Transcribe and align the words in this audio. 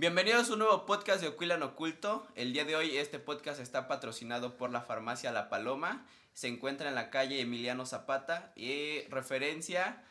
Bienvenidos 0.00 0.48
a 0.48 0.54
un 0.54 0.60
nuevo 0.60 0.86
podcast 0.86 1.20
de 1.20 1.28
Oquilan 1.28 1.62
Oculto. 1.62 2.26
El 2.34 2.54
día 2.54 2.64
de 2.64 2.74
hoy 2.74 2.96
este 2.96 3.18
podcast 3.18 3.60
está 3.60 3.86
patrocinado 3.86 4.56
por 4.56 4.70
la 4.70 4.80
farmacia 4.80 5.30
La 5.30 5.50
Paloma. 5.50 6.06
Se 6.32 6.48
encuentra 6.48 6.88
en 6.88 6.94
la 6.94 7.10
calle 7.10 7.42
Emiliano 7.42 7.84
Zapata 7.84 8.50
y 8.56 9.02
referencia 9.10 10.02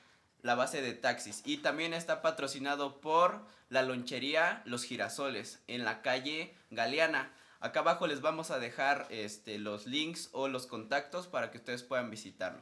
la 0.44 0.54
base 0.54 0.84
de 0.84 0.94
taxis. 0.94 1.42
Y 1.44 1.58
también 1.58 1.96
está 1.96 2.22
patrocinado 2.22 3.02
por 3.02 3.44
la 3.70 3.82
lonchería 3.82 4.62
Los 4.64 4.84
Girasoles 4.84 5.64
en 5.66 5.86
la 5.86 6.04
calle 6.04 6.54
Galeana. 6.70 7.34
Acá 7.60 7.80
abajo 7.80 8.06
les 8.06 8.22
vamos 8.22 8.52
a 8.52 8.60
dejar 8.60 9.08
este, 9.10 9.58
los 9.58 9.88
links 9.88 10.30
o 10.34 10.50
los 10.50 10.68
contactos 10.68 11.26
para 11.26 11.50
que 11.50 11.58
ustedes 11.58 11.82
puedan 11.82 12.12
visitarlo. 12.12 12.62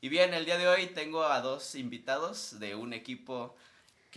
Y 0.00 0.10
bien, 0.10 0.32
el 0.32 0.44
día 0.44 0.58
de 0.58 0.68
hoy 0.68 0.86
tengo 0.86 1.24
a 1.24 1.40
dos 1.40 1.74
invitados 1.74 2.60
de 2.60 2.76
un 2.76 2.92
equipo 2.92 3.56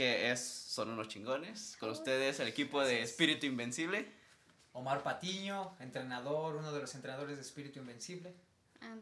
que 0.02 0.32
es, 0.32 0.40
son 0.44 0.90
unos 0.90 1.10
chingones. 1.10 1.78
Con 1.80 1.92
ustedes 1.92 2.40
el 2.40 2.48
equipo 2.48 2.84
de 2.84 3.04
Espíritu 3.04 3.46
Invencible. 3.46 4.12
Omar 4.74 5.04
Patiño, 5.04 5.76
entrenador, 5.80 6.56
uno 6.56 6.72
de 6.72 6.82
los 6.82 6.96
entrenadores 6.96 7.36
de 7.36 7.44
Espíritu 7.44 7.78
Invencible. 7.78 8.34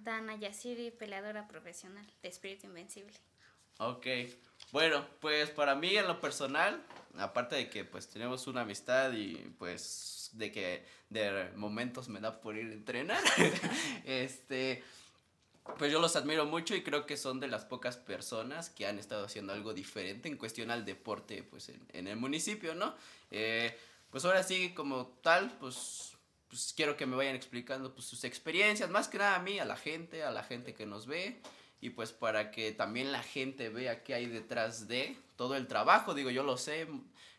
Dana 0.01 0.35
Yasiri, 0.35 0.91
peleadora 0.91 1.47
profesional 1.47 2.05
de 2.21 2.27
Espíritu 2.27 2.67
Invencible. 2.67 3.13
Ok, 3.77 4.07
bueno, 4.73 5.07
pues 5.21 5.49
para 5.51 5.73
mí 5.73 5.95
en 5.95 6.05
lo 6.05 6.19
personal, 6.19 6.83
aparte 7.17 7.55
de 7.55 7.69
que 7.69 7.85
pues 7.85 8.09
tenemos 8.09 8.45
una 8.47 8.61
amistad 8.61 9.13
y 9.13 9.35
pues 9.57 10.31
de 10.33 10.51
que 10.51 10.85
de 11.07 11.49
momentos 11.55 12.09
me 12.09 12.19
da 12.19 12.41
por 12.41 12.57
ir 12.57 12.71
a 12.71 12.73
entrenar, 12.73 13.23
este, 14.03 14.83
pues 15.77 15.91
yo 15.91 15.99
los 15.99 16.15
admiro 16.15 16.45
mucho 16.45 16.75
y 16.75 16.83
creo 16.83 17.05
que 17.05 17.17
son 17.17 17.39
de 17.39 17.47
las 17.47 17.65
pocas 17.65 17.97
personas 17.97 18.69
que 18.69 18.85
han 18.85 18.99
estado 18.99 19.25
haciendo 19.25 19.53
algo 19.53 19.73
diferente 19.73 20.27
en 20.27 20.37
cuestión 20.37 20.71
al 20.71 20.85
deporte 20.85 21.43
pues 21.43 21.71
en, 21.93 22.07
el 22.07 22.17
municipio, 22.17 22.75
¿no? 22.75 22.95
Eh, 23.31 23.77
pues 24.09 24.25
ahora 24.25 24.43
sí, 24.43 24.73
como 24.73 25.07
tal, 25.21 25.51
pues, 25.59 26.13
pues 26.47 26.73
quiero 26.75 26.97
que 26.97 27.05
me 27.05 27.15
vayan 27.15 27.35
explicando 27.35 27.93
pues 27.93 28.05
sus 28.05 28.23
experiencias, 28.23 28.89
más 28.89 29.07
que 29.07 29.19
nada 29.19 29.35
a 29.35 29.39
mí, 29.39 29.59
a 29.59 29.65
la 29.65 29.77
gente, 29.77 30.23
a 30.23 30.31
la 30.31 30.43
gente 30.43 30.73
que 30.73 30.85
nos 30.85 31.05
ve 31.05 31.39
y 31.81 31.91
pues 31.91 32.11
para 32.11 32.51
que 32.51 32.71
también 32.71 33.11
la 33.11 33.23
gente 33.23 33.69
vea 33.69 34.03
qué 34.03 34.13
hay 34.13 34.25
detrás 34.25 34.87
de 34.87 35.15
todo 35.37 35.55
el 35.55 35.67
trabajo. 35.67 36.13
Digo, 36.13 36.29
yo 36.29 36.43
lo 36.43 36.57
sé, 36.57 36.87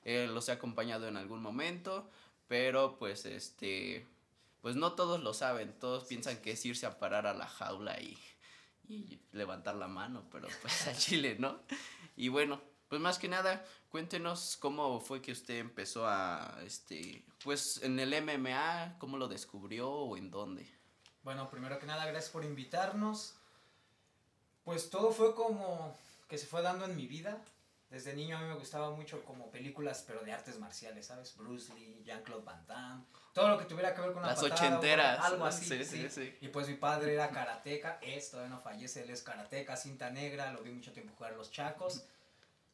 eh, 0.04 0.28
los 0.32 0.48
he 0.48 0.52
acompañado 0.52 1.08
en 1.08 1.16
algún 1.16 1.42
momento, 1.42 2.08
pero 2.48 2.96
pues 2.98 3.26
este, 3.26 4.06
pues 4.60 4.76
no 4.76 4.92
todos 4.92 5.22
lo 5.22 5.34
saben, 5.34 5.78
todos 5.78 6.04
piensan 6.04 6.40
que 6.42 6.52
es 6.52 6.64
irse 6.64 6.86
a 6.86 6.98
parar 6.98 7.26
a 7.26 7.34
la 7.34 7.46
jaula 7.46 8.00
y, 8.00 8.18
y 8.88 9.20
levantar 9.32 9.76
la 9.76 9.88
mano, 9.88 10.24
pero 10.30 10.48
pues 10.60 10.86
a 10.86 10.94
Chile, 10.96 11.36
¿no? 11.38 11.60
Y 12.16 12.28
bueno, 12.28 12.60
pues 12.90 13.00
más 13.00 13.18
que 13.18 13.28
nada, 13.28 13.64
cuéntenos 13.88 14.56
cómo 14.56 15.00
fue 15.00 15.22
que 15.22 15.30
usted 15.30 15.58
empezó 15.58 16.06
a, 16.06 16.58
este, 16.64 17.24
pues 17.44 17.80
en 17.84 18.00
el 18.00 18.20
MMA, 18.20 18.96
cómo 18.98 19.16
lo 19.16 19.28
descubrió 19.28 19.88
o 19.88 20.16
en 20.16 20.30
dónde. 20.30 20.68
Bueno, 21.22 21.48
primero 21.48 21.78
que 21.78 21.86
nada, 21.86 22.04
gracias 22.06 22.32
por 22.32 22.44
invitarnos. 22.44 23.36
Pues 24.64 24.90
todo 24.90 25.12
fue 25.12 25.34
como 25.36 25.96
que 26.28 26.36
se 26.36 26.46
fue 26.46 26.62
dando 26.62 26.84
en 26.84 26.96
mi 26.96 27.06
vida. 27.06 27.44
Desde 27.90 28.14
niño 28.14 28.36
a 28.36 28.40
mí 28.40 28.48
me 28.48 28.54
gustaba 28.54 28.90
mucho 28.90 29.24
como 29.24 29.50
películas, 29.50 30.04
pero 30.06 30.22
de 30.22 30.32
artes 30.32 30.58
marciales, 30.58 31.06
¿sabes? 31.06 31.36
Bruce 31.36 31.72
Lee, 31.74 32.02
Jean-Claude 32.04 32.44
Van 32.44 32.66
Damme, 32.66 33.04
todo 33.32 33.48
lo 33.48 33.58
que 33.58 33.64
tuviera 33.64 33.94
que 33.94 34.00
ver 34.00 34.12
con 34.12 34.22
una 34.22 34.32
Las 34.32 34.42
ochenteras. 34.42 35.24
algo 35.24 35.44
así. 35.44 35.64
Sí, 35.64 35.84
sí, 35.84 36.08
sí, 36.10 36.36
Y 36.40 36.48
pues 36.48 36.68
mi 36.68 36.74
padre 36.74 37.14
era 37.14 37.30
karateca, 37.30 37.98
es, 38.02 38.30
todavía 38.30 38.54
no 38.54 38.60
fallece, 38.60 39.02
él 39.02 39.10
es 39.10 39.22
karateca, 39.22 39.76
cinta 39.76 40.10
negra, 40.10 40.52
lo 40.52 40.62
vi 40.62 40.72
mucho 40.72 40.92
tiempo 40.92 41.14
jugar 41.16 41.32
a 41.34 41.36
los 41.36 41.50
chacos. 41.50 42.04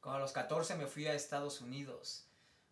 Como 0.01 0.17
a 0.17 0.19
los 0.19 0.33
14 0.33 0.77
me 0.77 0.87
fui 0.87 1.07
a 1.07 1.15
Estados 1.15 1.61
Unidos. 1.61 2.25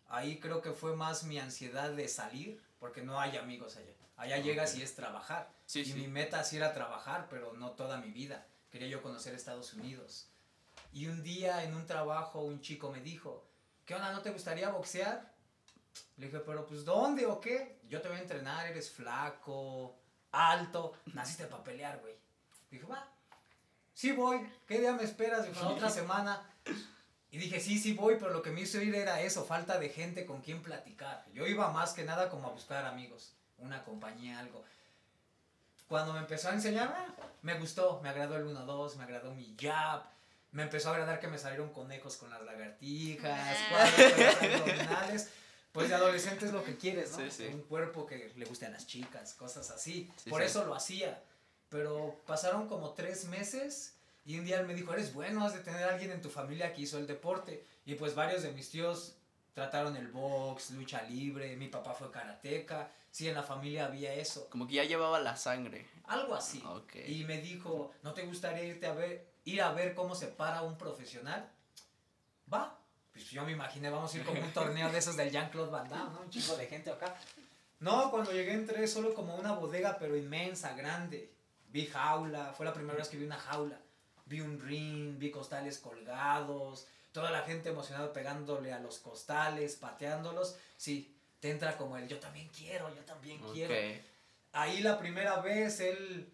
Ahí 0.07 0.39
creo 0.39 0.61
que 0.61 0.71
fue 0.71 0.95
más 0.95 1.23
mi 1.23 1.39
ansiedad 1.39 1.91
de 1.91 2.07
salir, 2.07 2.61
porque 2.79 3.01
no 3.01 3.19
hay 3.19 3.37
amigos 3.37 3.75
allá. 3.77 3.91
Allá 4.17 4.37
llegas 4.37 4.75
y 4.77 4.81
es 4.81 4.95
trabajar. 4.95 5.49
Sí, 5.65 5.83
y 5.85 5.93
mi 5.93 6.07
meta 6.07 6.43
sí 6.43 6.57
era 6.57 6.73
trabajar, 6.73 7.27
pero 7.29 7.53
no 7.53 7.71
toda 7.71 7.97
mi 7.97 8.11
vida 8.11 8.45
quería 8.71 8.87
yo 8.87 9.01
conocer 9.01 9.33
Estados 9.33 9.73
Unidos. 9.73 10.27
Y 10.93 11.07
un 11.07 11.23
día 11.23 11.63
en 11.63 11.73
un 11.73 11.85
trabajo 11.85 12.41
un 12.41 12.61
chico 12.61 12.91
me 12.91 13.01
dijo, 13.01 13.45
¿qué 13.85 13.95
onda? 13.95 14.11
¿No 14.11 14.21
te 14.21 14.31
gustaría 14.31 14.69
boxear? 14.69 15.34
Le 16.17 16.27
dije, 16.27 16.39
pero 16.39 16.65
pues 16.65 16.85
¿dónde 16.85 17.25
o 17.25 17.39
qué? 17.39 17.79
Yo 17.87 18.01
te 18.01 18.07
voy 18.07 18.17
a 18.17 18.21
entrenar, 18.21 18.67
eres 18.67 18.89
flaco, 18.89 19.97
alto, 20.31 20.93
naciste 21.13 21.45
para 21.45 21.63
pelear, 21.63 21.99
güey. 21.99 22.15
Dije, 22.69 22.85
va, 22.85 23.07
sí 23.93 24.11
voy, 24.11 24.49
¿qué 24.67 24.79
día 24.79 24.93
me 24.93 25.03
esperas? 25.03 25.45
Dijo, 25.45 25.61
"La 25.61 25.69
otra 25.69 25.89
semana. 25.89 26.41
Y 27.31 27.37
dije, 27.37 27.59
sí, 27.59 27.77
sí 27.77 27.93
voy, 27.93 28.15
pero 28.15 28.31
lo 28.31 28.41
que 28.41 28.51
me 28.51 28.61
hizo 28.61 28.81
ir 28.81 28.95
era 28.95 29.19
eso, 29.21 29.43
falta 29.43 29.77
de 29.77 29.89
gente 29.89 30.25
con 30.25 30.41
quien 30.41 30.61
platicar. 30.61 31.25
Yo 31.33 31.45
iba 31.45 31.69
más 31.69 31.93
que 31.93 32.05
nada 32.05 32.29
como 32.29 32.47
a 32.47 32.51
buscar 32.51 32.85
amigos, 32.85 33.33
una 33.57 33.83
compañía, 33.83 34.39
algo 34.39 34.63
cuando 35.87 36.13
me 36.13 36.19
empezó 36.19 36.49
a 36.49 36.53
enseñar, 36.53 36.93
ah, 36.95 37.13
me 37.41 37.59
gustó, 37.59 37.99
me 38.01 38.09
agradó 38.09 38.37
el 38.37 38.45
1-2, 38.45 38.95
me 38.95 39.03
agradó 39.03 39.33
mi 39.33 39.55
jab, 39.59 40.03
me 40.51 40.63
empezó 40.63 40.89
a 40.89 40.93
agradar 40.93 41.19
que 41.19 41.27
me 41.27 41.37
salieron 41.37 41.71
conejos 41.71 42.17
con 42.17 42.29
las 42.29 42.41
lagartijas, 42.41 43.57
cuadros 43.69 44.13
con 44.13 44.23
las 44.23 44.41
abdominales. 44.41 45.31
Pues 45.75 45.89
de 45.89 45.95
adolescente 45.95 46.45
es 46.45 46.53
lo 46.53 46.63
que 46.63 46.77
quieres, 46.77 47.11
¿no? 47.11 47.17
Sí, 47.17 47.29
sí. 47.29 47.47
Un 47.47 47.61
cuerpo 47.63 48.05
que 48.07 48.31
le 48.33 48.45
guste 48.45 48.65
a 48.65 48.69
las 48.69 48.87
chicas, 48.87 49.33
cosas 49.33 49.69
así. 49.71 50.09
Sí, 50.15 50.29
Por 50.29 50.41
eso 50.41 50.65
lo 50.65 50.73
hacía. 50.73 51.21
Pero 51.69 52.21
pasaron 52.25 52.69
como 52.69 52.93
tres 52.93 53.25
meses 53.25 53.93
y 54.25 54.39
un 54.39 54.45
día 54.45 54.61
él 54.61 54.67
me 54.67 54.73
dijo, 54.73 54.93
eres 54.93 55.13
bueno, 55.13 55.45
has 55.45 55.53
de 55.53 55.59
tener 55.59 55.83
a 55.83 55.93
alguien 55.93 56.11
en 56.11 56.21
tu 56.21 56.29
familia 56.29 56.71
que 56.71 56.83
hizo 56.83 56.97
el 56.97 57.07
deporte. 57.07 57.65
Y 57.85 57.95
pues 57.95 58.15
varios 58.15 58.41
de 58.41 58.53
mis 58.53 58.69
tíos 58.69 59.17
trataron 59.53 59.97
el 59.97 60.07
box, 60.07 60.71
lucha 60.71 61.03
libre, 61.03 61.57
mi 61.57 61.67
papá 61.67 61.93
fue 61.93 62.09
karateca. 62.09 62.89
Sí, 63.11 63.27
en 63.27 63.35
la 63.35 63.43
familia 63.43 63.85
había 63.85 64.13
eso. 64.13 64.49
Como 64.49 64.67
que 64.67 64.75
ya 64.75 64.85
llevaba 64.85 65.19
la 65.19 65.35
sangre. 65.35 65.85
Algo 66.05 66.35
así. 66.35 66.63
Ok. 66.65 66.95
Y 67.05 67.25
me 67.25 67.41
dijo, 67.41 67.91
¿no 68.01 68.13
te 68.13 68.23
gustaría 68.23 68.63
irte 68.63 68.87
a 68.87 68.93
ver, 68.93 69.27
ir 69.43 69.61
a 69.61 69.73
ver 69.73 69.93
cómo 69.93 70.15
se 70.15 70.27
para 70.27 70.61
un 70.61 70.77
profesional? 70.77 71.49
Va. 72.51 72.79
Pues 73.15 73.31
yo 73.31 73.43
me 73.45 73.53
imaginé, 73.53 73.89
vamos 73.89 74.13
a 74.13 74.17
ir 74.17 74.25
como 74.25 74.41
un 74.41 74.51
torneo 74.51 74.91
de 74.91 74.99
esos 74.99 75.15
del 75.15 75.31
Jean-Claude 75.31 75.71
Van 75.71 75.89
Damme, 75.89 76.13
¿no? 76.13 76.21
Un 76.21 76.29
chico 76.29 76.55
de 76.55 76.67
gente 76.67 76.91
acá. 76.91 77.15
No, 77.79 78.11
cuando 78.11 78.31
llegué 78.31 78.53
entré 78.53 78.85
solo 78.87 79.15
como 79.15 79.35
una 79.35 79.53
bodega, 79.53 79.97
pero 79.97 80.15
inmensa, 80.15 80.75
grande. 80.75 81.31
Vi 81.69 81.87
jaula, 81.87 82.53
fue 82.53 82.67
la 82.67 82.73
primera 82.73 82.97
vez 82.97 83.07
que 83.07 83.17
vi 83.17 83.25
una 83.25 83.39
jaula. 83.39 83.79
Vi 84.25 84.41
un 84.41 84.59
ring, 84.59 85.17
vi 85.17 85.31
costales 85.31 85.79
colgados, 85.79 86.87
toda 87.11 87.31
la 87.31 87.41
gente 87.43 87.69
emocionada 87.69 88.13
pegándole 88.13 88.73
a 88.73 88.79
los 88.79 88.99
costales, 88.99 89.77
pateándolos. 89.77 90.57
Sí, 90.77 91.15
te 91.39 91.49
entra 91.49 91.77
como 91.77 91.97
el 91.97 92.07
yo 92.07 92.19
también 92.19 92.49
quiero, 92.49 92.93
yo 92.93 93.01
también 93.05 93.39
quiero 93.53 93.73
ahí 94.55 94.81
la 94.81 94.97
primera 94.97 95.41
vez 95.41 95.79
él, 95.81 96.31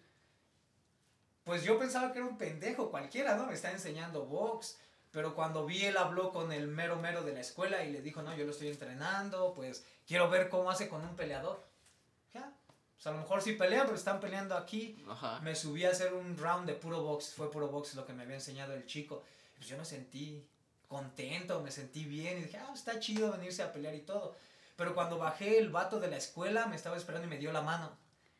pues 1.44 1.64
yo 1.64 1.78
pensaba 1.78 2.12
que 2.12 2.18
era 2.18 2.28
un 2.28 2.38
pendejo 2.38 2.90
cualquiera, 2.90 3.36
¿no? 3.36 3.46
Me 3.46 3.54
está 3.54 3.70
enseñando 3.72 4.24
box, 4.24 4.78
pero 5.12 5.34
cuando 5.34 5.66
vi 5.66 5.84
él 5.84 5.98
habló 5.98 6.32
con 6.32 6.52
el 6.52 6.66
mero 6.66 6.96
mero 6.96 7.22
de 7.22 7.34
la 7.34 7.40
escuela 7.40 7.84
y 7.84 7.92
le 7.92 8.00
dijo, 8.00 8.22
no, 8.22 8.34
yo 8.34 8.44
lo 8.44 8.50
estoy 8.50 8.68
entrenando, 8.68 9.52
pues 9.54 9.84
quiero 10.06 10.28
ver 10.30 10.48
cómo 10.48 10.70
hace 10.70 10.88
con 10.88 11.02
un 11.02 11.14
peleador. 11.14 11.62
Ya, 12.32 12.50
pues 12.94 13.06
a 13.06 13.10
lo 13.12 13.18
mejor 13.18 13.42
sí 13.42 13.52
pelean, 13.52 13.84
pero 13.84 13.96
están 13.96 14.20
peleando 14.20 14.56
aquí. 14.56 15.04
Ajá. 15.08 15.38
Me 15.40 15.54
subí 15.54 15.84
a 15.84 15.90
hacer 15.90 16.14
un 16.14 16.36
round 16.38 16.66
de 16.66 16.72
puro 16.72 17.02
box, 17.02 17.34
fue 17.34 17.50
puro 17.50 17.68
box 17.68 17.94
lo 17.94 18.06
que 18.06 18.14
me 18.14 18.22
había 18.22 18.36
enseñado 18.36 18.72
el 18.72 18.86
chico. 18.86 19.22
Pues 19.54 19.68
yo 19.68 19.76
me 19.76 19.84
sentí 19.84 20.48
contento, 20.88 21.60
me 21.60 21.70
sentí 21.70 22.06
bien 22.06 22.38
y 22.38 22.42
dije, 22.44 22.56
ah, 22.56 22.70
está 22.74 22.98
chido 22.98 23.32
venirse 23.32 23.62
a 23.62 23.70
pelear 23.70 23.94
y 23.94 24.00
todo. 24.00 24.34
Pero 24.76 24.94
cuando 24.94 25.18
bajé, 25.18 25.58
el 25.58 25.68
vato 25.68 26.00
de 26.00 26.08
la 26.08 26.16
escuela 26.16 26.66
me 26.66 26.76
estaba 26.76 26.96
esperando 26.96 27.26
y 27.26 27.30
me 27.30 27.38
dio 27.38 27.52
la 27.52 27.60
mano. 27.60 27.90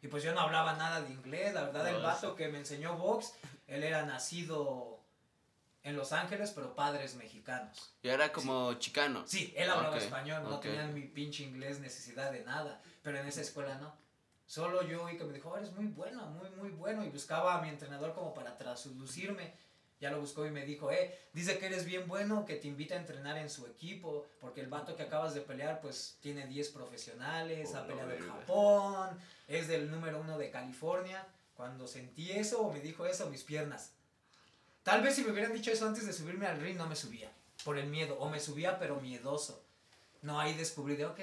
Y 0.00 0.08
pues 0.08 0.22
yo 0.22 0.34
no 0.34 0.40
hablaba 0.40 0.72
nada 0.74 1.02
de 1.02 1.12
inglés, 1.12 1.52
la 1.52 1.64
verdad, 1.64 1.86
el 1.86 2.02
vato 2.02 2.34
que 2.34 2.48
me 2.48 2.58
enseñó 2.58 2.96
box, 2.96 3.34
él 3.68 3.84
era 3.84 4.04
nacido 4.04 5.01
en 5.84 5.96
Los 5.96 6.12
Ángeles, 6.12 6.52
pero 6.54 6.74
padres 6.74 7.14
mexicanos. 7.16 7.94
Y 8.02 8.08
era 8.08 8.32
como 8.32 8.74
chicano. 8.74 9.24
Sí, 9.26 9.52
él 9.56 9.68
hablaba 9.70 9.98
español, 9.98 10.42
no 10.44 10.56
ok. 10.56 10.62
tenía 10.62 10.86
mi 10.86 11.02
pinche 11.02 11.42
inglés 11.44 11.80
necesidad 11.80 12.30
de 12.30 12.44
nada, 12.44 12.80
pero 13.02 13.18
en 13.18 13.26
esa 13.26 13.40
escuela 13.40 13.76
no. 13.78 13.94
Solo 14.46 14.82
yo 14.82 15.08
y 15.08 15.16
que 15.16 15.24
me 15.24 15.32
dijo, 15.32 15.50
"Oh, 15.50 15.56
eres 15.56 15.72
muy 15.72 15.86
bueno, 15.86 16.26
muy, 16.26 16.50
muy 16.50 16.70
bueno, 16.70 17.04
y 17.04 17.08
buscaba 17.08 17.54
a 17.56 17.62
mi 17.62 17.68
entrenador 17.68 18.14
como 18.14 18.34
para 18.34 18.56
traducirme. 18.58 19.54
Ya 19.98 20.10
lo 20.10 20.20
buscó 20.20 20.44
y 20.44 20.50
me 20.50 20.66
dijo, 20.66 20.90
eh, 20.90 21.16
dice 21.32 21.58
que 21.58 21.66
eres 21.66 21.84
bien 21.84 22.08
bueno, 22.08 22.44
que 22.44 22.56
te 22.56 22.66
invita 22.66 22.96
a 22.96 22.98
entrenar 22.98 23.38
en 23.38 23.48
su 23.48 23.66
equipo, 23.68 24.26
porque 24.40 24.60
el 24.60 24.66
vato 24.66 24.96
que 24.96 25.04
acabas 25.04 25.32
de 25.32 25.42
pelear, 25.42 25.80
pues 25.80 26.18
tiene 26.20 26.44
10 26.48 26.70
profesionales, 26.70 27.70
Oh, 27.72 27.76
ha 27.78 27.86
peleado 27.86 28.10
en. 28.10 28.28
Japón, 28.28 29.18
es 29.46 29.68
del 29.68 29.90
número 29.90 30.20
uno 30.20 30.38
de 30.38 30.50
California. 30.50 31.24
Cuando 31.54 31.86
sentí 31.86 32.32
eso, 32.32 32.62
o 32.62 32.72
me 32.72 32.80
dijo 32.80 33.06
eso, 33.06 33.30
mis 33.30 33.44
piernas. 33.44 33.92
Tal 34.82 35.02
vez 35.02 35.14
si 35.14 35.22
me 35.22 35.30
hubieran 35.30 35.52
dicho 35.52 35.70
eso 35.70 35.86
antes 35.86 36.06
de 36.06 36.12
subirme 36.12 36.46
al 36.46 36.60
ring, 36.60 36.76
no 36.76 36.86
me 36.88 36.96
subía, 36.96 37.30
por 37.64 37.78
el 37.78 37.86
miedo, 37.88 38.18
o 38.18 38.28
me 38.28 38.40
subía 38.40 38.78
pero 38.78 39.00
miedoso. 39.00 39.64
No, 40.22 40.40
ahí 40.40 40.54
descubrí 40.54 40.96
de, 40.96 41.06
ok, 41.06 41.20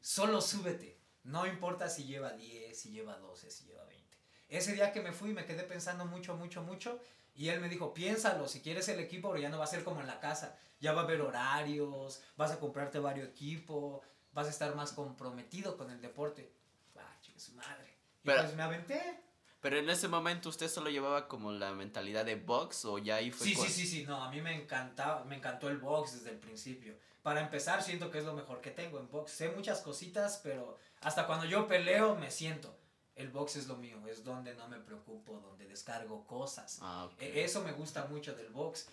solo 0.00 0.40
súbete. 0.40 0.98
No 1.24 1.46
importa 1.46 1.88
si 1.88 2.04
lleva 2.04 2.32
10, 2.32 2.78
si 2.78 2.90
lleva 2.90 3.16
12, 3.18 3.50
si 3.50 3.64
lleva 3.66 3.84
20. 3.84 4.16
Ese 4.48 4.72
día 4.72 4.92
que 4.92 5.00
me 5.02 5.12
fui 5.12 5.32
me 5.32 5.44
quedé 5.44 5.62
pensando 5.64 6.04
mucho, 6.06 6.34
mucho, 6.34 6.62
mucho 6.62 6.98
Y 7.34 7.48
él 7.48 7.60
me 7.60 7.68
dijo, 7.68 7.94
piénsalo, 7.94 8.48
si 8.48 8.60
quieres 8.60 8.88
el 8.88 8.98
equipo, 9.00 9.30
pero 9.30 9.40
ya 9.40 9.48
no 9.48 9.58
va 9.58 9.64
a 9.64 9.68
ser 9.68 9.84
como 9.84 10.00
en 10.00 10.06
la 10.06 10.18
casa. 10.20 10.58
Ya 10.80 10.92
va 10.92 11.02
a 11.02 11.04
haber 11.04 11.20
horarios, 11.20 12.22
vas 12.36 12.50
a 12.50 12.58
comprarte 12.58 12.98
varios 12.98 13.28
equipos, 13.28 14.00
vas 14.32 14.46
a 14.46 14.50
estar 14.50 14.74
más 14.74 14.92
comprometido 14.92 15.76
con 15.76 15.90
el 15.90 16.00
deporte. 16.00 16.52
Ah, 16.96 17.16
chica 17.20 17.38
su 17.38 17.52
madre. 17.54 17.96
Y 18.22 18.26
Pero- 18.26 18.42
pues 18.42 18.54
me 18.54 18.62
aventé. 18.62 19.22
Pero 19.60 19.76
en 19.78 19.90
ese 19.90 20.08
momento 20.08 20.48
usted 20.48 20.68
solo 20.68 20.88
llevaba 20.90 21.28
como 21.28 21.52
la 21.52 21.72
mentalidad 21.72 22.24
de 22.24 22.36
box 22.36 22.84
o 22.86 22.98
ya 22.98 23.16
ahí 23.16 23.30
fue 23.30 23.46
Sí, 23.46 23.54
sí, 23.54 23.68
sí, 23.68 23.86
sí, 23.86 24.04
no, 24.06 24.22
a 24.22 24.30
mí 24.30 24.40
me 24.40 24.54
encantaba, 24.54 25.24
me 25.24 25.36
encantó 25.36 25.68
el 25.68 25.76
box 25.78 26.14
desde 26.14 26.30
el 26.30 26.38
principio. 26.38 26.94
Para 27.22 27.40
empezar, 27.42 27.82
siento 27.82 28.10
que 28.10 28.18
es 28.18 28.24
lo 28.24 28.32
mejor 28.32 28.62
que 28.62 28.70
tengo 28.70 28.98
en 28.98 29.10
box. 29.10 29.32
Sé 29.32 29.50
muchas 29.50 29.82
cositas, 29.82 30.40
pero 30.42 30.78
hasta 31.02 31.26
cuando 31.26 31.44
yo 31.44 31.66
peleo 31.68 32.16
me 32.16 32.30
siento. 32.30 32.74
El 33.16 33.28
box 33.28 33.56
es 33.56 33.66
lo 33.66 33.76
mío, 33.76 33.98
es 34.08 34.24
donde 34.24 34.54
no 34.54 34.66
me 34.68 34.78
preocupo, 34.78 35.38
donde 35.40 35.66
descargo 35.66 36.26
cosas. 36.26 36.78
Ah. 36.80 37.10
E- 37.18 37.44
Eso 37.44 37.62
me 37.62 37.72
gusta 37.72 38.06
mucho 38.06 38.34
del 38.34 38.48
box. 38.48 38.88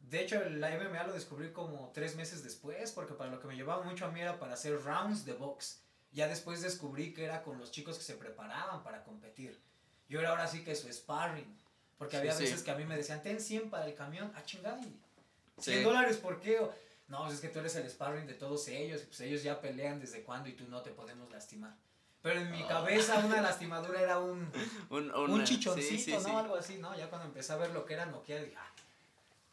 De 0.00 0.20
hecho, 0.20 0.44
la 0.50 0.68
MMA 0.76 1.04
lo 1.04 1.14
descubrí 1.14 1.52
como 1.52 1.90
tres 1.94 2.16
meses 2.16 2.42
después, 2.44 2.92
porque 2.92 3.14
para 3.14 3.30
lo 3.30 3.40
que 3.40 3.46
me 3.46 3.56
llevaba 3.56 3.82
mucho 3.82 4.04
a 4.04 4.10
mí 4.10 4.20
era 4.20 4.38
para 4.38 4.52
hacer 4.54 4.78
rounds 4.82 5.24
de 5.24 5.32
box. 5.32 5.80
Ya 6.10 6.28
después 6.28 6.60
descubrí 6.60 7.14
que 7.14 7.24
era 7.24 7.42
con 7.42 7.56
los 7.58 7.70
chicos 7.70 7.96
que 7.96 8.04
se 8.04 8.16
preparaban 8.16 8.82
para 8.82 9.02
competir. 9.04 9.58
Yo 10.12 10.20
era 10.20 10.28
ahora 10.28 10.46
sí 10.46 10.62
que 10.62 10.74
su 10.76 10.92
sparring, 10.92 11.46
porque 11.96 12.18
había 12.18 12.34
sí. 12.34 12.42
veces 12.42 12.62
que 12.62 12.70
a 12.70 12.74
mí 12.74 12.84
me 12.84 12.98
decían, 12.98 13.22
ten 13.22 13.40
100 13.40 13.70
para 13.70 13.86
el 13.86 13.94
camión, 13.94 14.30
ah, 14.36 14.42
chingada, 14.44 14.78
y 14.78 14.82
100 15.62 15.78
Sí. 15.78 15.82
dólares, 15.82 16.18
¿por 16.18 16.38
qué? 16.38 16.58
O, 16.58 16.70
no, 17.08 17.22
pues 17.22 17.36
es 17.36 17.40
que 17.40 17.48
tú 17.48 17.60
eres 17.60 17.74
el 17.76 17.88
sparring 17.88 18.26
de 18.26 18.34
todos 18.34 18.68
ellos, 18.68 19.00
y 19.02 19.06
pues 19.06 19.20
ellos 19.22 19.42
ya 19.42 19.58
pelean 19.62 20.00
desde 20.00 20.22
cuándo 20.22 20.50
y 20.50 20.52
tú 20.52 20.68
no 20.68 20.82
te 20.82 20.90
podemos 20.90 21.30
lastimar. 21.30 21.74
Pero 22.20 22.40
en 22.40 22.48
Ah. 22.48 22.50
mi 22.50 22.62
cabeza 22.66 23.20
una 23.24 23.40
lastimadura 23.40 24.02
era 24.02 24.18
un, 24.18 24.52
Un, 24.90 25.44
chichoncito, 25.44 26.20
¿no? 26.20 26.38
Algo 26.40 26.56
así, 26.56 26.76
¿no? 26.76 26.94
Ya 26.94 27.08
cuando 27.08 27.28
empecé 27.28 27.54
a 27.54 27.56
ver 27.56 27.70
lo 27.70 27.86
que 27.86 27.94
era 27.94 28.04
noquear, 28.04 28.42
dije, 28.44 28.56
"Ah, 28.58 28.70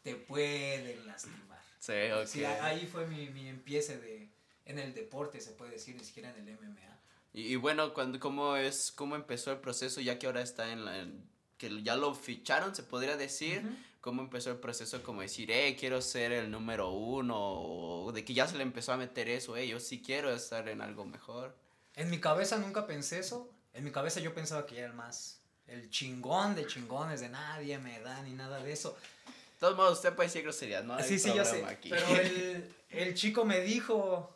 te 0.02 0.14
pueden 0.14 1.06
lastimar. 1.06 1.58
Sí, 1.78 1.94
ok. 2.14 2.26
Sí, 2.26 2.44
ahí 2.44 2.86
fue 2.86 3.06
mi, 3.06 3.30
mi 3.30 3.48
empiece 3.48 3.98
de, 3.98 4.28
en 4.66 4.78
el 4.78 4.92
deporte, 4.92 5.40
se 5.40 5.52
puede 5.52 5.70
decir, 5.70 5.96
ni 5.96 6.04
siquiera 6.04 6.28
en 6.28 6.36
el 6.46 6.48
MMA. 6.58 6.98
Y, 7.32 7.52
y 7.52 7.56
bueno, 7.56 7.94
cuando, 7.94 8.18
¿cómo, 8.20 8.56
es, 8.56 8.92
¿cómo 8.92 9.14
empezó 9.16 9.52
el 9.52 9.58
proceso 9.58 10.00
ya 10.00 10.18
que 10.18 10.26
ahora 10.26 10.42
está 10.42 10.72
en 10.72 10.84
la... 10.84 10.98
en- 10.98 11.28
que 11.58 11.82
ya 11.82 11.94
lo 11.94 12.14
ficharon, 12.14 12.74
se 12.74 12.82
podría 12.82 13.16
decir? 13.18 13.58
Ujú. 13.64 13.74
¿Cómo 14.00 14.22
empezó 14.22 14.50
el 14.50 14.56
proceso 14.56 15.02
como 15.02 15.20
decir, 15.20 15.50
eh, 15.50 15.76
quiero 15.78 16.00
ser 16.00 16.32
el 16.32 16.50
número 16.50 16.88
uno? 16.90 17.36
O 17.38 18.12
de 18.12 18.24
que 18.24 18.32
ya 18.32 18.48
se 18.48 18.56
le 18.56 18.62
empezó 18.62 18.92
a 18.94 18.96
meter 18.96 19.28
eso, 19.28 19.54
eh, 19.58 19.68
yo 19.68 19.78
sí 19.78 20.00
quiero 20.00 20.32
estar 20.32 20.66
en 20.70 20.80
algo 20.80 21.04
mejor. 21.04 21.54
En 21.96 22.08
mi 22.08 22.18
cabeza 22.18 22.56
nunca 22.56 22.86
pensé 22.86 23.18
eso. 23.18 23.50
En 23.74 23.84
mi 23.84 23.90
cabeza 23.92 24.20
yo 24.20 24.32
pensaba 24.34 24.64
que 24.64 24.78
era 24.78 24.86
el 24.86 24.94
más, 24.94 25.42
el 25.66 25.90
chingón 25.90 26.54
de 26.54 26.66
chingones, 26.66 27.20
de 27.20 27.28
nadie 27.28 27.76
me 27.78 28.00
da 28.00 28.22
ni 28.22 28.32
nada 28.32 28.62
de 28.62 28.72
eso. 28.72 28.96
De 29.26 29.58
todos 29.60 29.76
modos, 29.76 29.98
usted 29.98 30.14
puede 30.14 30.28
decir 30.30 30.42
groserías, 30.42 30.82
¿no? 30.82 30.94
hay 30.94 31.04
sí, 31.04 31.18
sí, 31.18 31.30
yo 31.36 31.44
sé. 31.44 31.62
aquí. 31.66 31.90
Pero 31.90 32.06
el, 32.16 32.74
el 32.88 33.14
chico 33.14 33.44
me 33.44 33.60
dijo, 33.60 34.34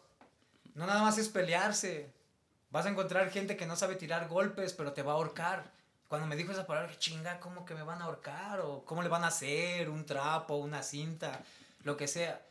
no 0.75 0.87
nada 0.87 1.01
más 1.01 1.17
es 1.17 1.31
pelearse. 1.31 2.13
Vas 2.75 2.87
a 2.87 2.89
encontrar 2.89 3.31
gente 3.31 3.57
que 3.57 3.67
no 3.67 3.77
sabe 3.77 3.95
tirar 3.95 4.27
golpes, 4.27 4.73
pero 4.73 4.93
te 4.93 5.05
va 5.05 5.13
a 5.13 5.15
ahorcar. 5.15 5.71
Cuando 6.09 6.27
me 6.27 6.35
dijo 6.35 6.51
esa 6.51 6.67
palabra, 6.67 6.99
chinga, 6.99 7.39
¿cómo 7.39 7.65
que 7.65 7.73
me 7.73 7.85
van 7.85 8.03
a 8.03 8.07
ahorcar? 8.07 8.63
¿O 8.63 8.85
cómo 8.85 9.01
le 9.01 9.09
van 9.09 9.23
a 9.23 9.29
hacer? 9.29 9.89
¿Un 9.89 10.05
trapo? 10.05 10.57
¿Una 10.57 10.83
cinta? 10.83 11.41
Lo 11.85 11.97
que 11.97 12.09
sea. 12.09 12.45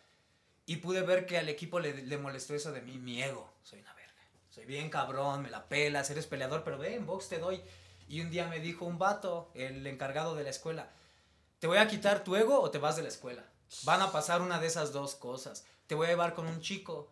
Y 0.65 0.77
pude 0.77 1.01
ver 1.01 1.25
que 1.25 1.37
al 1.37 1.49
equipo 1.49 1.81
le, 1.81 2.03
le 2.03 2.17
molestó 2.17 2.55
eso 2.55 2.71
de 2.71 2.81
mí, 2.81 2.97
mi 2.97 3.21
ego. 3.21 3.51
Soy 3.63 3.81
una 3.81 3.93
verga. 3.95 4.13
Soy 4.49 4.63
bien 4.63 4.89
cabrón, 4.89 5.41
me 5.41 5.49
la 5.49 5.67
pelas, 5.67 6.09
eres 6.09 6.25
peleador, 6.25 6.63
pero 6.63 6.77
ve, 6.77 6.95
en 6.95 7.05
box 7.05 7.27
te 7.27 7.39
doy. 7.39 7.61
Y 8.07 8.21
un 8.21 8.31
día 8.31 8.47
me 8.47 8.61
dijo 8.61 8.85
un 8.85 8.97
vato, 8.97 9.51
el 9.55 9.85
encargado 9.85 10.35
de 10.35 10.45
la 10.45 10.51
escuela, 10.51 10.87
¿te 11.59 11.67
voy 11.67 11.79
a 11.79 11.87
quitar 11.89 12.23
tu 12.23 12.37
ego 12.37 12.61
o 12.61 12.71
te 12.71 12.77
vas 12.77 12.95
de 12.95 13.03
la 13.03 13.09
escuela? 13.09 13.43
Van 13.83 14.01
a 14.01 14.13
pasar 14.13 14.41
una 14.41 14.61
de 14.61 14.67
esas 14.67 14.93
dos 14.93 15.15
cosas. 15.15 15.65
Te 15.85 15.95
voy 15.95 16.07
a 16.07 16.11
llevar 16.11 16.33
con 16.33 16.47
un 16.47 16.61
chico. 16.61 17.11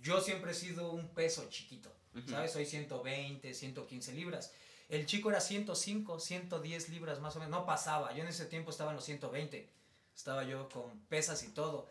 Yo 0.00 0.20
siempre 0.20 0.52
he 0.52 0.54
sido 0.54 0.92
un 0.92 1.08
peso 1.08 1.44
chiquito, 1.50 1.92
¿sabes? 2.28 2.52
Soy 2.52 2.66
120, 2.66 3.54
115 3.54 4.12
libras. 4.12 4.52
El 4.88 5.06
chico 5.06 5.30
era 5.30 5.40
105, 5.40 6.18
110 6.20 6.88
libras 6.90 7.20
más 7.20 7.34
o 7.36 7.38
menos. 7.38 7.50
No 7.50 7.64
pasaba. 7.66 8.12
Yo 8.14 8.22
en 8.22 8.28
ese 8.28 8.46
tiempo 8.46 8.70
estaba 8.70 8.90
en 8.90 8.96
los 8.96 9.04
120. 9.04 9.70
Estaba 10.14 10.44
yo 10.44 10.68
con 10.68 11.00
pesas 11.06 11.42
y 11.44 11.48
todo. 11.48 11.88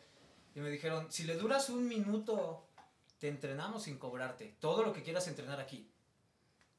Y 0.54 0.60
me 0.60 0.70
dijeron, 0.70 1.12
si 1.12 1.24
le 1.24 1.36
duras 1.36 1.70
un 1.70 1.88
minuto, 1.88 2.68
te 3.20 3.28
entrenamos 3.30 3.84
sin 3.84 3.98
cobrarte. 3.98 4.56
Todo 4.60 4.84
lo 4.84 4.94
que 4.94 5.02
quieras 5.02 5.28
entrenar 5.28 5.60
aquí. 5.60 5.90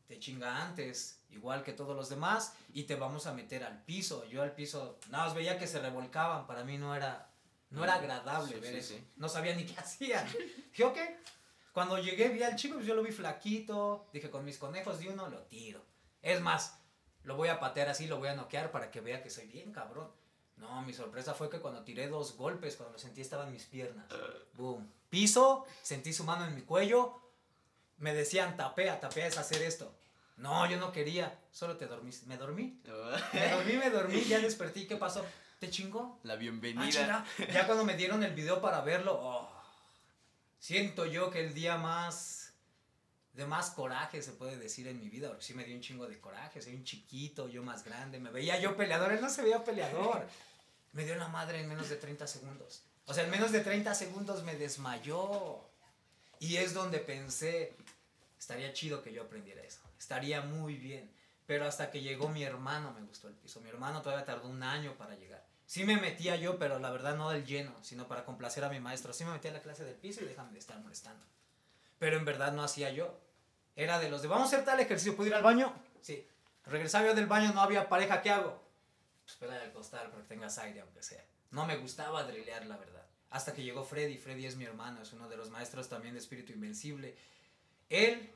Te 0.06 0.18
chinga 0.18 0.62
antes, 0.62 1.18
igual 1.30 1.64
que 1.64 1.72
todos 1.72 1.96
los 1.96 2.08
demás, 2.10 2.52
y 2.74 2.82
te 2.84 2.96
vamos 2.96 3.26
a 3.26 3.32
meter 3.32 3.64
al 3.64 3.82
piso. 3.84 4.24
Yo 4.26 4.42
al 4.42 4.52
piso, 4.54 4.98
nada 5.10 5.24
más 5.24 5.34
veía 5.34 5.58
que 5.58 5.66
se 5.66 5.80
revolcaban. 5.80 6.46
Para 6.46 6.64
mí 6.64 6.76
no 6.76 6.94
era, 6.94 7.30
no 7.70 7.82
era 7.82 7.94
Mm, 7.96 7.98
agradable 7.98 8.54
sí, 8.54 8.60
ver 8.60 8.72
sí, 8.74 8.78
eso. 8.78 8.94
sí. 8.94 9.04
No 9.16 9.28
sabía 9.28 9.54
ni 9.56 9.64
qué 9.64 9.74
hacían. 9.80 10.26
Dije, 10.70 10.84
ok. 10.84 10.98
Cuando 11.72 11.98
llegué, 11.98 12.28
vi 12.28 12.42
al 12.42 12.56
chico, 12.56 12.74
pues 12.74 12.86
yo 12.86 12.94
lo 12.94 13.02
vi 13.02 13.12
flaquito. 13.12 14.06
Dije, 14.12 14.30
con 14.30 14.44
mis 14.44 14.58
conejos 14.58 14.98
de 14.98 15.08
uno 15.08 15.28
lo 15.28 15.42
tiro. 15.44 15.82
Es 16.20 16.40
más, 16.40 16.78
lo 17.24 17.36
voy 17.36 17.48
a 17.48 17.58
patear 17.60 17.88
así, 17.88 18.06
lo 18.06 18.18
voy 18.18 18.28
a 18.28 18.34
noquear 18.34 18.70
para 18.70 18.90
que 18.90 19.00
vea 19.00 19.22
que 19.22 19.30
soy 19.30 19.46
bien 19.46 19.72
cabrón. 19.72 20.10
No, 20.56 20.82
mi 20.82 20.92
sorpresa 20.92 21.34
fue 21.34 21.50
que 21.50 21.60
cuando 21.60 21.82
tiré 21.82 22.08
dos 22.08 22.36
golpes, 22.36 22.76
cuando 22.76 22.92
lo 22.92 22.98
sentí 22.98 23.20
estaban 23.20 23.50
mis 23.50 23.64
piernas. 23.64 24.06
Boom. 24.54 24.88
Piso, 25.08 25.66
sentí 25.82 26.12
su 26.12 26.24
mano 26.24 26.44
en 26.44 26.54
mi 26.54 26.62
cuello. 26.62 27.20
Me 27.98 28.14
decían, 28.14 28.56
tapea, 28.56 29.00
tapea 29.00 29.26
es 29.26 29.38
hacer 29.38 29.62
esto. 29.62 29.94
No, 30.36 30.68
yo 30.68 30.78
no 30.78 30.92
quería. 30.92 31.38
Solo 31.50 31.76
te 31.76 31.86
dormiste. 31.86 32.26
Me 32.26 32.36
dormí. 32.36 32.80
Me 33.32 33.48
dormí, 33.50 33.72
me 33.74 33.90
dormí, 33.90 34.24
ya 34.24 34.38
desperté. 34.40 34.80
¿y 34.80 34.86
¿Qué 34.86 34.96
pasó? 34.96 35.24
¿Te 35.58 35.70
chingó? 35.70 36.18
La 36.24 36.34
Ah, 36.34 36.36
bienvenida. 36.36 37.24
Ya 37.52 37.66
cuando 37.66 37.84
me 37.84 37.96
dieron 37.96 38.22
el 38.24 38.34
video 38.34 38.60
para 38.60 38.80
verlo, 38.80 39.18
oh, 39.20 39.48
siento 40.62 41.06
yo 41.06 41.28
que 41.28 41.40
el 41.40 41.54
día 41.54 41.76
más 41.76 42.54
de 43.32 43.46
más 43.46 43.70
coraje 43.70 44.22
se 44.22 44.30
puede 44.30 44.56
decir 44.56 44.86
en 44.86 45.00
mi 45.00 45.08
vida, 45.08 45.28
porque 45.28 45.42
sí 45.42 45.54
me 45.54 45.64
dio 45.64 45.74
un 45.74 45.80
chingo 45.80 46.06
de 46.06 46.20
coraje, 46.20 46.62
soy 46.62 46.76
un 46.76 46.84
chiquito, 46.84 47.48
yo 47.48 47.64
más 47.64 47.82
grande, 47.82 48.20
me 48.20 48.30
veía 48.30 48.60
yo 48.60 48.76
peleador, 48.76 49.10
él 49.10 49.20
no 49.20 49.28
se 49.28 49.42
veía 49.42 49.64
peleador. 49.64 50.26
Me 50.92 51.06
dio 51.06 51.16
la 51.16 51.28
madre 51.28 51.58
en 51.58 51.70
menos 51.70 51.88
de 51.88 51.96
30 51.96 52.26
segundos. 52.26 52.82
O 53.06 53.14
sea, 53.14 53.24
en 53.24 53.30
menos 53.30 53.50
de 53.50 53.60
30 53.60 53.94
segundos 53.94 54.42
me 54.42 54.56
desmayó. 54.56 55.64
Y 56.38 56.58
es 56.58 56.74
donde 56.74 56.98
pensé, 56.98 57.74
estaría 58.38 58.74
chido 58.74 59.02
que 59.02 59.10
yo 59.10 59.22
aprendiera 59.22 59.62
eso. 59.62 59.80
Estaría 59.98 60.42
muy 60.42 60.74
bien. 60.74 61.10
Pero 61.46 61.64
hasta 61.64 61.90
que 61.90 62.02
llegó 62.02 62.28
mi 62.28 62.44
hermano 62.44 62.92
me 62.92 63.00
gustó 63.06 63.28
el 63.28 63.34
piso. 63.36 63.62
Mi 63.62 63.70
hermano 63.70 64.02
todavía 64.02 64.26
tardó 64.26 64.50
un 64.50 64.62
año 64.62 64.94
para 64.98 65.16
llegar. 65.16 65.42
Sí 65.72 65.84
me 65.84 65.96
metía 65.96 66.36
yo, 66.36 66.58
pero 66.58 66.78
la 66.78 66.90
verdad 66.90 67.16
no 67.16 67.30
del 67.30 67.46
lleno, 67.46 67.72
sino 67.80 68.06
para 68.06 68.26
complacer 68.26 68.62
a 68.62 68.68
mi 68.68 68.78
maestro. 68.78 69.14
Sí 69.14 69.24
me 69.24 69.32
metía 69.32 69.50
a 69.50 69.54
la 69.54 69.62
clase 69.62 69.84
del 69.84 69.94
piso 69.94 70.20
y 70.20 70.26
déjame 70.26 70.52
de 70.52 70.58
estar 70.58 70.78
molestando. 70.78 71.24
Pero 71.98 72.18
en 72.18 72.26
verdad 72.26 72.52
no 72.52 72.62
hacía 72.62 72.90
yo. 72.90 73.18
Era 73.74 73.98
de 73.98 74.10
los 74.10 74.20
de, 74.20 74.28
vamos 74.28 74.44
a 74.44 74.54
hacer 74.54 74.66
tal 74.66 74.80
ejercicio, 74.80 75.16
¿puedo 75.16 75.30
ir 75.30 75.34
al 75.34 75.42
baño? 75.42 75.72
Sí. 76.02 76.28
Regresaba 76.66 77.06
yo 77.06 77.14
del 77.14 77.26
baño, 77.26 77.54
no 77.54 77.62
había 77.62 77.88
pareja, 77.88 78.20
¿qué 78.20 78.28
hago? 78.28 78.62
Pues 79.24 79.36
pela 79.36 79.54
al 79.62 79.72
costal 79.72 80.10
para 80.10 80.22
que 80.22 80.28
tengas 80.28 80.58
aire, 80.58 80.82
aunque 80.82 81.02
sea. 81.02 81.24
No 81.52 81.64
me 81.64 81.78
gustaba 81.78 82.22
drilear, 82.24 82.66
la 82.66 82.76
verdad. 82.76 83.06
Hasta 83.30 83.54
que 83.54 83.62
llegó 83.62 83.82
Freddy. 83.82 84.18
Freddy 84.18 84.44
es 84.44 84.56
mi 84.56 84.66
hermano, 84.66 85.00
es 85.00 85.14
uno 85.14 85.26
de 85.30 85.38
los 85.38 85.48
maestros 85.48 85.88
también 85.88 86.12
de 86.12 86.20
Espíritu 86.20 86.52
Invencible. 86.52 87.16
Él 87.88 88.30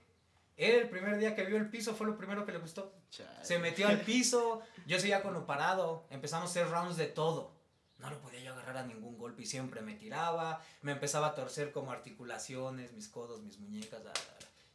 el 0.57 0.89
primer 0.89 1.19
día 1.19 1.35
que 1.35 1.45
vio 1.45 1.57
el 1.57 1.69
piso 1.69 1.95
fue 1.95 2.07
lo 2.07 2.17
primero 2.17 2.47
que 2.47 2.53
le 2.53 2.59
gustó. 2.59 2.95
Chale. 3.11 3.45
Se 3.45 3.59
metió 3.59 3.89
al 3.89 4.01
piso, 4.03 4.63
yo 4.87 4.99
seguía 4.99 5.23
con 5.23 5.35
lo 5.35 5.47
parado, 5.47 6.07
empezamos 6.11 6.49
a 6.49 6.51
hacer 6.51 6.71
rounds 6.71 6.97
de 6.97 7.07
todo. 7.07 7.55
No 7.99 8.11
lo 8.11 8.21
podía 8.21 8.41
yo 8.41 8.53
agarrar 8.53 8.79
a 8.79 8.87
ningún 8.87 9.17
golpe 9.17 9.43
y 9.43 9.47
siempre 9.47 9.81
me 9.81 9.95
tiraba, 9.95 10.63
me 10.83 10.93
empezaba 10.93 11.29
a 11.29 11.35
torcer 11.35 11.73
como 11.73 11.93
articulaciones, 11.93 12.93
mis 12.93 13.09
codos, 13.09 13.41
mis 13.43 13.59
muñecas. 13.59 14.03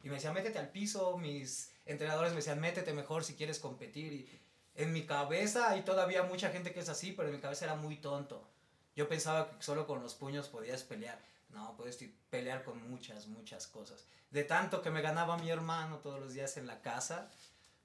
Y 0.02 0.08
me 0.08 0.14
decía, 0.14 0.32
métete 0.32 0.58
al 0.58 0.70
piso, 0.70 1.16
mis 1.18 1.72
entrenadores 1.86 2.32
me 2.32 2.36
decían, 2.36 2.60
métete 2.60 2.92
mejor 2.92 3.24
si 3.24 3.34
quieres 3.34 3.60
competir. 3.60 4.12
Y 4.12 4.40
en 4.74 4.92
mi 4.92 5.06
cabeza 5.06 5.70
hay 5.70 5.82
todavía 5.82 6.24
mucha 6.24 6.50
gente 6.50 6.72
que 6.72 6.80
es 6.80 6.88
así, 6.88 7.12
pero 7.12 7.28
en 7.28 7.34
mi 7.36 7.40
cabeza 7.40 7.64
era 7.64 7.76
muy 7.76 7.96
tonto. 7.96 8.48
Yo 8.96 9.08
pensaba 9.08 9.50
que 9.50 9.62
solo 9.62 9.86
con 9.86 10.02
los 10.02 10.14
puños 10.14 10.48
podías 10.48 10.82
pelear. 10.82 11.18
No, 11.52 11.76
puedes 11.76 11.98
ti- 11.98 12.14
pelear 12.30 12.64
con 12.64 12.88
muchas, 12.90 13.26
muchas 13.26 13.66
cosas. 13.66 14.06
De 14.30 14.44
tanto 14.44 14.80
que 14.82 14.90
me 14.90 15.02
ganaba 15.02 15.36
mi 15.36 15.50
hermano 15.50 15.98
todos 15.98 16.18
los 16.18 16.32
días 16.32 16.56
en 16.56 16.66
la 16.66 16.80
casa, 16.80 17.30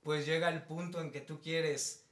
pues 0.01 0.25
llega 0.25 0.50
el 0.50 0.63
punto 0.63 1.01
en 1.01 1.12
que 1.12 1.19
tú 1.21 1.41
quieres 1.41 2.05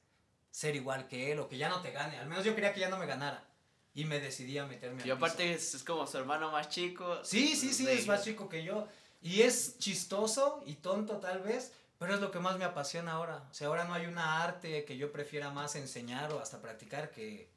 ser 0.51 0.75
igual 0.75 1.07
que 1.07 1.31
él 1.31 1.39
o 1.39 1.47
que 1.47 1.57
ya 1.57 1.69
no 1.69 1.81
te 1.81 1.91
gane. 1.91 2.17
Al 2.19 2.27
menos 2.27 2.43
yo 2.43 2.53
quería 2.55 2.73
que 2.73 2.81
ya 2.81 2.89
no 2.89 2.97
me 2.97 3.05
ganara. 3.05 3.45
Y 3.93 4.03
me 4.03 4.19
decidí 4.19 4.57
a 4.57 4.65
meterme 4.65 5.03
al 5.03 5.07
Y 5.07 5.11
aparte 5.11 5.43
piso. 5.43 5.55
es, 5.55 5.75
es 5.75 5.83
como 5.85 6.05
su 6.05 6.17
hermano 6.17 6.51
más 6.51 6.67
chico. 6.67 7.23
Sí, 7.23 7.55
sí, 7.55 7.73
sí, 7.73 7.87
es 7.87 8.05
más 8.07 8.23
chico 8.25 8.49
que 8.49 8.63
yo. 8.63 8.87
Y 9.21 9.41
es 9.43 9.77
chistoso 9.79 10.61
y 10.65 10.75
tonto 10.75 11.17
tal 11.19 11.41
vez, 11.41 11.71
pero 11.97 12.13
es 12.13 12.19
lo 12.19 12.29
que 12.29 12.39
más 12.39 12.57
me 12.57 12.65
apasiona 12.65 13.13
ahora. 13.13 13.47
O 13.49 13.53
sea, 13.53 13.67
ahora 13.67 13.85
no 13.85 13.93
hay 13.93 14.05
una 14.07 14.43
arte 14.43 14.83
que 14.83 14.97
yo 14.97 15.13
prefiera 15.13 15.49
más 15.51 15.75
enseñar 15.77 16.33
o 16.33 16.39
hasta 16.41 16.61
practicar 16.61 17.09
que 17.11 17.49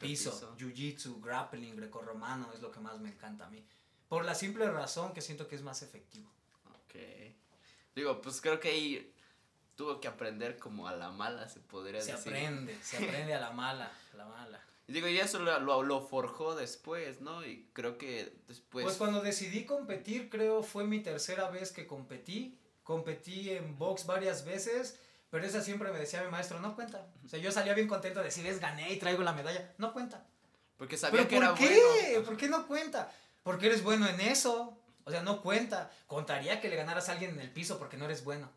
piso, 0.00 0.30
piso. 0.32 0.56
jiu-jitsu, 0.56 1.20
grappling, 1.20 1.76
grecorromano, 1.76 2.52
es 2.52 2.60
lo 2.60 2.70
que 2.70 2.80
más 2.80 2.98
me 3.00 3.10
encanta 3.10 3.46
a 3.46 3.50
mí. 3.50 3.64
Por 4.08 4.24
la 4.24 4.34
simple 4.34 4.68
razón 4.70 5.12
que 5.12 5.20
siento 5.20 5.46
que 5.46 5.54
es 5.56 5.62
más 5.62 5.82
efectivo. 5.82 6.30
Ok. 6.66 6.96
Digo, 7.94 8.20
pues 8.20 8.40
creo 8.40 8.58
que 8.58 8.68
ahí 8.70 9.12
tuvo 9.76 10.00
que 10.00 10.08
aprender 10.08 10.58
como 10.58 10.88
a 10.88 10.96
la 10.96 11.10
mala, 11.10 11.48
se 11.48 11.60
podría 11.60 12.00
Se 12.02 12.12
decir. 12.12 12.32
aprende, 12.32 12.76
se 12.82 12.96
aprende 13.04 13.34
a 13.34 13.40
la 13.40 13.50
mala, 13.52 13.92
a 14.12 14.16
la 14.16 14.26
mala. 14.26 14.60
Digo, 14.88 15.06
y 15.06 15.18
eso 15.18 15.38
lo, 15.38 15.60
lo, 15.60 15.84
lo 15.84 16.00
forjó 16.00 16.56
después, 16.56 17.20
¿no? 17.20 17.46
Y 17.46 17.68
creo 17.72 17.96
que 17.96 18.34
después... 18.48 18.82
Pues 18.84 18.96
cuando 18.96 19.20
decidí 19.20 19.64
competir, 19.64 20.28
creo 20.28 20.64
fue 20.64 20.84
mi 20.84 21.00
tercera 21.00 21.48
vez 21.48 21.70
que 21.70 21.86
competí. 21.86 22.58
Competí 22.82 23.50
en 23.50 23.78
box 23.78 24.04
varias 24.06 24.44
veces, 24.44 24.98
pero 25.30 25.46
esa 25.46 25.62
siempre 25.62 25.92
me 25.92 25.98
decía 25.98 26.22
mi 26.22 26.30
maestro, 26.30 26.58
no 26.60 26.74
cuenta. 26.74 27.06
O 27.24 27.28
sea, 27.28 27.38
yo 27.38 27.52
salía 27.52 27.74
bien 27.74 27.86
contento 27.88 28.18
de 28.18 28.26
decir, 28.26 28.46
es 28.46 28.60
gané 28.60 28.92
y 28.92 28.98
traigo 28.98 29.22
la 29.22 29.32
medalla. 29.32 29.72
No 29.78 29.92
cuenta. 29.92 30.26
porque 30.76 30.96
sabía 30.96 31.20
¿Pero 31.20 31.28
que 31.28 31.36
por 31.36 31.44
era 31.44 31.54
qué? 31.54 31.82
bueno. 32.12 32.26
¿Por 32.26 32.36
qué 32.36 32.48
no 32.48 32.66
cuenta? 32.66 33.12
Porque 33.42 33.66
eres 33.66 33.82
bueno 33.82 34.08
en 34.08 34.20
eso. 34.20 34.76
O 35.04 35.10
sea, 35.10 35.22
no 35.22 35.40
cuenta. 35.40 35.90
Contaría 36.06 36.60
que 36.60 36.68
le 36.68 36.76
ganaras 36.76 37.08
a 37.08 37.12
alguien 37.12 37.30
en 37.32 37.40
el 37.40 37.50
piso 37.50 37.78
porque 37.78 37.96
no 37.96 38.04
eres 38.06 38.24
bueno. 38.24 38.50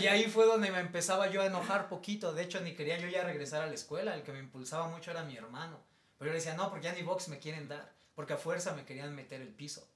Y 0.00 0.06
ahí 0.06 0.24
fue 0.30 0.46
donde 0.46 0.70
me 0.70 0.78
empezaba 0.80 1.26
yo 1.28 1.42
a 1.42 1.46
enojar 1.46 1.88
poquito. 1.88 2.32
De 2.32 2.42
hecho, 2.42 2.60
ni 2.60 2.74
quería 2.74 2.98
yo 2.98 3.08
ya 3.08 3.24
regresar 3.24 3.60
a 3.62 3.66
la 3.66 3.74
escuela. 3.74 4.14
El 4.14 4.22
que 4.22 4.32
me 4.32 4.38
impulsaba 4.38 4.88
mucho 4.88 5.10
era 5.10 5.24
mi 5.24 5.36
hermano. 5.36 5.78
Pero 6.18 6.30
yo 6.30 6.32
le 6.32 6.38
decía, 6.38 6.54
no, 6.54 6.70
porque 6.70 6.84
ya 6.86 6.92
ni 6.94 7.02
box 7.02 7.28
me 7.28 7.38
quieren 7.38 7.68
dar. 7.68 7.92
Porque 8.14 8.32
a 8.32 8.36
fuerza 8.38 8.72
me 8.74 8.84
querían 8.84 9.14
meter 9.14 9.40
el 9.42 9.52
piso. 9.52 9.86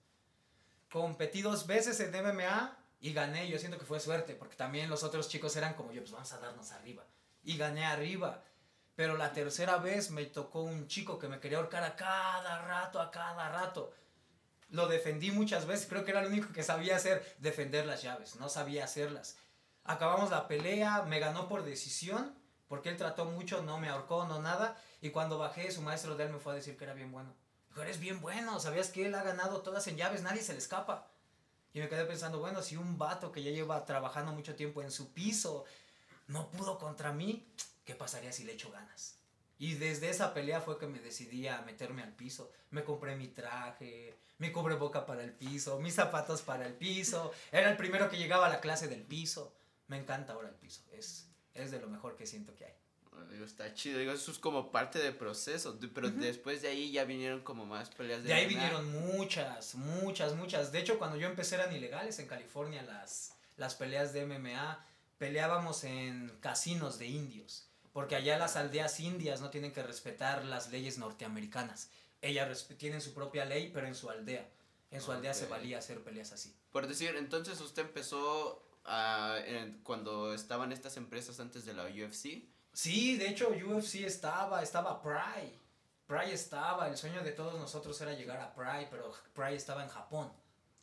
Competí 0.91 1.41
dos 1.41 1.67
veces 1.67 1.99
en 2.01 2.11
MMA 2.13 2.77
y 3.03 3.13
gané. 3.13 3.49
Yo 3.49 3.59
siento 3.59 3.79
que 3.79 3.85
fue 3.85 4.01
suerte. 4.01 4.35
Porque 4.35 4.57
también 4.57 4.89
los 4.89 5.03
otros 5.03 5.29
chicos 5.29 5.55
eran 5.57 5.75
como 5.75 5.93
yo, 5.93 6.01
pues 6.01 6.13
vamos 6.13 6.33
a 6.33 6.39
darnos 6.39 6.71
arriba. 6.73 7.05
Y 7.43 7.59
gané 7.59 7.85
arriba. 7.85 8.43
Pero 8.95 9.17
la 9.17 9.33
tercera 9.33 9.77
vez 9.77 10.11
me 10.11 10.25
tocó 10.25 10.63
un 10.63 10.87
chico 10.87 11.19
que 11.19 11.29
me 11.29 11.41
quería 11.41 11.59
ahorcar 11.59 11.83
a 11.83 11.97
cada 11.97 12.63
rato, 12.63 13.01
a 13.01 13.11
cada 13.11 13.49
rato. 13.51 13.93
Lo 14.71 14.87
defendí 14.87 15.33
muchas 15.33 15.67
veces. 15.67 15.87
Creo 15.87 16.05
que 16.05 16.13
era 16.13 16.23
lo 16.23 16.29
único 16.29 16.53
que 16.53 16.63
sabía 16.63 16.97
hacer, 16.97 17.37
defender 17.39 17.85
las 17.85 18.03
llaves. 18.03 18.37
No 18.37 18.49
sabía 18.49 18.85
hacerlas. 18.85 19.37
Acabamos 19.85 20.31
la 20.31 20.47
pelea, 20.47 21.03
me 21.03 21.19
ganó 21.19 21.49
por 21.49 21.65
decisión, 21.65 22.33
porque 22.69 22.89
él 22.89 22.97
trató 22.97 23.25
mucho, 23.25 23.63
no 23.63 23.79
me 23.79 23.89
ahorcó, 23.89 24.25
no 24.27 24.41
nada. 24.41 24.81
Y 25.01 25.11
cuando 25.11 25.39
bajé, 25.39 25.73
su 25.73 25.83
maestro 25.83 26.17
de 26.17 26.25
él 26.25 26.33
me 26.33 26.39
fue 26.39 26.53
a 26.53 26.57
decir 26.57 26.77
que 26.77 26.85
era 26.85 26.95
bien 26.95 27.11
bueno. 27.11 27.35
Dijo, 27.69 27.83
eres 27.83 27.99
bien 27.99 28.21
bueno, 28.21 28.61
sabías 28.61 28.91
que 28.91 29.07
él 29.07 29.15
ha 29.17 29.25
ganado 29.25 29.63
todas 29.63 29.87
en 29.89 29.97
llaves, 29.97 30.23
nadie 30.23 30.43
se 30.43 30.53
le 30.53 30.59
escapa. 30.59 31.12
Y 31.75 31.81
me 31.81 31.89
quedé 31.89 32.05
pensando, 32.05 32.39
bueno, 32.39 32.63
si 32.63 32.77
un 32.77 32.99
vato 32.99 33.33
que 33.33 33.43
ya 33.43 33.51
lleva 33.51 33.85
trabajando 33.85 34.33
mucho 34.33 34.55
tiempo 34.55 34.83
en 34.83 34.91
su 34.91 35.13
piso 35.13 35.65
no 36.29 36.51
pudo 36.51 36.79
contra 36.79 37.13
mí, 37.13 37.47
¿qué 37.85 37.95
pasaría 37.95 38.33
si 38.33 38.45
le 38.45 38.53
echo 38.53 38.71
ganas? 38.71 39.19
Y 39.59 39.75
desde 39.75 40.11
esa 40.11 40.35
pelea 40.35 40.61
fue 40.61 40.79
que 40.79 40.87
me 40.87 40.99
decidí 40.99 41.47
a 41.47 41.63
meterme 41.63 42.03
al 42.03 42.13
piso. 42.13 42.51
Me 42.71 42.85
compré 42.85 43.15
mi 43.17 43.29
traje, 43.29 44.17
mi 44.39 44.51
cubreboca 44.51 45.07
para 45.07 45.23
el 45.23 45.33
piso, 45.33 45.79
mis 45.79 45.95
zapatos 45.95 46.43
para 46.43 46.67
el 46.67 46.75
piso. 46.75 47.33
Era 47.53 47.71
el 47.71 47.77
primero 47.77 48.11
que 48.11 48.19
llegaba 48.19 48.47
a 48.47 48.49
la 48.49 48.61
clase 48.61 48.89
del 48.89 49.03
piso. 49.03 49.55
Me 49.87 49.99
encanta 49.99 50.33
ahora 50.33 50.49
el 50.49 50.57
piso. 50.57 50.83
Es, 50.93 51.29
es 51.55 51.71
de 51.71 51.81
lo 51.81 51.89
mejor 51.89 52.17
que 52.17 52.27
siento 52.27 52.55
que 52.57 52.65
hay. 52.65 52.73
Digo, 53.31 53.45
está 53.45 53.73
chido, 53.75 53.99
digo, 53.99 54.13
eso 54.13 54.31
es 54.31 54.39
como 54.39 54.71
parte 54.71 54.99
del 54.99 55.15
proceso, 55.15 55.79
pero 55.95 56.11
después 56.11 56.63
de 56.63 56.69
ahí 56.69 56.91
ya 56.93 57.05
vinieron 57.05 57.41
como 57.43 57.65
más 57.67 57.89
peleas 57.91 58.23
de 58.23 58.29
De 58.29 58.35
ahí 58.35 58.47
vinieron 58.47 58.91
muchas, 59.17 59.75
muchas, 59.75 60.35
muchas. 60.35 60.73
De 60.73 60.79
hecho, 60.81 60.99
cuando 60.99 61.17
yo 61.17 61.29
empecé 61.29 61.55
eran 61.57 61.75
ilegales 61.75 62.19
en 62.19 62.27
California 62.27 62.83
las, 62.83 63.35
las 63.57 63.75
peleas 63.75 64.13
de 64.13 64.27
MMA. 64.27 64.85
Peleábamos 65.19 65.85
en 65.85 66.31
casinos 66.41 66.99
de 66.99 67.07
indios. 67.07 67.69
Porque 67.93 68.17
allá 68.17 68.39
las 68.39 68.57
aldeas 68.57 68.99
indias 69.01 69.41
no 69.41 69.51
tienen 69.51 69.73
que 69.73 69.83
respetar 69.83 70.45
las 70.45 70.71
leyes 70.71 70.99
norteamericanas. 70.99 71.91
Ellas 72.23 72.67
tienen 72.79 73.01
su 73.01 73.13
propia 73.15 73.45
ley, 73.45 73.71
pero 73.73 73.87
en 73.87 73.95
su 73.95 74.09
aldea. 74.11 74.49
En 74.91 75.01
su 75.01 75.13
aldea 75.13 75.33
se 75.35 75.47
valía 75.47 75.79
hacer 75.79 76.01
peleas 76.03 76.33
así. 76.33 76.55
Por 76.73 76.87
decir, 76.87 77.15
entonces 77.17 77.61
usted 77.61 77.83
empezó 77.83 78.63
a, 78.85 79.39
en- 79.47 79.79
cuando 79.83 80.35
estaban 80.35 80.73
estas 80.73 80.97
empresas 80.97 81.39
antes 81.41 81.65
de 81.65 81.75
la 81.75 81.85
UFC. 81.85 82.45
Sí, 82.73 83.17
de 83.17 83.29
hecho 83.29 83.51
UFC 83.51 83.97
estaba, 83.97 84.63
estaba 84.63 85.03
Pride. 85.03 85.59
Pride 86.07 86.33
estaba, 86.33 86.89
el 86.89 86.97
sueño 86.97 87.23
de 87.23 87.33
todos 87.33 87.55
nosotros 87.59 88.01
era 88.01 88.13
llegar 88.13 88.41
a 88.41 88.53
Pride, 88.55 88.89
pero 88.91 89.13
Pride 89.35 89.57
estaba 89.57 89.83
en 89.83 89.89
Japón. 89.89 90.31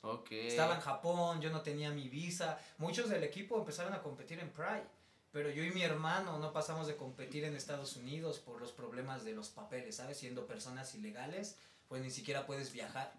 Ok. 0.01 0.31
Estaba 0.31 0.75
en 0.75 0.81
Japón, 0.81 1.41
yo 1.41 1.49
no 1.49 1.61
tenía 1.61 1.91
mi 1.91 2.07
visa. 2.07 2.59
Muchos 2.77 3.09
del 3.09 3.23
equipo 3.23 3.57
empezaron 3.57 3.93
a 3.93 4.01
competir 4.01 4.39
en 4.39 4.49
Pride. 4.49 4.87
Pero 5.31 5.49
yo 5.51 5.63
y 5.63 5.71
mi 5.71 5.83
hermano 5.83 6.39
no 6.39 6.51
pasamos 6.51 6.87
de 6.87 6.95
competir 6.95 7.43
en 7.43 7.55
Estados 7.55 7.95
Unidos 7.95 8.39
por 8.39 8.59
los 8.59 8.71
problemas 8.71 9.23
de 9.23 9.33
los 9.33 9.49
papeles, 9.49 9.97
¿sabes? 9.97 10.17
Siendo 10.17 10.47
personas 10.47 10.95
ilegales, 10.95 11.55
pues 11.87 12.01
ni 12.01 12.09
siquiera 12.09 12.47
puedes 12.47 12.71
viajar. 12.71 13.13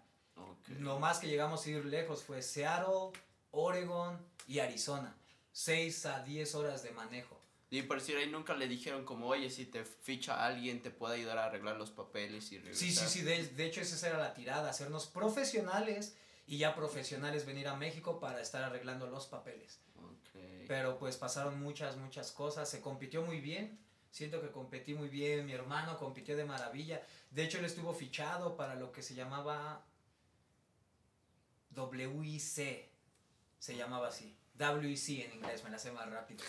Lo 0.79 0.99
más 0.99 1.19
que 1.19 1.27
llegamos 1.27 1.65
a 1.65 1.69
ir 1.69 1.85
lejos 1.85 2.23
fue 2.23 2.41
Seattle, 2.41 3.11
Oregon 3.51 4.17
y 4.47 4.59
Arizona. 4.59 5.15
6 5.53 6.05
a 6.05 6.23
10 6.23 6.55
horas 6.55 6.83
de 6.83 6.91
manejo. 6.91 7.40
Y 7.71 7.83
por 7.83 7.99
decir, 7.99 8.17
ahí 8.17 8.29
nunca 8.29 8.53
le 8.53 8.67
dijeron 8.67 9.05
como, 9.05 9.27
oye, 9.27 9.49
si 9.49 9.65
te 9.65 9.85
ficha 9.85 10.45
alguien, 10.45 10.81
te 10.81 10.91
puede 10.91 11.15
ayudar 11.15 11.37
a 11.37 11.45
arreglar 11.45 11.77
los 11.77 11.89
papeles 11.89 12.51
y 12.51 12.57
regresar. 12.57 12.87
Sí, 12.87 12.93
sí, 12.93 13.07
sí, 13.07 13.21
de, 13.21 13.47
de 13.47 13.65
hecho 13.65 13.79
esa 13.79 14.09
era 14.09 14.17
la 14.17 14.33
tirada, 14.33 14.69
hacernos 14.69 15.07
profesionales 15.07 16.17
y 16.45 16.57
ya 16.57 16.75
profesionales 16.75 17.45
venir 17.45 17.69
a 17.69 17.77
México 17.77 18.19
para 18.19 18.41
estar 18.41 18.61
arreglando 18.61 19.07
los 19.07 19.25
papeles. 19.25 19.79
Pero 20.67 20.99
pues 20.99 21.15
pasaron 21.15 21.61
muchas, 21.61 21.95
muchas 21.95 22.33
cosas, 22.33 22.69
se 22.69 22.81
compitió 22.81 23.21
muy 23.21 23.39
bien, 23.39 23.79
siento 24.11 24.41
que 24.41 24.51
competí 24.51 24.93
muy 24.93 25.07
bien, 25.07 25.45
mi 25.45 25.53
hermano 25.53 25.97
compitió 25.97 26.35
de 26.35 26.43
maravilla, 26.43 27.01
de 27.29 27.43
hecho 27.43 27.57
él 27.59 27.65
estuvo 27.65 27.93
fichado 27.93 28.57
para 28.57 28.75
lo 28.75 28.91
que 28.91 29.01
se 29.01 29.15
llamaba 29.15 29.85
WIC, 31.73 32.89
se 33.59 33.75
llamaba 33.77 34.09
así, 34.09 34.35
WIC 34.59 35.25
en 35.25 35.33
inglés, 35.35 35.63
me 35.63 35.69
la 35.69 35.79
sé 35.79 35.91
más 35.93 36.09
rápido. 36.09 36.43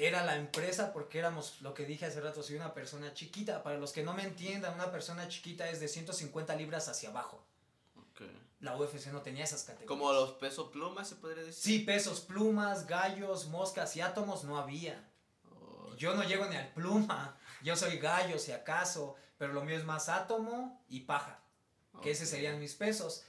Era 0.00 0.24
la 0.24 0.36
empresa 0.36 0.92
porque 0.92 1.18
éramos, 1.18 1.60
lo 1.60 1.74
que 1.74 1.84
dije 1.84 2.06
hace 2.06 2.20
rato, 2.20 2.44
soy 2.44 2.54
una 2.54 2.72
persona 2.72 3.12
chiquita. 3.14 3.64
Para 3.64 3.78
los 3.78 3.90
que 3.92 4.04
no 4.04 4.14
me 4.14 4.22
entiendan, 4.22 4.74
una 4.74 4.92
persona 4.92 5.26
chiquita 5.26 5.68
es 5.68 5.80
de 5.80 5.88
150 5.88 6.54
libras 6.54 6.86
hacia 6.86 7.08
abajo. 7.08 7.42
Ok. 7.96 8.22
La 8.60 8.76
UFC 8.76 9.08
no 9.08 9.22
tenía 9.22 9.42
esas 9.42 9.62
categorías. 9.62 9.88
Como 9.88 10.12
los 10.12 10.34
peso 10.34 10.70
plumas, 10.70 11.08
se 11.08 11.16
podría 11.16 11.42
decir. 11.42 11.60
Sí, 11.60 11.78
pesos, 11.80 12.20
plumas, 12.20 12.86
gallos, 12.86 13.48
moscas 13.48 13.96
y 13.96 14.00
átomos 14.00 14.44
no 14.44 14.56
había. 14.56 15.04
Oh, 15.50 15.92
Yo 15.96 16.14
no 16.14 16.22
llego 16.22 16.46
ni 16.46 16.54
al 16.54 16.72
pluma. 16.74 17.36
Yo 17.64 17.74
soy 17.74 17.98
gallo, 17.98 18.38
si 18.38 18.52
acaso. 18.52 19.16
Pero 19.36 19.52
lo 19.52 19.64
mío 19.64 19.76
es 19.76 19.84
más 19.84 20.08
átomo 20.08 20.80
y 20.88 21.00
paja. 21.00 21.40
Que 22.02 22.12
esos 22.12 22.28
ok. 22.28 22.34
serían 22.34 22.60
mis 22.60 22.76
pesos. 22.76 23.24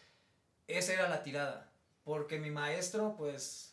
Esa 0.68 0.94
era 0.94 1.10
la 1.10 1.24
tirada. 1.24 1.72
Porque 2.04 2.38
mi 2.38 2.52
maestro, 2.52 3.16
pues, 3.18 3.69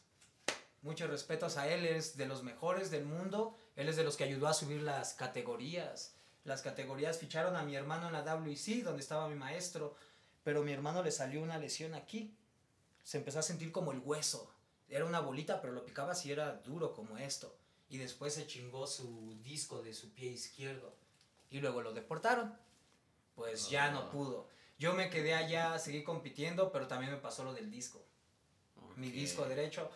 muchos 0.86 1.10
respetos 1.10 1.56
a 1.58 1.68
él, 1.68 1.84
es 1.84 2.16
de 2.16 2.24
los 2.26 2.42
mejores 2.42 2.90
del 2.90 3.04
mundo. 3.04 3.58
Él 3.76 3.88
es 3.88 3.96
de 3.96 4.04
los 4.04 4.16
que 4.16 4.24
ayudó 4.24 4.48
a 4.48 4.54
subir 4.54 4.80
las 4.82 5.12
categorías. 5.14 6.14
Las 6.44 6.62
categorías 6.62 7.18
ficharon 7.18 7.56
a 7.56 7.62
mi 7.64 7.74
hermano 7.76 8.06
en 8.06 8.12
la 8.12 8.22
WC, 8.22 8.82
donde 8.82 9.02
estaba 9.02 9.28
mi 9.28 9.34
maestro. 9.34 9.94
Pero 10.44 10.62
mi 10.62 10.72
hermano 10.72 11.02
le 11.02 11.10
salió 11.10 11.42
una 11.42 11.58
lesión 11.58 11.94
aquí. 11.94 12.34
Se 13.02 13.18
empezó 13.18 13.40
a 13.40 13.42
sentir 13.42 13.72
como 13.72 13.92
el 13.92 13.98
hueso. 13.98 14.50
Era 14.88 15.04
una 15.04 15.20
bolita, 15.20 15.60
pero 15.60 15.72
lo 15.72 15.84
picabas 15.84 16.24
y 16.24 16.30
era 16.32 16.54
duro 16.54 16.94
como 16.94 17.18
esto. 17.18 17.54
Y 17.88 17.98
después 17.98 18.34
se 18.34 18.46
chingó 18.46 18.86
su 18.86 19.36
disco 19.42 19.82
de 19.82 19.92
su 19.92 20.12
pie 20.14 20.30
izquierdo. 20.30 20.94
Y 21.50 21.58
luego 21.60 21.82
lo 21.82 21.92
deportaron. 21.92 22.56
Pues 23.34 23.68
ya 23.68 23.90
no 23.90 23.98
Ah. 24.00 24.10
pudo. 24.10 24.48
Yo 24.78 24.94
me 24.94 25.10
quedé 25.10 25.34
allá, 25.34 25.78
seguí 25.78 26.04
compitiendo, 26.04 26.70
pero 26.70 26.86
también 26.86 27.10
me 27.12 27.18
pasó 27.18 27.42
lo 27.44 27.52
del 27.52 27.70
disco. 27.70 28.02
Mi 28.96 29.10
disco 29.10 29.44
derecho. 29.44 29.90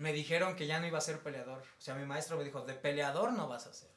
Me 0.00 0.14
dijeron 0.14 0.56
que 0.56 0.66
ya 0.66 0.80
no 0.80 0.86
iba 0.86 0.96
a 0.96 1.02
ser 1.02 1.20
peleador. 1.20 1.58
O 1.60 1.80
sea, 1.80 1.94
mi 1.94 2.06
maestro 2.06 2.38
me 2.38 2.44
dijo, 2.44 2.62
de 2.62 2.72
peleador 2.72 3.34
no 3.34 3.48
vas 3.48 3.66
a 3.66 3.74
ser. 3.74 3.90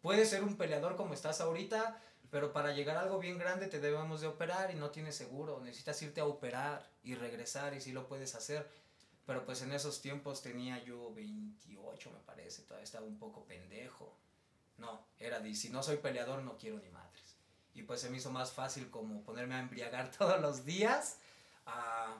Puedes 0.00 0.30
ser 0.30 0.42
un 0.42 0.56
peleador 0.56 0.96
como 0.96 1.12
estás 1.12 1.42
ahorita, 1.42 2.00
pero 2.30 2.54
para 2.54 2.72
llegar 2.72 2.96
a 2.96 3.00
algo 3.02 3.18
bien 3.18 3.36
grande 3.36 3.66
te 3.66 3.78
debemos 3.78 4.22
de 4.22 4.26
operar 4.26 4.70
y 4.70 4.76
no 4.76 4.88
tienes 4.88 5.16
seguro. 5.16 5.60
Necesitas 5.60 6.00
irte 6.00 6.22
a 6.22 6.24
operar 6.24 6.88
y 7.02 7.14
regresar 7.14 7.74
y 7.74 7.80
sí 7.82 7.92
lo 7.92 8.08
puedes 8.08 8.34
hacer. 8.34 8.66
Pero 9.26 9.44
pues 9.44 9.60
en 9.60 9.72
esos 9.72 10.00
tiempos 10.00 10.40
tenía 10.40 10.82
yo 10.82 11.12
28, 11.12 12.10
me 12.10 12.20
parece. 12.20 12.62
Todavía 12.62 12.84
estaba 12.84 13.04
un 13.04 13.18
poco 13.18 13.44
pendejo. 13.44 14.16
No, 14.78 15.04
era 15.18 15.40
de, 15.40 15.54
si 15.54 15.68
no 15.68 15.82
soy 15.82 15.98
peleador 15.98 16.40
no 16.42 16.56
quiero 16.56 16.78
ni 16.78 16.88
madres. 16.88 17.36
Y 17.74 17.82
pues 17.82 18.00
se 18.00 18.08
me 18.08 18.16
hizo 18.16 18.30
más 18.30 18.50
fácil 18.50 18.90
como 18.90 19.22
ponerme 19.22 19.56
a 19.56 19.60
embriagar 19.60 20.10
todos 20.18 20.40
los 20.40 20.64
días, 20.64 21.18
a, 21.66 22.16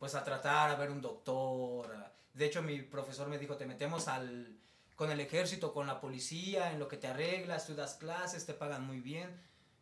pues 0.00 0.16
a 0.16 0.24
tratar, 0.24 0.70
a 0.70 0.74
ver 0.74 0.90
un 0.90 1.00
doctor. 1.00 1.94
a- 1.94 2.12
de 2.40 2.46
hecho 2.46 2.62
mi 2.62 2.80
profesor 2.82 3.28
me 3.28 3.38
dijo, 3.38 3.56
te 3.56 3.66
metemos 3.66 4.08
al, 4.08 4.56
con 4.96 5.10
el 5.10 5.20
ejército, 5.20 5.72
con 5.72 5.86
la 5.86 6.00
policía, 6.00 6.72
en 6.72 6.78
lo 6.78 6.88
que 6.88 6.96
te 6.96 7.06
arreglas, 7.06 7.66
tú 7.66 7.74
das 7.74 7.94
clases, 7.94 8.46
te 8.46 8.54
pagan 8.54 8.84
muy 8.86 9.00
bien. 9.00 9.30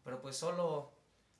Pero 0.04 0.20
pues 0.20 0.36
solo 0.36 0.92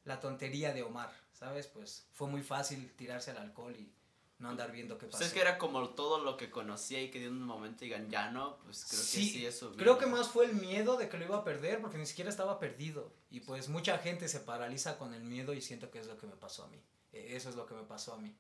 la 0.04 0.20
tontería 0.20 0.72
de 0.72 0.82
Omar, 0.82 1.12
¿sabes? 1.32 1.66
Pues 1.66 2.06
fue 2.12 2.28
muy 2.28 2.42
fácil 2.42 2.92
tirarse 2.96 3.30
al 3.32 3.38
alcohol 3.38 3.74
y 3.76 3.92
no 4.38 4.50
andar 4.50 4.70
viendo 4.70 4.96
qué 4.96 5.06
Pues 5.06 5.12
pasó. 5.14 5.24
es 5.24 5.32
que 5.32 5.40
era 5.40 5.58
como 5.58 5.88
todo 5.90 6.22
lo 6.22 6.36
que 6.36 6.48
conocía 6.50 7.02
y 7.02 7.10
que 7.10 7.18
de 7.18 7.28
un 7.28 7.42
momento 7.42 7.80
digan, 7.84 8.08
ya 8.08 8.30
no, 8.30 8.58
pues 8.58 8.84
creo 8.88 9.00
que 9.00 9.06
sí, 9.06 9.44
eso. 9.44 9.72
Creo 9.76 9.98
que 9.98 10.06
más 10.06 10.28
fue 10.28 10.44
el 10.46 10.52
miedo 10.54 10.96
de 10.96 11.08
que 11.08 11.18
lo 11.18 11.24
iba 11.24 11.38
a 11.38 11.44
perder 11.44 11.80
porque 11.80 11.98
ni 11.98 12.06
siquiera 12.06 12.30
estaba 12.30 12.60
perdido. 12.60 13.12
Y 13.30 13.40
pues 13.40 13.68
mucha 13.68 13.98
gente 13.98 14.28
se 14.28 14.38
paraliza 14.38 14.96
con 14.98 15.12
el 15.14 15.24
miedo 15.24 15.52
y 15.54 15.60
siento 15.60 15.90
que 15.90 15.98
es 15.98 16.06
lo 16.06 16.16
que 16.16 16.26
me 16.28 16.36
pasó 16.36 16.62
a 16.64 16.68
mí. 16.68 16.80
E- 17.12 17.34
Eso 17.36 17.48
es 17.48 17.56
lo 17.56 17.66
que 17.66 17.74
me 17.74 17.82
pasó 17.82 18.14
a 18.14 18.18
mí. 18.18 18.32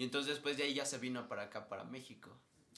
Y 0.00 0.04
entonces 0.04 0.32
después 0.32 0.56
de 0.56 0.62
ahí 0.62 0.72
ya 0.72 0.86
se 0.86 0.96
vino 0.96 1.28
para 1.28 1.42
acá, 1.42 1.68
para 1.68 1.84
México. 1.84 2.30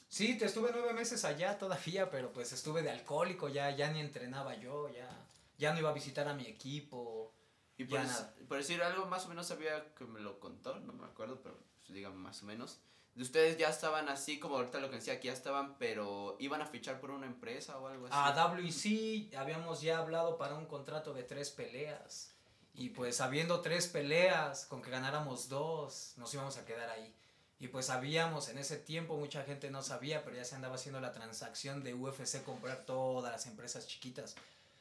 Sí, 0.09 0.37
te 0.37 0.47
estuve 0.47 0.71
nueve 0.73 0.93
meses 0.93 1.25
allá 1.25 1.57
todavía, 1.57 2.11
pero 2.11 2.33
pues 2.33 2.52
estuve 2.52 2.83
de 2.83 2.91
alcohólico, 2.91 3.49
ya, 3.49 3.71
ya 3.76 3.93
ni 3.93 4.00
entrenaba 4.00 4.57
yo, 4.57 4.88
ya, 4.88 5.09
ya 5.57 5.73
no 5.73 5.79
iba 5.79 5.91
a 5.91 5.93
visitar 5.93 6.26
a 6.26 6.35
mi 6.35 6.49
equipo. 6.49 7.33
Y 7.76 7.85
por, 7.85 8.00
nada. 8.00 8.35
por 8.49 8.57
decir 8.57 8.83
algo, 8.83 9.07
más 9.07 9.26
o 9.26 9.29
menos 9.29 9.47
sabía 9.47 9.95
que 9.95 10.05
me 10.05 10.19
lo 10.19 10.41
contó, 10.41 10.81
no 10.81 10.95
me 10.95 11.05
acuerdo, 11.05 11.41
pero 11.41 11.57
pues, 11.76 11.95
digamos 11.95 12.19
más 12.19 12.43
o 12.43 12.47
menos. 12.47 12.81
De 13.14 13.23
ustedes 13.23 13.57
ya 13.57 13.69
estaban 13.69 14.09
así, 14.09 14.41
como 14.41 14.57
ahorita 14.57 14.81
lo 14.81 14.91
que 14.91 14.97
decía, 14.97 15.21
que 15.21 15.29
ya 15.29 15.33
estaban, 15.33 15.79
pero 15.79 16.37
iban 16.41 16.61
a 16.61 16.67
fichar 16.67 16.99
por 16.99 17.12
una 17.12 17.26
empresa 17.26 17.79
o 17.79 17.87
algo 17.87 18.07
así. 18.07 18.17
A 18.17 18.33
WC 18.33 19.37
habíamos 19.37 19.81
ya 19.81 19.99
hablado 19.99 20.38
para 20.38 20.57
un 20.57 20.67
contrato 20.67 21.14
de 21.14 21.23
tres 21.23 21.50
peleas. 21.50 22.31
Y 22.75 22.91
pues 22.91 23.21
habiendo 23.21 23.61
tres 23.61 23.87
peleas, 23.87 24.64
con 24.67 24.81
que 24.83 24.91
ganáramos 24.91 25.49
dos, 25.49 26.14
nos 26.17 26.33
íbamos 26.33 26.57
a 26.57 26.64
quedar 26.64 26.88
ahí. 26.91 27.14
Y 27.61 27.69
pues 27.69 27.87
sabíamos, 27.87 28.49
en 28.49 28.59
ese 28.59 28.76
tiempo 28.76 29.17
mucha 29.17 29.45
gente 29.45 29.71
no 29.71 29.83
sabía, 29.83 30.25
pero 30.25 30.37
ya 30.37 30.45
se 30.45 30.55
andaba 30.57 30.75
haciendo 30.76 31.00
la 31.00 31.12
transacción 31.12 31.85
de 31.85 31.95
UFC 31.95 32.43
comprar 32.43 32.85
todas 32.87 33.31
las 33.31 33.47
empresas 33.47 33.87
chiquitas. 33.87 34.35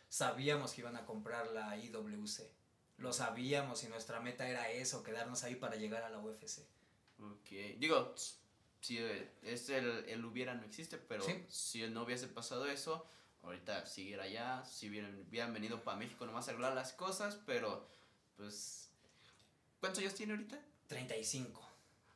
Sabíamos 0.10 0.74
que 0.74 0.82
iban 0.82 0.96
a 0.96 1.06
comprar 1.06 1.48
la 1.48 1.78
IWC. 1.78 2.42
Lo 2.98 3.14
sabíamos 3.14 3.84
y 3.84 3.88
nuestra 3.88 4.20
meta 4.20 4.48
era 4.48 4.70
eso, 4.72 5.04
quedarnos 5.04 5.44
ahí 5.44 5.56
para 5.56 5.76
llegar 5.76 6.04
a 6.04 6.10
la 6.10 6.20
UFC. 6.20 6.60
Ok, 7.22 7.50
digo, 7.78 8.16
si 8.80 8.98
eh, 8.98 9.32
es 9.44 9.70
el, 9.70 10.06
el 10.08 10.26
hubiera 10.26 10.54
no 10.56 10.64
existe, 10.66 10.98
pero 10.98 11.24
Sí. 11.24 11.46
si 11.50 11.88
no 11.88 12.04
hubiese 12.04 12.28
pasado 12.28 12.66
eso, 12.68 13.06
ahorita 13.44 13.86
siguiera 13.86 14.24
allá, 14.24 14.64
si 14.66 14.90
hubieran, 14.90 15.54
venido 15.54 15.84
para 15.84 15.98
México 15.98 16.26
nomás 16.26 16.48
a 16.48 16.52
arreglar 16.52 16.74
las 16.74 16.94
cosas, 16.94 17.40
pero 17.46 17.88
pues... 18.38 18.90
¿Cuántos 19.80 20.00
años 20.02 20.14
tiene 20.16 20.34
ahorita? 20.34 20.60
35. 20.88 21.68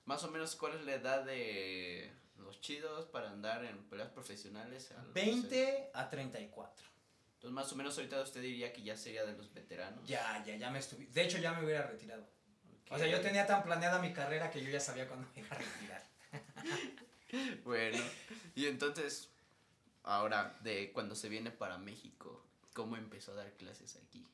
Más 0.06 0.24
o 0.24 0.30
menos, 0.32 0.56
¿cuál 0.56 0.76
es 0.76 0.86
la 0.86 0.94
edad 0.94 1.24
de 1.26 2.12
los 2.38 2.62
chidos 2.62 3.06
para 3.08 3.32
andar 3.32 3.66
en 3.66 3.84
peleas 3.86 4.10
profesionales? 4.10 4.92
Al- 4.92 5.12
20 5.14 5.90
a 5.94 6.10
34. 6.10 6.86
Entonces, 7.36 7.54
más 7.54 7.72
o 7.72 7.76
menos 7.76 7.98
ahorita 7.98 8.22
usted 8.22 8.42
diría 8.42 8.72
que 8.72 8.84
ya 8.84 8.96
sería 8.96 9.26
de 9.26 9.34
los 9.34 9.52
veteranos. 9.54 10.08
Ya, 10.08 10.44
ya, 10.46 10.56
ya 10.56 10.70
me 10.70 10.80
estuve. 10.80 11.06
De 11.08 11.24
hecho, 11.24 11.40
ya 11.40 11.54
me 11.54 11.66
hubiera 11.66 11.88
retirado. 11.88 12.28
O 12.92 12.98
sea, 13.00 13.08
yo 13.08 13.20
tenía 13.22 13.48
tan 13.48 13.64
planeada 13.64 13.98
mi 14.00 14.14
carrera 14.14 14.52
que 14.52 14.64
yo 14.64 14.70
ya 14.70 14.80
sabía 14.80 15.08
cuándo 15.08 15.28
me 15.36 15.42
iba 15.42 15.50
a 15.56 15.60
retirar. 15.60 16.04
Bueno, 17.64 18.02
y 18.56 18.68
entonces, 18.68 19.30
ahora, 20.06 20.56
de 20.62 20.92
cuando 20.94 21.16
se 21.16 21.30
viene 21.30 21.52
para 21.52 21.78
México, 21.78 22.44
¿cómo 22.74 22.96
empezó 22.96 23.34
a 23.34 23.36
dar 23.36 23.52
clases 23.54 23.98
aquí? 23.98 24.26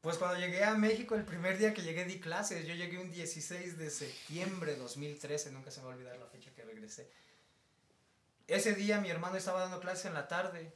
Pues 0.00 0.16
cuando 0.16 0.38
llegué 0.38 0.64
a 0.64 0.74
México, 0.74 1.14
el 1.14 1.24
primer 1.24 1.58
día 1.58 1.74
que 1.74 1.82
llegué 1.82 2.04
di 2.04 2.20
clases. 2.20 2.66
Yo 2.66 2.74
llegué 2.74 2.98
un 2.98 3.10
16 3.10 3.76
de 3.76 3.90
septiembre 3.90 4.72
de 4.72 4.78
2013, 4.78 5.52
nunca 5.52 5.70
se 5.70 5.80
me 5.80 5.86
va 5.86 5.92
a 5.92 5.96
olvidar 5.96 6.18
la 6.18 6.26
fecha 6.26 6.50
que 6.54 6.64
regresé. 6.64 7.10
Ese 8.46 8.74
día 8.74 9.00
mi 9.00 9.10
hermano 9.10 9.36
estaba 9.36 9.60
dando 9.60 9.78
clases 9.78 10.06
en 10.06 10.14
la 10.14 10.26
tarde. 10.26 10.72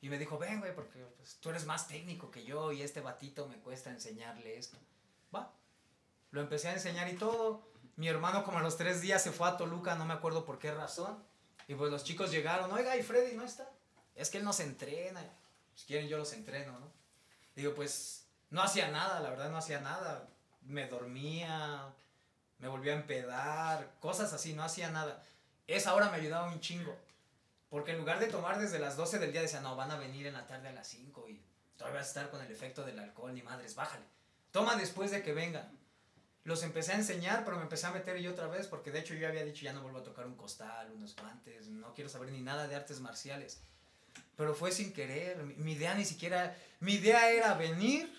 Y 0.00 0.08
me 0.08 0.18
dijo, 0.18 0.38
ven, 0.38 0.60
güey, 0.60 0.74
porque 0.74 1.04
pues, 1.16 1.36
tú 1.40 1.50
eres 1.50 1.66
más 1.66 1.88
técnico 1.88 2.30
que 2.30 2.44
yo 2.44 2.72
y 2.72 2.82
este 2.82 3.00
batito 3.00 3.48
me 3.48 3.58
cuesta 3.58 3.90
enseñarle 3.90 4.56
esto. 4.56 4.78
Va. 5.34 5.52
Lo 6.30 6.40
empecé 6.40 6.68
a 6.68 6.74
enseñar 6.74 7.08
y 7.08 7.16
todo. 7.16 7.68
Mi 7.96 8.08
hermano 8.08 8.44
como 8.44 8.58
a 8.58 8.62
los 8.62 8.76
tres 8.76 9.00
días 9.00 9.22
se 9.22 9.32
fue 9.32 9.48
a 9.48 9.56
Toluca, 9.56 9.94
no 9.94 10.06
me 10.06 10.14
acuerdo 10.14 10.44
por 10.44 10.58
qué 10.58 10.72
razón. 10.72 11.22
Y 11.68 11.74
pues 11.74 11.90
los 11.90 12.04
chicos 12.04 12.30
llegaron, 12.30 12.70
oiga, 12.72 12.96
¿y 12.96 13.02
Freddy 13.02 13.36
no 13.36 13.44
está? 13.44 13.68
Es 14.14 14.30
que 14.30 14.38
él 14.38 14.44
nos 14.44 14.60
entrena. 14.60 15.22
Si 15.74 15.86
quieren 15.86 16.08
yo 16.08 16.16
los 16.16 16.32
entreno, 16.32 16.78
¿no? 16.78 16.90
Digo, 17.54 17.74
pues 17.74 18.26
no 18.50 18.62
hacía 18.62 18.88
nada, 18.88 19.20
la 19.20 19.30
verdad 19.30 19.50
no 19.50 19.58
hacía 19.58 19.80
nada. 19.80 20.28
Me 20.62 20.86
dormía, 20.88 21.92
me 22.58 22.68
volvía 22.68 22.92
a 22.92 22.96
empedar, 22.96 23.94
cosas 24.00 24.32
así, 24.32 24.52
no 24.52 24.62
hacía 24.62 24.90
nada. 24.90 25.22
Esa 25.66 25.94
hora 25.94 26.10
me 26.10 26.16
ayudaba 26.16 26.50
un 26.50 26.60
chingo. 26.60 26.96
Porque 27.68 27.92
en 27.92 27.98
lugar 27.98 28.20
de 28.20 28.28
tomar 28.28 28.58
desde 28.58 28.78
las 28.78 28.96
12 28.96 29.18
del 29.18 29.32
día, 29.32 29.42
decía, 29.42 29.60
no, 29.60 29.76
van 29.76 29.90
a 29.90 29.98
venir 29.98 30.26
en 30.26 30.34
la 30.34 30.46
tarde 30.46 30.68
a 30.68 30.72
las 30.72 30.86
5 30.86 31.28
y 31.28 31.42
todavía 31.76 32.00
vas 32.00 32.06
a 32.06 32.10
estar 32.10 32.30
con 32.30 32.40
el 32.40 32.50
efecto 32.50 32.84
del 32.84 32.98
alcohol, 32.98 33.34
ni 33.34 33.42
madres, 33.42 33.74
bájale. 33.74 34.04
Toma 34.52 34.76
después 34.76 35.10
de 35.10 35.22
que 35.22 35.32
vengan. 35.32 35.75
Los 36.46 36.62
empecé 36.62 36.92
a 36.92 36.94
enseñar, 36.94 37.44
pero 37.44 37.56
me 37.56 37.64
empecé 37.64 37.86
a 37.86 37.90
meter 37.90 38.18
yo 38.18 38.30
otra 38.30 38.46
vez, 38.46 38.68
porque 38.68 38.92
de 38.92 39.00
hecho 39.00 39.14
yo 39.14 39.26
había 39.26 39.44
dicho, 39.44 39.64
ya 39.64 39.72
no 39.72 39.82
vuelvo 39.82 39.98
a 39.98 40.04
tocar 40.04 40.28
un 40.28 40.36
costal, 40.36 40.92
unos 40.92 41.16
guantes, 41.16 41.66
no 41.66 41.92
quiero 41.92 42.08
saber 42.08 42.30
ni 42.30 42.40
nada 42.40 42.68
de 42.68 42.76
artes 42.76 43.00
marciales. 43.00 43.62
Pero 44.36 44.54
fue 44.54 44.70
sin 44.70 44.92
querer, 44.92 45.42
mi, 45.42 45.72
idea 45.72 45.96
ni 45.96 46.04
siquiera, 46.04 46.56
mi 46.78 46.94
idea 46.94 47.32
era 47.32 47.54
venir, 47.54 48.16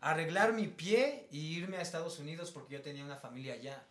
arreglar 0.00 0.52
mi 0.52 0.68
pie 0.68 1.26
y 1.32 1.56
irme 1.56 1.78
a 1.78 1.80
Estados 1.80 2.20
Unidos 2.20 2.52
porque 2.52 2.74
yo 2.74 2.82
tenía 2.82 3.04
una 3.04 3.16
familia 3.16 3.54
allá 3.54 3.82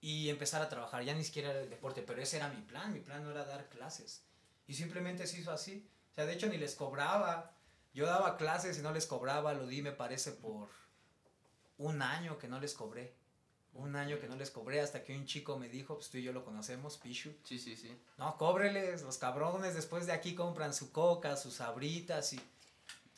y 0.00 0.30
empezar 0.30 0.62
a 0.62 0.70
trabajar, 0.70 1.04
ya 1.04 1.12
ni 1.12 1.22
siquiera 1.22 1.50
era 1.50 1.60
el 1.60 1.68
deporte, 1.68 2.00
pero 2.00 2.22
ese 2.22 2.38
era 2.38 2.48
mi 2.48 2.62
plan, 2.62 2.90
mi 2.90 3.00
plan 3.00 3.22
no 3.22 3.32
era 3.32 3.44
dar 3.44 3.68
clases. 3.68 4.22
Y 4.66 4.72
simplemente 4.72 5.26
se 5.26 5.40
hizo 5.40 5.52
así. 5.52 5.86
O 6.12 6.14
sea, 6.14 6.24
de 6.24 6.32
hecho 6.32 6.46
ni 6.46 6.56
les 6.56 6.74
cobraba. 6.74 7.52
Yo 7.92 8.06
daba 8.06 8.38
clases 8.38 8.78
y 8.78 8.80
no 8.80 8.94
les 8.94 9.04
cobraba, 9.04 9.52
lo 9.52 9.66
di 9.66 9.82
me 9.82 9.92
parece 9.92 10.32
por 10.32 10.70
un 11.80 12.02
año 12.02 12.38
que 12.38 12.46
no 12.46 12.60
les 12.60 12.74
cobré. 12.74 13.14
Un 13.72 13.96
año 13.96 14.18
que 14.20 14.28
no 14.28 14.36
les 14.36 14.50
cobré 14.50 14.80
hasta 14.80 15.02
que 15.02 15.16
un 15.16 15.26
chico 15.26 15.56
me 15.56 15.68
dijo, 15.68 15.94
pues 15.94 16.10
tú 16.10 16.18
y 16.18 16.22
yo 16.22 16.32
lo 16.32 16.44
conocemos, 16.44 16.98
Pichu. 16.98 17.32
Sí, 17.44 17.58
sí, 17.58 17.76
sí. 17.76 17.96
No, 18.18 18.36
cóbreles, 18.36 19.02
los 19.02 19.16
cabrones 19.16 19.74
después 19.74 20.06
de 20.06 20.12
aquí 20.12 20.34
compran 20.34 20.74
su 20.74 20.92
coca, 20.92 21.36
sus 21.36 21.54
sabritas 21.54 22.32
y... 22.32 22.40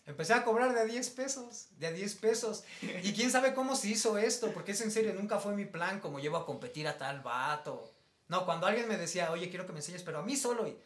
Empecé 0.05 0.35
a 0.35 0.45
cobrar 0.45 0.75
de 0.75 0.81
a 0.81 0.85
10 0.85 1.11
pesos, 1.11 1.69
de 1.79 1.87
a 1.87 1.93
10 1.93 2.17
pesos. 2.17 2.65
Y 3.05 3.13
quién 3.13 3.31
sabe 3.31 3.55
cómo 3.55 3.77
se 3.77 3.89
hizo 3.89 4.19
esto, 4.19 4.53
porque 4.53 4.73
es 4.73 4.81
en 4.81 4.91
serio, 4.91 5.15
nunca 5.15 5.39
fue 5.39 5.55
mi 5.55 5.65
plan 5.65 6.01
como 6.01 6.19
llevo 6.19 6.37
a 6.37 6.45
competir 6.45 6.89
a 6.89 6.99
tal 6.99 7.21
vato. 7.21 7.93
No, 8.27 8.45
cuando 8.45 8.67
alguien 8.67 8.89
me 8.89 8.99
decía, 8.99 9.31
oye, 9.31 9.49
quiero 9.49 9.65
que 9.65 9.73
me 9.73 9.79
enseñes, 9.79 10.03
pero 10.03 10.19
a 10.19 10.23
mí 10.23 10.37
solo. 10.37 10.67
Y, 10.67 10.77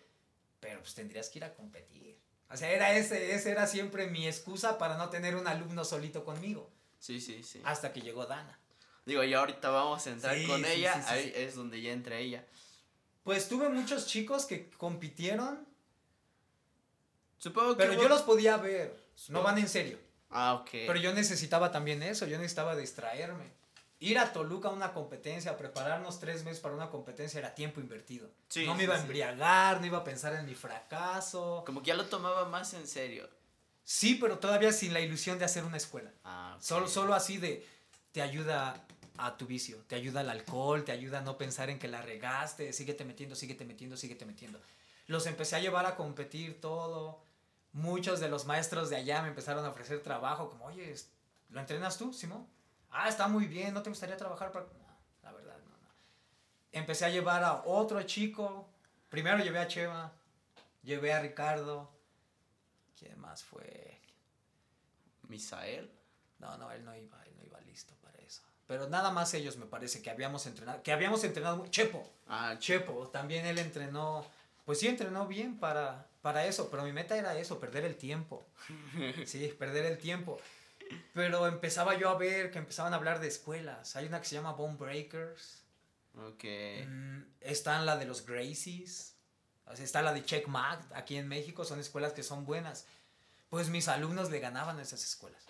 pero 0.61 0.81
pues 0.81 0.95
tendrías 0.95 1.31
que 1.31 1.39
ir 1.39 1.45
a 1.45 1.55
competir. 1.55 2.19
O 2.51 2.57
sea, 2.57 2.71
era 2.71 2.95
ese, 2.95 3.35
ese 3.35 3.51
era 3.51 3.67
siempre 3.67 4.07
mi 4.07 4.27
excusa 4.27 4.77
para 4.77 4.99
no 4.99 5.09
tener 5.09 5.35
un 5.35 5.49
alumno 5.49 5.85
solito 5.85 6.23
conmigo. 6.23 6.71
Sí, 6.99 7.21
sí, 7.21 7.43
sí. 7.43 7.61
Hasta 7.65 7.93
que 7.93 8.01
llegó 8.01 8.27
Dana. 8.27 8.59
Digo, 9.05 9.23
y 9.23 9.33
ahorita 9.35 9.71
vamos 9.71 10.07
a 10.07 10.11
entrar 10.11 10.37
Sí, 10.37 10.47
con 10.47 10.65
sí, 10.65 10.71
ella, 10.71 10.95
sí, 10.95 11.09
ahí 11.09 11.33
es 11.37 11.55
donde 11.55 11.81
ya 11.81 11.93
entra 11.93 12.17
ella. 12.19 12.45
Pues 13.23 13.49
tuve 13.49 13.69
muchos 13.69 14.07
chicos 14.07 14.47
que 14.47 14.71
compitieron, 14.71 15.67
Supongo 17.39 17.77
que... 17.77 17.83
pero 17.83 17.95
hubo- 17.95 18.03
yo 18.03 18.09
los 18.09 18.23
podía 18.23 18.57
ver. 18.57 18.97
No 19.29 19.43
van 19.43 19.59
en 19.59 19.69
serio. 19.69 19.99
Ah, 20.31 20.55
ok. 20.55 20.71
Pero 20.73 20.97
yo 20.97 21.13
necesitaba 21.13 21.71
también 21.71 22.03
eso, 22.03 22.27
yo 22.27 22.37
necesitaba 22.39 22.75
distraerme. 22.77 23.45
Ir 23.99 24.19
a 24.19 24.33
Toluca 24.33 24.69
a 24.69 24.73
una 24.73 24.93
competencia, 24.93 25.57
prepararnos 25.57 26.19
tres 26.21 26.45
meses 26.45 26.61
para 26.61 26.75
una 26.75 26.91
competencia 26.91 27.39
era 27.39 27.55
tiempo 27.55 27.81
invertido. 27.81 28.29
Sí, 28.49 28.67
no 28.67 28.75
me 28.75 28.85
iba 28.85 28.95
a 28.95 29.01
embriagar, 29.01 29.81
no 29.81 29.87
iba 29.87 29.99
a 29.99 30.05
pensar 30.05 30.35
en 30.35 30.45
mi 30.45 30.55
fracaso. 30.55 31.63
Como 31.65 31.81
que 31.83 31.89
ya 31.89 31.95
lo 31.95 32.05
tomaba 32.07 32.45
más 32.47 32.75
en 32.75 32.87
serio. 32.87 33.29
Sí, 33.89 34.17
pero 34.17 34.41
todavía 34.41 34.73
sin 34.73 34.93
la 34.93 34.99
ilusión 34.99 35.39
de 35.39 35.45
hacer 35.45 35.63
una 35.63 35.77
escuela. 35.77 36.11
Ah. 36.25 36.57
Solo, 36.61 36.89
solo 36.89 37.15
así 37.15 37.39
de, 37.39 37.65
te 38.11 38.21
ayuda 38.21 38.85
a 39.17 39.37
tu 39.37 39.47
vicio, 39.47 39.79
te 39.87 39.95
ayuda 39.95 40.21
al 40.21 40.29
alcohol, 40.29 40.85
te 40.85 40.91
ayuda 40.91 41.19
a 41.19 41.23
no 41.23 41.39
pensar 41.39 41.71
en 41.71 41.79
que 41.79 41.87
la 41.87 42.03
regaste, 42.03 42.73
síguete 42.73 43.05
metiendo, 43.05 43.37
síguete 43.37 43.65
metiendo, 43.65 43.97
síguete 43.97 44.27
metiendo. 44.27 44.61
Los 45.07 45.27
empecé 45.27 45.55
a 45.55 45.61
llevar 45.61 45.87
a 45.87 45.95
competir 45.95 46.61
todo. 46.61 47.23
Muchos 47.73 48.19
de 48.19 48.29
los 48.29 48.45
maestros 48.45 48.91
de 48.91 48.97
allá 48.97 49.23
me 49.23 49.29
empezaron 49.29 49.65
a 49.65 49.69
ofrecer 49.69 50.03
trabajo, 50.03 50.51
como, 50.51 50.65
oye, 50.65 50.93
¿lo 51.51 51.61
entrenas 51.61 51.97
tú, 51.97 52.13
Simón? 52.13 52.45
Ah, 52.91 53.09
está 53.09 53.29
muy 53.29 53.47
bien, 53.47 53.73
¿no 53.73 53.83
te 53.83 53.91
gustaría 53.91 54.17
trabajar 54.17 54.51
para...? 54.51 54.67
No, 54.67 54.99
la 55.23 55.31
verdad, 55.31 55.59
no, 55.59 55.71
no. 55.71 55.89
Empecé 56.73 57.05
a 57.05 57.11
llevar 57.11 57.45
a 57.45 57.63
otro 57.65 58.03
chico. 58.03 58.69
Primero 59.11 59.39
llevé 59.39 59.61
a 59.61 59.69
Cheva, 59.69 60.13
llevé 60.83 61.13
a 61.13 61.21
Ricardo. 61.21 61.96
¿Quién 62.99 63.19
más 63.21 63.43
fue? 63.45 64.01
Misael. 65.29 65.91
No, 66.39 66.57
no, 66.59 66.71
él 66.71 66.85
no 66.85 66.97
iba, 66.97 67.23
él 67.25 67.33
no 67.37 67.45
iba 67.45 67.61
listo 67.63 67.95
para 68.03 68.19
eso. 68.19 68.43
Pero 68.67 68.89
nada 68.89 69.11
más 69.11 69.33
ellos 69.35 69.57
me 69.57 69.67
parece 69.67 70.03
que 70.03 70.11
habíamos 70.11 70.47
entrenado, 70.47 70.83
que 70.83 70.93
habíamos 70.93 71.23
entrenado, 71.25 71.57
mu- 71.57 71.69
Chepo, 71.69 72.11
Ah, 72.27 72.57
Chepo, 72.59 73.09
también 73.09 73.47
él 73.47 73.59
entrenó, 73.59 74.27
pues 74.65 74.81
sí 74.81 74.89
entrenó 74.89 75.27
bien 75.27 75.59
para, 75.59 76.09
para 76.21 76.45
eso, 76.47 76.69
pero 76.71 76.83
mi 76.83 76.93
meta 76.93 77.17
era 77.17 77.39
eso, 77.39 77.59
perder 77.61 77.85
el 77.85 77.97
tiempo. 77.97 78.47
Sí, 79.27 79.49
perder 79.59 79.87
el 79.87 79.99
tiempo. 79.99 80.39
Pero 81.15 81.47
empezaba 81.47 81.97
yo 81.97 82.11
a 82.11 82.17
ver 82.19 82.51
que 82.51 82.59
empezaban 82.59 82.93
a 82.93 82.97
hablar 82.97 83.21
de 83.21 83.29
escuelas. 83.29 83.97
Hay 83.97 84.07
una 84.07 84.21
que 84.21 84.27
se 84.27 84.35
llama 84.37 84.53
Bone 84.53 84.77
Breakers. 84.77 85.63
Ok. 86.17 86.45
Mm, 86.87 87.23
están 87.41 87.87
la 87.87 87.97
de 87.97 88.05
los 88.07 88.25
Gracies. 88.27 89.16
Está 89.79 90.03
la 90.03 90.13
de 90.13 90.25
Checkmate 90.25 90.95
aquí 90.95 91.17
en 91.17 91.29
México. 91.29 91.65
Son 91.65 91.81
escuelas 91.81 92.13
que 92.13 92.23
son 92.23 92.45
buenas. 92.47 92.87
Pues 93.51 93.69
mis 93.69 93.89
alumnos 93.89 94.31
le 94.31 94.41
ganaban 94.41 94.79
a 94.79 94.83
esas 94.83 95.05
escuelas. 95.05 95.43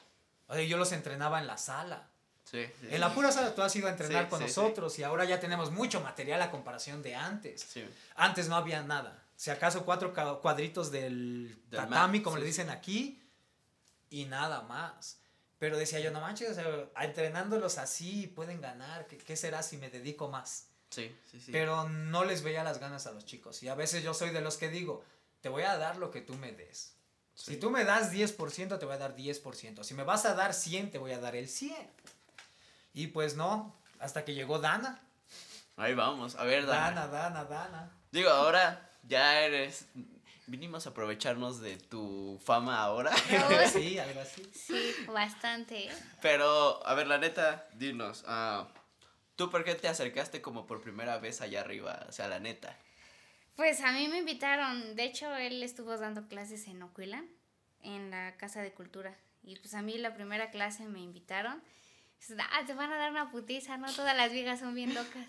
O 0.48 0.54
sea, 0.54 0.62
yo 0.62 0.76
los 0.76 0.92
entrenaba 0.92 1.40
en 1.40 1.46
la 1.46 1.58
sala. 1.58 2.08
Sí, 2.44 2.64
sí, 2.80 2.88
En 2.90 3.00
la 3.00 3.12
pura 3.12 3.32
sala 3.32 3.54
tú 3.54 3.62
has 3.62 3.74
ido 3.74 3.88
a 3.88 3.90
entrenar 3.90 4.24
Sí, 4.24 4.30
con 4.30 4.40
nosotros 4.40 4.96
y 5.00 5.02
ahora 5.02 5.24
ya 5.24 5.40
tenemos 5.40 5.72
mucho 5.72 6.00
material 6.00 6.40
a 6.42 6.50
comparación 6.50 7.02
de 7.02 7.14
antes. 7.16 7.60
Sí. 7.60 7.84
Antes 8.14 8.48
no 8.48 8.54
había 8.54 8.82
nada. 8.82 9.20
Si 9.36 9.50
acaso 9.50 9.84
cuatro 9.84 10.14
cuadritos 10.40 10.90
del, 10.90 11.60
Del 11.68 11.80
tatami, 11.80 12.22
como 12.22 12.38
le 12.38 12.46
dicen 12.46 12.70
aquí, 12.70 13.20
y 14.10 14.24
nada 14.26 14.62
más. 14.62 15.18
Pero 15.58 15.76
decía 15.76 16.00
yo, 16.00 16.10
no 16.10 16.20
manches, 16.20 16.50
o 16.50 16.54
sea, 16.54 17.04
entrenándolos 17.04 17.78
así 17.78 18.28
pueden 18.28 18.60
ganar. 18.60 19.06
¿Qué, 19.06 19.18
qué 19.18 19.36
será 19.36 19.62
si 19.62 19.76
me 19.76 19.90
dedico 19.90 20.28
más? 20.28 20.68
Sí, 20.90 21.14
sí, 21.30 21.40
sí. 21.40 21.52
Pero 21.52 21.88
no 21.88 22.24
les 22.24 22.42
veía 22.42 22.64
las 22.64 22.78
ganas 22.78 23.06
a 23.06 23.12
los 23.12 23.24
chicos. 23.24 23.62
Y 23.62 23.68
a 23.68 23.74
veces 23.74 24.02
yo 24.02 24.14
soy 24.14 24.30
de 24.30 24.40
los 24.40 24.56
que 24.56 24.68
digo, 24.68 25.04
te 25.40 25.48
voy 25.48 25.64
a 25.64 25.76
dar 25.76 25.96
lo 25.96 26.10
que 26.10 26.20
tú 26.20 26.34
me 26.34 26.52
des. 26.52 26.94
Sí. 27.34 27.52
Si 27.52 27.56
tú 27.58 27.70
me 27.70 27.84
das 27.84 28.12
10%, 28.12 28.78
te 28.78 28.86
voy 28.86 28.94
a 28.94 28.98
dar 28.98 29.14
10%. 29.14 29.82
Si 29.82 29.94
me 29.94 30.04
vas 30.04 30.24
a 30.24 30.34
dar 30.34 30.54
100, 30.54 30.90
te 30.90 30.98
voy 30.98 31.12
a 31.12 31.18
dar 31.18 31.36
el 31.36 31.48
100. 31.48 31.76
Y 32.94 33.08
pues 33.08 33.36
no, 33.36 33.76
hasta 33.98 34.24
que 34.24 34.34
llegó 34.34 34.58
Dana. 34.58 35.02
Ahí 35.76 35.94
vamos, 35.94 36.36
a 36.36 36.44
ver, 36.44 36.64
Dana. 36.64 37.06
Dana, 37.06 37.08
Dana, 37.08 37.44
Dana. 37.44 37.90
Digo, 38.10 38.30
ahora 38.30 38.90
ya 39.02 39.40
eres. 39.40 39.86
Vinimos 40.46 40.86
a 40.86 40.90
aprovecharnos 40.90 41.60
de 41.60 41.76
tu 41.76 42.40
fama 42.44 42.80
ahora. 42.80 43.10
No, 43.30 43.68
Sí, 43.68 43.98
algo 43.98 44.20
así. 44.20 44.50
Sí, 44.54 44.94
bastante. 45.08 45.90
Pero, 46.22 46.86
a 46.86 46.94
ver, 46.94 47.08
la 47.08 47.18
neta, 47.18 47.68
dinos, 47.74 48.24
ah, 48.26 48.68
¿tú 49.36 49.50
por 49.50 49.64
qué 49.64 49.74
te 49.74 49.88
acercaste 49.88 50.42
como 50.42 50.66
por 50.66 50.80
primera 50.80 51.18
vez 51.18 51.40
allá 51.40 51.60
arriba? 51.60 52.04
O 52.08 52.12
sea, 52.12 52.28
la 52.28 52.40
neta. 52.40 52.76
Pues 53.54 53.80
a 53.80 53.92
mí 53.92 54.08
me 54.08 54.18
invitaron, 54.18 54.96
de 54.96 55.04
hecho 55.04 55.34
él 55.36 55.62
estuvo 55.62 55.96
dando 55.96 56.28
clases 56.28 56.66
en 56.66 56.82
Ocuila, 56.82 57.24
en 57.82 58.10
la 58.10 58.36
Casa 58.36 58.60
de 58.62 58.72
Cultura. 58.72 59.16
Y 59.42 59.56
pues 59.56 59.74
a 59.74 59.82
mí 59.82 59.96
la 59.96 60.14
primera 60.14 60.50
clase 60.50 60.84
me 60.86 61.00
invitaron. 61.00 61.62
Ah, 62.38 62.64
te 62.66 62.74
van 62.74 62.92
a 62.92 62.96
dar 62.96 63.10
una 63.10 63.30
putiza, 63.30 63.76
¿no? 63.76 63.92
Todas 63.92 64.16
las 64.16 64.32
viejas 64.32 64.60
son 64.60 64.74
bien 64.74 64.94
locas. 64.94 65.28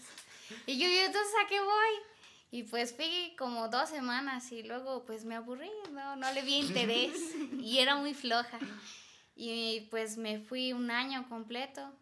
Y 0.66 0.78
yo, 0.80 0.88
¿y 0.88 0.98
entonces 0.98 1.34
a 1.44 1.48
qué 1.48 1.60
voy? 1.60 1.94
Y 2.50 2.64
pues 2.64 2.96
fui 2.96 3.36
como 3.38 3.68
dos 3.68 3.90
semanas 3.90 4.52
y 4.52 4.64
luego 4.64 5.04
pues 5.06 5.26
me 5.26 5.36
aburrí, 5.36 5.70
no, 5.92 6.16
no 6.16 6.32
le 6.32 6.42
vi 6.42 6.56
interés 6.56 7.14
y 7.60 7.80
era 7.80 7.98
muy 7.98 8.14
floja. 8.14 8.58
Y 9.36 9.88
pues 9.92 10.18
me 10.18 10.40
fui 10.40 10.74
un 10.74 10.90
año 10.90 11.28
completo 11.30 11.94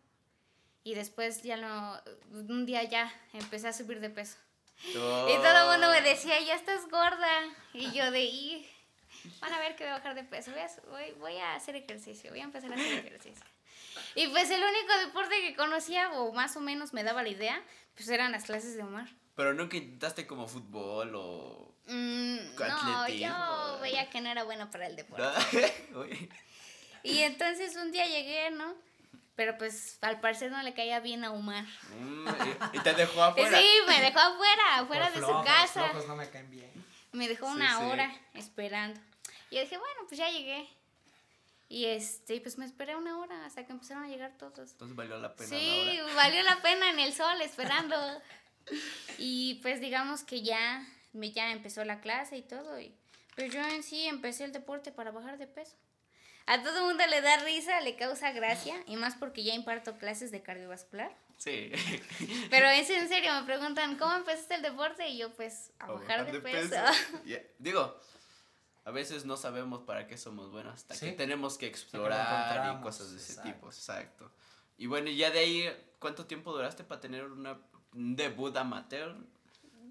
y 0.86 0.94
después 0.94 1.42
ya 1.42 1.58
no, 1.58 2.00
un 2.32 2.66
día 2.68 2.84
ya 2.84 3.12
empecé 3.34 3.68
a 3.68 3.74
subir 3.74 4.00
de 4.00 4.12
peso. 4.12 4.38
Y 4.84 4.94
todo 4.94 5.64
el 5.64 5.72
mundo 5.72 5.90
me 5.90 6.02
decía, 6.08 6.40
ya 6.42 6.54
estás 6.54 6.88
gorda. 6.90 7.44
Y 7.74 7.92
yo 7.92 8.12
de, 8.12 8.24
"Y, 8.24 8.70
van 9.40 9.52
a 9.52 9.60
ver 9.60 9.76
que 9.76 9.84
voy 9.84 9.94
a 9.94 9.98
bajar 9.98 10.14
de 10.14 10.24
peso. 10.24 10.52
Voy 10.52 10.60
a, 10.60 10.70
voy, 10.92 11.12
voy 11.20 11.38
a 11.38 11.56
hacer 11.56 11.76
ejercicio, 11.76 12.30
voy 12.30 12.42
a 12.42 12.44
empezar 12.44 12.72
a 12.72 12.76
hacer 12.76 13.04
ejercicio. 13.04 13.44
Y 14.14 14.28
pues 14.28 14.52
el 14.52 14.62
único 14.62 14.98
deporte 15.08 15.42
que 15.42 15.56
conocía, 15.56 16.12
o 16.20 16.32
más 16.34 16.56
o 16.56 16.62
menos 16.62 16.94
me 16.94 17.04
daba 17.04 17.24
la 17.24 17.30
idea, 17.30 17.64
pues 17.96 18.08
eran 18.10 18.32
las 18.32 18.44
clases 18.44 18.76
de 18.76 18.84
Omar. 18.84 19.10
Pero 19.36 19.56
nunca 19.56 19.78
intentaste 19.78 20.28
como 20.28 20.48
fútbol 20.48 21.16
o. 21.16 21.74
Mm, 21.88 22.38
no, 22.60 23.08
yo 23.08 23.80
veía 23.82 24.08
que 24.12 24.22
no 24.22 24.30
era 24.30 24.44
bueno 24.44 24.70
para 24.70 24.86
el 24.86 24.96
deporte. 24.96 25.24
Y 27.04 27.20
entonces 27.20 27.76
un 27.76 27.92
día 27.92 28.08
llegué, 28.08 28.50
¿no? 28.50 28.74
Pero 29.36 29.58
pues 29.58 29.98
al 30.02 30.20
parecer 30.22 30.50
no 30.52 30.62
le 30.64 30.74
caía 30.74 31.00
bien 31.02 31.24
a 31.26 31.32
Omar. 31.32 31.66
Mm, 32.00 32.28
y, 32.74 32.78
y 32.78 32.80
te 32.82 32.94
dejó 32.94 33.22
afuera. 33.24 33.58
Sí, 33.58 33.68
me 33.88 34.00
dejó 34.02 34.20
afuera, 34.20 34.80
afuera 34.80 35.06
Por 35.06 35.14
de 35.14 35.20
flojos, 35.20 35.46
su 35.46 35.46
casa. 35.46 35.94
Los 35.94 36.08
no 36.08 36.16
me 36.16 36.30
caen 36.30 36.50
bien. 36.50 36.72
Me 37.12 37.28
dejó 37.28 37.48
una 37.48 37.78
sí. 37.80 37.84
hora 37.86 38.14
esperando. 38.34 39.00
Y 39.50 39.56
yo 39.56 39.62
dije, 39.62 39.78
bueno, 39.78 40.02
pues 40.08 40.18
ya 40.18 40.30
llegué. 40.30 40.68
Y 41.68 41.86
este, 41.86 42.40
pues 42.42 42.58
me 42.58 42.66
esperé 42.66 42.96
una 42.96 43.18
hora 43.18 43.46
hasta 43.46 43.66
que 43.66 43.72
empezaron 43.72 44.04
a 44.04 44.08
llegar 44.08 44.38
todos. 44.38 44.72
Entonces 44.72 44.96
valió 44.96 45.18
la 45.20 45.36
pena 45.36 45.50
Sí, 45.50 45.84
la 45.98 46.04
hora. 46.06 46.16
valió 46.16 46.44
la 46.44 46.56
pena 46.62 46.90
en 46.92 47.00
el 47.00 47.14
sol 47.14 47.42
esperando. 47.42 47.96
Y 49.18 49.56
pues 49.62 49.80
digamos 49.82 50.24
que 50.24 50.44
ya, 50.44 50.88
me, 51.14 51.32
ya 51.32 51.52
empezó 51.52 51.84
la 51.84 52.00
clase 52.02 52.38
y 52.38 52.42
todo. 52.42 52.80
Y 52.80 52.96
pues 53.36 53.52
yo 53.54 53.60
en 53.62 53.84
sí 53.84 54.06
empecé 54.08 54.46
el 54.46 54.52
deporte 54.54 54.92
para 54.92 55.12
bajar 55.12 55.38
de 55.38 55.48
peso. 55.48 55.76
A 56.48 56.62
todo 56.62 56.78
el 56.80 56.84
mundo 56.86 57.04
le 57.08 57.22
da 57.22 57.38
risa, 57.38 57.82
le 57.82 57.96
causa 57.96 58.32
gracia, 58.32 58.76
y 58.88 58.98
más 58.98 59.16
porque 59.16 59.44
ya 59.44 59.56
imparto 59.56 59.98
clases 59.98 60.32
de 60.32 60.44
cardiovascular. 60.44 61.12
Sí. 61.38 61.72
Pero 62.50 62.68
es 62.70 62.90
en 62.90 63.08
serio, 63.08 63.34
me 63.34 63.44
preguntan, 63.46 63.98
¿cómo 63.98 64.14
empezaste 64.14 64.56
el 64.56 64.62
deporte? 64.62 65.10
Y 65.10 65.18
yo 65.18 65.32
pues 65.34 65.72
a 65.80 65.92
bajar 65.92 66.32
de 66.32 66.40
peso. 66.40 66.76
Digo, 67.60 68.00
a 68.86 68.92
veces 68.92 69.26
no 69.26 69.38
sabemos 69.38 69.82
para 69.82 70.08
qué 70.08 70.18
somos 70.18 70.52
buenos 70.52 70.76
hasta 70.76 70.94
Sí. 70.94 71.08
que 71.08 71.12
tenemos 71.14 71.58
que 71.58 71.66
lo 71.66 71.72
explorar 71.72 72.20
y 72.20 72.54
encontramos, 72.54 72.84
cosas 72.84 73.12
de 73.12 73.18
ese 73.18 73.32
exacto. 73.34 73.52
tipo, 73.52 73.68
exacto. 73.68 74.32
Y 74.78 74.86
bueno, 74.86 75.10
y 75.10 75.18
ya 75.18 75.32
de 75.32 75.40
ahí, 75.40 75.70
¿cuánto 76.00 76.26
tiempo 76.26 76.54
duraste 76.54 76.84
para 76.84 77.02
tener 77.02 77.26
una, 77.26 77.58
un 77.94 78.16
debut 78.16 78.56
amateur? 78.56 79.16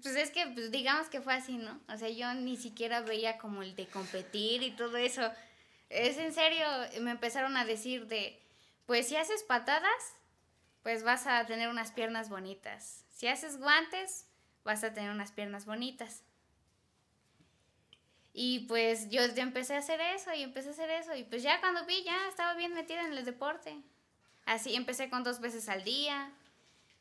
Pues 0.01 0.15
es 0.15 0.31
que, 0.31 0.47
pues 0.47 0.71
digamos 0.71 1.07
que 1.09 1.19
fue 1.21 1.33
así, 1.33 1.57
¿no? 1.57 1.79
O 1.89 1.97
sea, 1.97 2.09
yo 2.09 2.33
ni 2.33 2.55
siquiera 2.57 3.01
veía 3.01 3.37
como 3.37 3.61
el 3.63 3.75
de 3.75 3.87
competir 3.87 4.63
y 4.63 4.71
todo 4.71 4.97
eso. 4.97 5.29
Es 5.95 6.17
en 6.17 6.33
serio, 6.33 6.67
me 6.99 7.11
empezaron 7.11 7.55
a 7.55 7.63
decir 7.63 8.07
de, 8.07 8.41
pues 8.85 9.07
si 9.07 9.15
haces 9.15 9.43
patadas, 9.43 10.15
pues 10.83 11.03
vas 11.03 11.25
a 11.25 11.45
tener 11.45 11.69
unas 11.69 11.91
piernas 11.91 12.29
bonitas. 12.29 13.05
Si 13.09 13.27
haces 13.27 13.57
guantes, 13.57 14.27
vas 14.65 14.83
a 14.83 14.93
tener 14.93 15.09
unas 15.09 15.31
piernas 15.31 15.65
bonitas. 15.65 16.23
Y 18.33 18.65
pues 18.67 19.09
yo, 19.09 19.21
empecé 19.21 19.75
a 19.75 19.79
hacer 19.79 20.01
eso 20.01 20.33
y 20.33 20.43
empecé 20.43 20.67
a 20.67 20.71
hacer 20.73 20.89
eso. 20.89 21.15
Y 21.15 21.23
pues 21.23 21.41
ya 21.41 21.61
cuando 21.61 21.85
vi, 21.85 22.03
ya 22.03 22.27
estaba 22.27 22.53
bien 22.55 22.73
metida 22.73 23.07
en 23.07 23.13
el 23.13 23.23
deporte. 23.23 23.77
Así 24.45 24.75
empecé 24.75 25.09
con 25.09 25.23
dos 25.23 25.39
veces 25.39 25.69
al 25.69 25.85
día. 25.85 26.33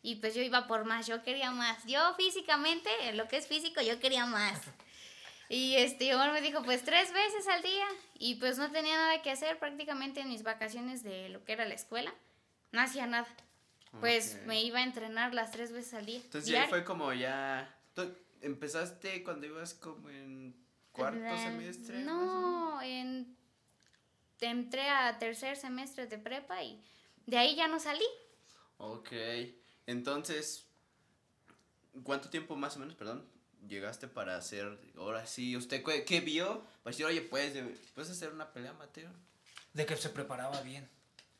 Y 0.02 0.16
pues 0.16 0.36
yo 0.36 0.42
iba 0.42 0.68
por 0.68 0.84
más, 0.84 1.08
yo 1.08 1.24
quería 1.24 1.50
más. 1.50 1.84
Yo 1.86 2.14
físicamente, 2.14 2.88
en 3.08 3.16
lo 3.16 3.26
que 3.26 3.38
es 3.38 3.48
físico, 3.48 3.80
yo 3.82 3.98
quería 3.98 4.26
más. 4.26 4.60
Y 5.48 5.76
este 5.76 6.14
Omar 6.14 6.32
me 6.32 6.40
dijo, 6.40 6.62
pues 6.62 6.84
tres 6.84 7.12
veces 7.12 7.46
al 7.48 7.62
día. 7.62 7.86
Y 8.18 8.36
pues 8.36 8.58
no 8.58 8.70
tenía 8.70 8.96
nada 8.96 9.22
que 9.22 9.30
hacer 9.30 9.58
prácticamente 9.58 10.20
en 10.20 10.28
mis 10.28 10.42
vacaciones 10.42 11.02
de 11.02 11.28
lo 11.28 11.44
que 11.44 11.52
era 11.52 11.64
la 11.64 11.74
escuela. 11.74 12.14
No 12.72 12.80
hacía 12.80 13.06
nada. 13.06 13.28
Pues 14.00 14.40
me 14.46 14.62
iba 14.62 14.80
a 14.80 14.82
entrenar 14.82 15.34
las 15.34 15.52
tres 15.52 15.70
veces 15.70 15.94
al 15.94 16.06
día. 16.06 16.16
Entonces 16.16 16.50
ya 16.50 16.66
fue 16.68 16.84
como 16.84 17.12
ya... 17.12 17.78
¿Tú 17.94 18.12
empezaste 18.40 19.22
cuando 19.22 19.46
ibas 19.46 19.74
como 19.74 20.10
en 20.10 20.56
cuarto 20.90 21.38
semestre? 21.38 22.02
No, 22.02 22.82
en, 22.82 23.36
entré 24.40 24.88
a 24.88 25.18
tercer 25.18 25.56
semestre 25.56 26.06
de 26.06 26.18
prepa 26.18 26.62
y 26.62 26.82
de 27.26 27.38
ahí 27.38 27.54
ya 27.54 27.68
no 27.68 27.78
salí. 27.80 28.04
Ok, 28.78 29.12
entonces, 29.86 30.66
¿cuánto 32.02 32.28
tiempo 32.28 32.56
más 32.56 32.76
o 32.76 32.80
menos, 32.80 32.94
perdón, 32.94 33.28
llegaste 33.68 34.08
para 34.08 34.36
hacer, 34.36 34.78
ahora 34.96 35.26
sí, 35.26 35.56
usted 35.56 35.82
qué, 35.82 36.04
qué 36.04 36.20
vio? 36.20 36.62
Para 36.82 36.92
decir, 36.92 37.06
oye, 37.06 37.22
puedes, 37.22 37.78
puedes 37.94 38.10
hacer 38.10 38.32
una 38.32 38.52
pelea 38.52 38.70
amateur. 38.70 39.10
De 39.72 39.86
que 39.86 39.96
se 39.96 40.08
preparaba 40.08 40.60
bien. 40.60 40.88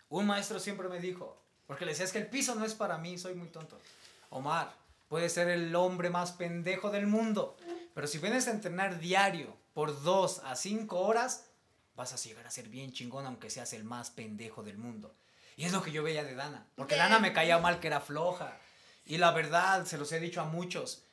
Un 0.09 0.27
maestro 0.27 0.59
siempre 0.59 0.89
me 0.89 1.01
dijo, 1.01 1.41
porque 1.67 1.85
le 1.85 1.93
decía, 1.93 2.05
es 2.05 2.13
que 2.13 2.19
el 2.19 2.27
piso 2.27 2.55
no 2.55 2.65
es 2.65 2.75
para 2.75 2.99
mí, 2.99 3.19
soy 3.19 3.35
muy 3.35 3.49
tonto. 3.49 3.79
Omar, 4.31 4.75
puedes 5.09 5.33
ser 5.33 5.49
el 5.49 5.75
hombre 5.77 6.11
más 6.11 6.33
pendejo 6.33 6.91
del 6.91 7.07
mundo, 7.07 7.57
pero 7.95 8.07
si 8.07 8.19
vienes 8.19 8.49
a 8.49 8.51
entrenar 8.51 8.99
diario 8.99 9.57
por 9.73 10.03
dos 10.03 10.41
a 10.45 10.57
cinco 10.57 11.01
horas, 11.01 11.47
vas 11.97 12.13
a 12.13 12.17
llegar 12.17 12.47
a 12.47 12.51
ser 12.51 12.69
bien 12.69 12.93
chingón 12.93 13.27
aunque 13.27 13.51
seas 13.51 13.73
el 13.73 13.85
más 13.85 14.11
pendejo 14.11 14.63
del 14.63 14.79
mundo. 14.79 15.15
Y 15.57 15.65
es 15.65 15.73
lo 15.73 15.83
que 15.83 15.93
yo 15.93 16.03
veía 16.03 16.25
de 16.25 16.35
Dana, 16.35 16.67
porque 16.75 16.97
Dana 16.97 17.21
me 17.21 17.33
caía 17.33 17.59
mal 17.59 17.79
que 17.79 17.87
era 17.87 18.01
floja. 18.01 18.59
Y 19.07 19.19
la 19.19 19.31
verdad, 19.31 19.85
se 19.85 19.99
los 19.99 20.11
he 20.13 20.19
dicho 20.19 20.41
a 20.41 20.45
muchos, 20.45 21.05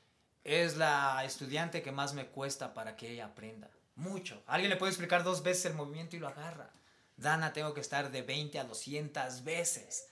es 0.44 0.78
la 0.78 1.24
estudiante 1.24 1.82
que 1.82 1.92
más 1.92 2.14
me 2.14 2.28
cuesta 2.28 2.74
para 2.74 2.96
que 2.96 3.10
ella 3.10 3.26
aprenda. 3.26 3.70
Mucho. 3.96 4.42
Alguien 4.48 4.70
le 4.70 4.78
puede 4.78 4.92
explicar 4.92 5.24
dos 5.24 5.44
veces 5.44 5.66
el 5.66 5.74
movimiento 5.74 6.16
y 6.16 6.20
lo 6.20 6.28
agarra. 6.28 6.72
Dana 7.18 7.54
tengo 7.54 7.74
que 7.74 7.82
estar 7.82 8.12
de 8.12 8.22
20 8.22 8.60
a 8.60 8.64
200 8.64 9.44
veces. 9.44 10.08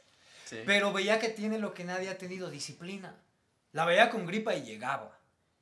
Sí. 0.45 0.61
Pero 0.65 0.93
veía 0.93 1.19
que 1.19 1.29
tiene 1.29 1.57
lo 1.57 1.73
que 1.73 1.83
nadie 1.83 2.09
ha 2.09 2.17
tenido, 2.17 2.49
disciplina. 2.49 3.15
La 3.71 3.85
veía 3.85 4.09
con 4.09 4.25
gripa 4.25 4.55
y 4.55 4.63
llegaba. 4.63 5.17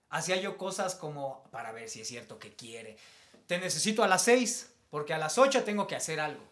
Hacía 0.09 0.37
yo 0.37 0.57
cosas 0.57 0.95
como 0.95 1.43
para 1.51 1.71
ver 1.71 1.89
si 1.89 2.01
es 2.01 2.07
cierto 2.07 2.39
que 2.39 2.55
quiere. 2.55 2.97
Te 3.45 3.59
necesito 3.59 4.03
a 4.03 4.07
las 4.07 4.23
6, 4.23 4.73
porque 4.89 5.13
a 5.13 5.17
las 5.17 5.37
8 5.37 5.63
tengo 5.63 5.87
que 5.87 5.95
hacer 5.95 6.19
algo. 6.19 6.43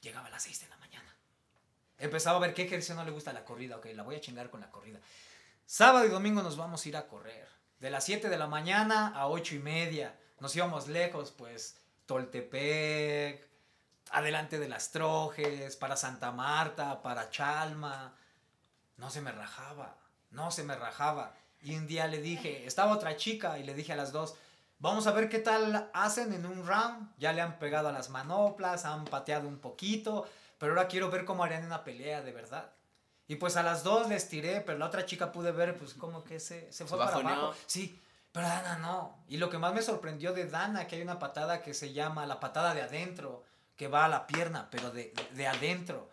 Llegaba 0.00 0.28
a 0.28 0.30
las 0.30 0.42
6 0.42 0.60
de 0.60 0.68
la 0.68 0.76
mañana. 0.76 1.14
Empezaba 1.98 2.36
a 2.36 2.40
ver 2.40 2.54
qué 2.54 2.62
ejercicio 2.62 2.94
no 2.94 3.04
le 3.04 3.10
gusta 3.10 3.32
la 3.32 3.44
corrida. 3.44 3.76
Ok, 3.76 3.86
la 3.94 4.02
voy 4.02 4.16
a 4.16 4.20
chingar 4.20 4.50
con 4.50 4.60
la 4.60 4.70
corrida. 4.70 5.00
Sábado 5.66 6.06
y 6.06 6.10
domingo 6.10 6.42
nos 6.42 6.56
vamos 6.56 6.84
a 6.84 6.88
ir 6.88 6.96
a 6.96 7.06
correr. 7.06 7.57
De 7.80 7.90
las 7.90 8.04
7 8.04 8.28
de 8.28 8.38
la 8.38 8.48
mañana 8.48 9.12
a 9.14 9.28
8 9.28 9.54
y 9.54 9.58
media. 9.60 10.18
Nos 10.40 10.54
íbamos 10.56 10.88
lejos, 10.88 11.30
pues 11.30 11.80
Toltepec, 12.06 13.48
adelante 14.10 14.58
de 14.58 14.68
las 14.68 14.90
Trojes, 14.90 15.76
para 15.76 15.96
Santa 15.96 16.32
Marta, 16.32 17.02
para 17.02 17.30
Chalma. 17.30 18.16
No 18.96 19.10
se 19.10 19.20
me 19.20 19.30
rajaba, 19.30 19.96
no 20.30 20.50
se 20.50 20.64
me 20.64 20.74
rajaba. 20.74 21.34
Y 21.62 21.76
un 21.76 21.86
día 21.86 22.08
le 22.08 22.20
dije, 22.20 22.66
estaba 22.66 22.92
otra 22.92 23.16
chica 23.16 23.60
y 23.60 23.62
le 23.62 23.74
dije 23.74 23.92
a 23.92 23.96
las 23.96 24.10
dos, 24.10 24.34
vamos 24.80 25.06
a 25.06 25.12
ver 25.12 25.28
qué 25.28 25.38
tal 25.38 25.88
hacen 25.94 26.32
en 26.32 26.46
un 26.46 26.66
round. 26.66 27.14
Ya 27.16 27.32
le 27.32 27.42
han 27.42 27.60
pegado 27.60 27.88
a 27.88 27.92
las 27.92 28.10
manoplas, 28.10 28.86
han 28.86 29.04
pateado 29.04 29.46
un 29.46 29.60
poquito, 29.60 30.28
pero 30.58 30.72
ahora 30.72 30.88
quiero 30.88 31.10
ver 31.10 31.24
cómo 31.24 31.44
harían 31.44 31.64
una 31.64 31.84
pelea 31.84 32.22
de 32.22 32.32
verdad. 32.32 32.72
Y 33.28 33.36
pues 33.36 33.56
a 33.56 33.62
las 33.62 33.84
dos 33.84 34.08
les 34.08 34.28
tiré, 34.28 34.62
pero 34.62 34.78
la 34.78 34.86
otra 34.86 35.04
chica 35.04 35.30
pude 35.30 35.52
ver, 35.52 35.76
pues 35.76 35.94
como 35.94 36.24
que 36.24 36.40
se, 36.40 36.72
se 36.72 36.86
fue 36.86 36.98
para 36.98 37.14
abajo. 37.14 37.54
Sí, 37.66 38.00
pero 38.32 38.48
Dana 38.48 38.78
no. 38.78 39.22
Y 39.28 39.36
lo 39.36 39.50
que 39.50 39.58
más 39.58 39.74
me 39.74 39.82
sorprendió 39.82 40.32
de 40.32 40.46
Dana, 40.46 40.86
que 40.86 40.96
hay 40.96 41.02
una 41.02 41.18
patada 41.18 41.62
que 41.62 41.74
se 41.74 41.92
llama 41.92 42.26
la 42.26 42.40
patada 42.40 42.74
de 42.74 42.80
adentro, 42.80 43.44
que 43.76 43.86
va 43.86 44.06
a 44.06 44.08
la 44.08 44.26
pierna, 44.26 44.68
pero 44.70 44.90
de, 44.90 45.12
de 45.32 45.46
adentro. 45.46 46.10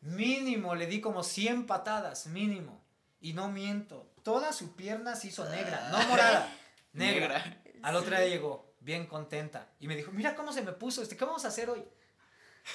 Mínimo, 0.00 0.74
le 0.74 0.86
di 0.86 1.00
como 1.00 1.22
100 1.22 1.66
patadas, 1.66 2.26
mínimo. 2.26 2.82
Y 3.20 3.32
no 3.34 3.48
miento, 3.48 4.10
toda 4.22 4.52
su 4.52 4.74
pierna 4.74 5.14
se 5.14 5.28
hizo 5.28 5.48
negra, 5.48 5.90
no 5.90 6.02
morada, 6.08 6.52
negra. 6.92 7.38
Negra. 7.38 7.62
Al 7.82 7.96
otro 7.96 8.16
día 8.16 8.26
llegó, 8.26 8.74
bien 8.80 9.06
contenta. 9.06 9.68
Y 9.78 9.86
me 9.86 9.94
dijo, 9.94 10.10
mira 10.10 10.34
cómo 10.34 10.52
se 10.52 10.62
me 10.62 10.72
puso, 10.72 11.02
este, 11.02 11.16
¿qué 11.16 11.24
vamos 11.24 11.44
a 11.44 11.48
hacer 11.48 11.70
hoy? 11.70 11.84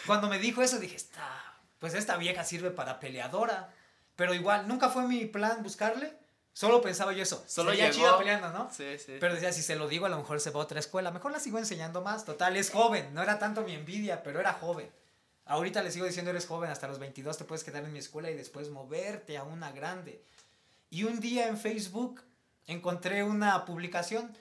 Cuando 0.05 0.29
me 0.29 0.39
dijo 0.39 0.61
eso 0.61 0.79
dije, 0.79 0.95
está, 0.95 1.54
pues 1.85 1.93
esta 1.93 2.17
vieja 2.17 2.43
sirve 2.43 2.71
para 2.71 2.99
peleadora. 2.99 3.71
Pero 4.15 4.33
igual, 4.33 4.67
nunca 4.67 4.89
fue 4.89 5.07
mi 5.07 5.25
plan 5.25 5.61
buscarle. 5.61 6.11
Solo 6.51 6.81
pensaba 6.81 7.13
yo 7.13 7.21
eso. 7.21 7.45
Solo 7.47 7.75
llegó. 7.75 7.91
chida 7.93 8.17
peleando, 8.17 8.49
¿no? 8.49 8.71
Sí, 8.75 8.97
sí. 8.97 9.17
Pero 9.19 9.35
decía, 9.35 9.53
si 9.53 9.61
se 9.61 9.75
lo 9.75 9.87
digo, 9.87 10.07
a 10.07 10.09
lo 10.09 10.17
mejor 10.17 10.39
se 10.41 10.49
va 10.49 10.61
a 10.61 10.63
otra 10.63 10.79
escuela. 10.79 11.11
Mejor 11.11 11.31
la 11.31 11.39
sigo 11.39 11.59
enseñando 11.59 12.01
más. 12.01 12.25
Total, 12.25 12.57
es 12.57 12.71
joven. 12.71 13.13
No 13.13 13.21
era 13.21 13.37
tanto 13.37 13.61
mi 13.61 13.73
envidia, 13.75 14.23
pero 14.23 14.39
era 14.39 14.53
joven. 14.53 14.89
Ahorita 15.45 15.83
le 15.83 15.91
sigo 15.91 16.07
diciendo, 16.07 16.31
eres 16.31 16.47
joven. 16.47 16.71
Hasta 16.71 16.87
los 16.87 16.97
22 16.97 17.37
te 17.37 17.43
puedes 17.43 17.63
quedar 17.63 17.83
en 17.83 17.93
mi 17.93 17.99
escuela 17.99 18.31
y 18.31 18.33
después 18.35 18.71
moverte 18.71 19.37
a 19.37 19.43
una 19.43 19.71
grande. 19.71 20.23
Y 20.89 21.03
un 21.03 21.19
día 21.19 21.47
en 21.49 21.59
Facebook 21.59 22.23
encontré 22.65 23.21
una 23.21 23.63
publicación. 23.63 24.35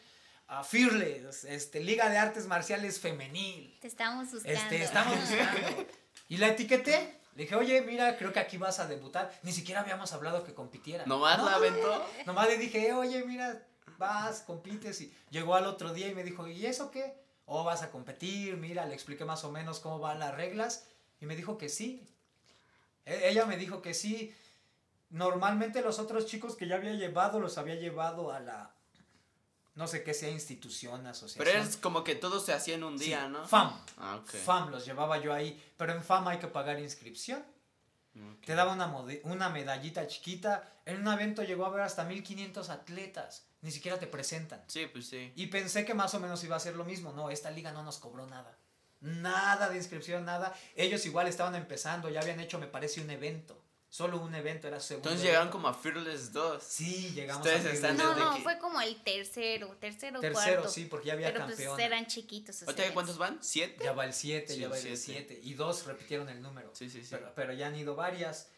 ah, 0.49 0.65
Fearless, 0.65 1.45
este, 1.45 1.81
Liga 1.81 2.09
de 2.09 2.17
Artes 2.17 2.47
Marciales 2.47 2.99
Femenil. 3.01 3.77
Te 3.83 3.89
estamos 3.89 4.33
buscando. 4.33 4.59
Este, 4.59 4.83
estamos 4.83 5.15
buscando. 5.21 5.87
Y 6.31 6.39
la 6.39 6.49
etiqueté. 6.49 7.21
Le 7.35 7.43
dije, 7.43 7.57
oye, 7.57 7.81
mira, 7.83 8.17
creo 8.17 8.33
que 8.33 8.39
aquí 8.41 8.59
vas 8.59 8.79
a 8.79 8.87
debutar. 8.87 9.33
Ni 9.43 9.53
siquiera 9.53 9.81
habíamos 9.81 10.13
hablado 10.13 10.45
que 10.45 10.55
compitiera. 10.55 11.05
Nomás 11.07 11.39
No, 11.39 11.47
la 11.47 11.57
aventó. 11.57 12.07
Nomás 12.27 12.47
le 12.49 12.59
dije, 12.59 12.93
oye, 12.93 13.25
mira, 13.25 13.61
vas, 13.99 14.41
compites. 14.43 15.01
Y 15.01 15.13
llegó 15.31 15.55
al 15.57 15.67
otro 15.67 15.93
día 15.93 16.09
y 16.09 16.15
me 16.15 16.23
dijo, 16.23 16.47
¿y 16.47 16.65
eso 16.67 16.91
qué? 16.93 17.15
¿O 17.47 17.65
vas 17.65 17.83
a 17.83 17.91
competir? 17.91 18.57
Mira, 18.57 18.87
le 18.87 18.95
expliqué 18.95 19.25
más 19.25 19.45
o 19.45 19.51
menos 19.51 19.81
cómo 19.81 19.99
van 19.99 20.21
las 20.21 20.35
reglas. 20.35 20.87
Y 21.21 21.27
me 21.27 21.35
dijo 21.37 21.59
que 21.59 21.69
sí. 21.69 22.07
E- 23.05 23.29
ella 23.31 23.47
me 23.47 23.57
dijo 23.57 23.83
que 23.83 23.95
sí. 23.95 24.33
Normalmente 25.11 25.83
los 25.83 25.99
otros 25.99 26.27
chicos 26.27 26.57
que 26.57 26.67
ya 26.69 26.77
había 26.77 26.93
llevado, 26.95 27.41
los 27.41 27.59
había 27.59 27.75
llevado 27.77 28.33
a 28.33 28.41
la. 28.41 28.74
No 29.75 29.89
sé 29.89 30.05
qué 30.05 30.15
sea 30.15 30.31
institución, 30.31 31.07
asociación. 31.07 31.45
Pero 31.45 31.59
es 31.65 31.77
como 31.77 32.05
que 32.05 32.15
todo 32.15 32.39
se 32.39 32.53
hacía 32.53 32.77
en 32.77 32.85
un 32.85 32.99
Sí, 32.99 33.07
día, 33.07 33.29
¿no? 33.29 33.47
FAM. 33.47 33.73
Ah. 33.99 34.21
FAM 34.25 34.71
los 34.71 34.85
llevaba 34.87 35.19
yo 35.19 35.33
ahí. 35.35 35.61
Pero 35.77 35.93
en 35.93 36.03
FAM 36.03 36.29
hay 36.29 36.39
que 36.39 36.47
pagar 36.47 36.79
inscripción. 36.79 37.45
Te 38.47 38.55
daba 38.55 38.73
una, 38.75 38.87
una 39.25 39.49
medallita 39.49 40.07
chiquita. 40.07 40.73
En 40.87 41.01
un 41.01 41.13
evento 41.13 41.43
llegó 41.43 41.65
a 41.65 41.69
haber 41.69 41.81
hasta 41.81 42.05
1500 42.05 42.71
atletas. 42.71 43.47
Ni 43.63 43.73
siquiera 43.73 43.99
te 43.99 44.07
presentan. 44.07 44.63
Sí, 44.69 44.87
pues 44.87 45.09
sí. 45.09 45.33
Y 45.35 45.49
pensé 45.49 45.85
que 45.85 45.95
más 45.95 46.15
o 46.15 46.21
menos 46.21 46.45
iba 46.45 46.55
a 46.55 46.61
ser 46.61 46.77
lo 46.77 46.85
mismo. 46.85 47.13
No, 47.13 47.31
esta 47.31 47.51
liga 47.51 47.73
no 47.73 47.83
nos 47.83 47.99
cobró 47.99 48.27
nada. 48.27 48.57
Nada 49.01 49.69
de 49.69 49.77
inscripción, 49.77 50.25
nada. 50.25 50.55
Ellos 50.77 51.05
igual 51.07 51.27
estaban 51.27 51.57
empezando. 51.57 52.09
Ya 52.09 52.21
habían 52.21 52.39
hecho, 52.39 52.61
me 52.61 52.69
parece, 52.69 53.01
un 53.01 53.11
evento. 53.11 53.61
Solo 53.95 54.19
un 54.21 54.35
evento 54.35 54.67
era 54.67 54.81
segundo. 54.81 55.09
Entonces 55.09 55.25
llegaron 55.25 55.47
evento. 55.47 55.57
como 55.57 55.69
a 55.69 55.73
Fearless 55.75 56.33
2. 56.33 56.61
Sí, 56.65 57.13
llegamos 57.15 57.47
Ustedes 57.47 57.65
a 57.65 57.71
están 57.71 57.97
No, 57.97 58.13
no, 58.17 58.37
fue 58.39 58.59
como 58.59 58.81
el 58.81 59.01
tercero, 59.05 59.77
tercero, 59.79 60.19
Tercero, 60.19 60.63
cuarto. 60.63 60.69
sí, 60.69 60.87
porque 60.87 61.07
ya 61.07 61.13
había 61.13 61.29
Pero 61.29 61.47
campeón. 61.47 61.77
pues 61.77 61.87
eran 61.87 62.05
chiquitos. 62.09 62.61
¿Ahorita 62.63 62.73
eventos. 62.83 62.93
cuántos 62.93 63.19
van? 63.19 63.39
¿Siete? 63.41 63.85
Ya 63.85 63.93
va 63.93 64.05
el 64.05 64.13
7, 64.13 64.53
Sí, 64.53 64.59
ya 64.59 64.69
va 64.69 64.77
el 64.77 64.83
siete. 64.83 65.37
7. 65.37 65.41
Y 65.45 65.55
dos 65.55 65.87
repitieron 65.87 66.29
el 66.29 66.43
número. 66.43 66.71
Sí, 66.75 66.91
sí, 66.91 67.03
sí. 67.05 67.09
Pero, 67.13 67.33
pero 67.37 67.53
ya 67.53 67.69
han 67.69 67.77
ido 67.77 67.95
varias. 67.95 68.49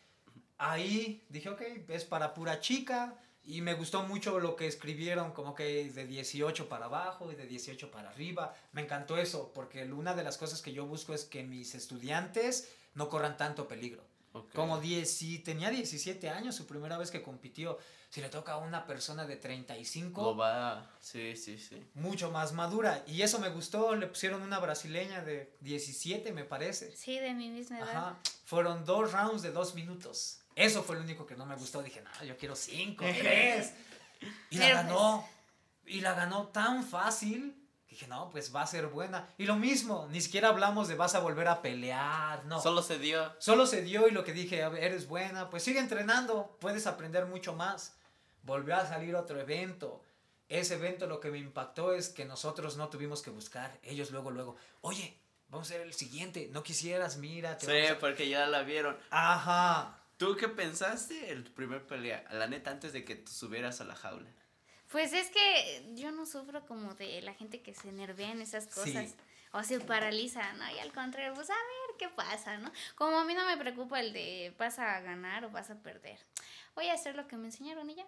Ahí 0.56 1.22
dije, 1.28 1.50
ok, 1.50 1.60
es 1.88 2.06
para 2.06 2.32
pura 2.32 2.60
chica. 2.60 3.18
Y 3.44 3.60
me 3.60 3.74
gustó 3.74 4.04
mucho 4.04 4.40
lo 4.40 4.56
que 4.56 4.66
escribieron, 4.66 5.32
como 5.32 5.54
que 5.54 5.90
de 5.92 6.06
18 6.06 6.66
para 6.70 6.86
abajo 6.86 7.30
y 7.30 7.34
de 7.34 7.46
18 7.46 7.90
para 7.90 8.08
arriba. 8.08 8.56
Me 8.72 8.80
encantó 8.80 9.18
eso, 9.18 9.52
porque 9.54 9.84
una 9.84 10.14
de 10.14 10.24
las 10.24 10.38
cosas 10.38 10.62
que 10.62 10.72
yo 10.72 10.86
busco 10.86 11.12
es 11.12 11.26
que 11.26 11.42
mis 11.44 11.74
estudiantes 11.74 12.70
no 12.94 13.10
corran 13.10 13.36
tanto 13.36 13.68
peligro. 13.68 14.02
Como 14.54 14.80
10, 14.80 15.10
si 15.10 15.38
tenía 15.38 15.70
17 15.70 16.28
años, 16.30 16.54
su 16.54 16.66
primera 16.66 16.98
vez 16.98 17.10
que 17.10 17.22
compitió, 17.22 17.78
si 18.10 18.20
le 18.20 18.28
toca 18.28 18.52
a 18.52 18.56
una 18.58 18.86
persona 18.86 19.26
de 19.26 19.36
35, 19.36 20.22
Lo 20.22 20.36
va. 20.36 20.90
Sí, 21.00 21.36
sí, 21.36 21.58
sí. 21.58 21.82
mucho 21.94 22.30
más 22.30 22.52
madura. 22.52 23.02
Y 23.06 23.22
eso 23.22 23.38
me 23.38 23.48
gustó, 23.48 23.94
le 23.94 24.06
pusieron 24.06 24.42
una 24.42 24.58
brasileña 24.58 25.22
de 25.22 25.56
17, 25.60 26.32
me 26.32 26.44
parece. 26.44 26.94
Sí, 26.96 27.18
de 27.18 27.34
mi 27.34 27.48
misma 27.48 27.78
edad. 27.78 27.88
Ajá. 27.96 28.18
Fueron 28.44 28.84
dos 28.84 29.12
rounds 29.12 29.42
de 29.42 29.50
dos 29.50 29.74
minutos. 29.74 30.40
Eso 30.54 30.82
fue 30.82 30.96
lo 30.96 31.02
único 31.02 31.26
que 31.26 31.36
no 31.36 31.44
me 31.46 31.56
gustó. 31.56 31.82
Dije, 31.82 32.02
no, 32.02 32.24
yo 32.24 32.36
quiero 32.36 32.56
cinco, 32.56 33.04
tres. 33.18 33.74
Y 34.50 34.58
la 34.58 34.68
ganó. 34.70 35.28
Y 35.84 36.00
la 36.00 36.14
ganó 36.14 36.48
tan 36.48 36.84
fácil. 36.84 37.65
Dije, 37.96 38.08
no, 38.08 38.28
pues 38.28 38.54
va 38.54 38.60
a 38.60 38.66
ser 38.66 38.88
buena. 38.88 39.26
Y 39.38 39.46
lo 39.46 39.56
mismo, 39.56 40.06
ni 40.10 40.20
siquiera 40.20 40.48
hablamos 40.48 40.86
de 40.86 40.96
vas 40.96 41.14
a 41.14 41.20
volver 41.20 41.48
a 41.48 41.62
pelear. 41.62 42.44
No. 42.44 42.60
Solo 42.60 42.82
se 42.82 42.98
dio. 42.98 43.32
Solo 43.38 43.66
se 43.66 43.80
dio 43.80 44.06
y 44.06 44.10
lo 44.10 44.22
que 44.22 44.34
dije, 44.34 44.62
"A 44.62 44.68
ver, 44.68 44.84
eres 44.84 45.08
buena, 45.08 45.48
pues 45.48 45.62
sigue 45.62 45.80
entrenando, 45.80 46.58
puedes 46.60 46.86
aprender 46.86 47.24
mucho 47.24 47.54
más. 47.54 47.96
Volvió 48.42 48.76
a 48.76 48.84
salir 48.84 49.16
otro 49.16 49.40
evento. 49.40 50.02
Ese 50.50 50.74
evento 50.74 51.06
lo 51.06 51.20
que 51.20 51.30
me 51.30 51.38
impactó 51.38 51.94
es 51.94 52.10
que 52.10 52.26
nosotros 52.26 52.76
no 52.76 52.90
tuvimos 52.90 53.22
que 53.22 53.30
buscar. 53.30 53.80
Ellos 53.82 54.10
luego, 54.10 54.30
luego, 54.30 54.56
oye, 54.82 55.18
vamos 55.48 55.70
a 55.70 55.72
hacer 55.72 55.80
el 55.86 55.94
siguiente. 55.94 56.50
No 56.52 56.62
quisieras, 56.62 57.16
mira. 57.16 57.58
Sí, 57.58 57.70
a-". 57.86 57.98
porque 57.98 58.28
ya 58.28 58.46
la 58.46 58.60
vieron. 58.62 58.98
Ajá. 59.08 60.02
¿Tú 60.18 60.36
qué 60.36 60.48
pensaste 60.48 61.32
el 61.32 61.44
primer 61.44 61.86
pelea? 61.86 62.26
La 62.30 62.46
neta, 62.46 62.70
antes 62.70 62.92
de 62.92 63.06
que 63.06 63.16
tú 63.16 63.32
subieras 63.32 63.80
a 63.80 63.84
la 63.84 63.94
jaula. 63.94 64.28
Pues 64.90 65.12
es 65.12 65.28
que 65.30 65.92
yo 65.94 66.12
no 66.12 66.26
sufro 66.26 66.64
como 66.66 66.94
de 66.94 67.20
la 67.22 67.34
gente 67.34 67.60
que 67.62 67.74
se 67.74 67.90
nervia 67.92 68.30
en 68.30 68.40
esas 68.40 68.64
Sí. 68.64 68.70
cosas. 68.70 69.14
O 69.52 69.62
se 69.62 69.80
paraliza, 69.80 70.52
¿no? 70.54 70.70
Y 70.74 70.78
al 70.80 70.92
contrario, 70.92 71.32
pues 71.34 71.48
a 71.48 71.54
ver 71.54 71.96
qué 71.98 72.08
pasa, 72.10 72.58
¿no? 72.58 72.70
Como 72.94 73.18
a 73.18 73.24
mí 73.24 73.32
no 73.32 73.46
me 73.46 73.56
preocupa 73.56 74.00
el 74.00 74.12
de 74.12 74.54
vas 74.58 74.78
a 74.78 75.00
ganar 75.00 75.44
o 75.46 75.50
vas 75.50 75.70
a 75.70 75.76
perder. 75.76 76.18
Voy 76.74 76.88
a 76.88 76.92
hacer 76.94 77.14
lo 77.16 77.26
que 77.26 77.36
me 77.36 77.46
enseñaron 77.46 77.88
y 77.88 77.94
ya. 77.94 78.06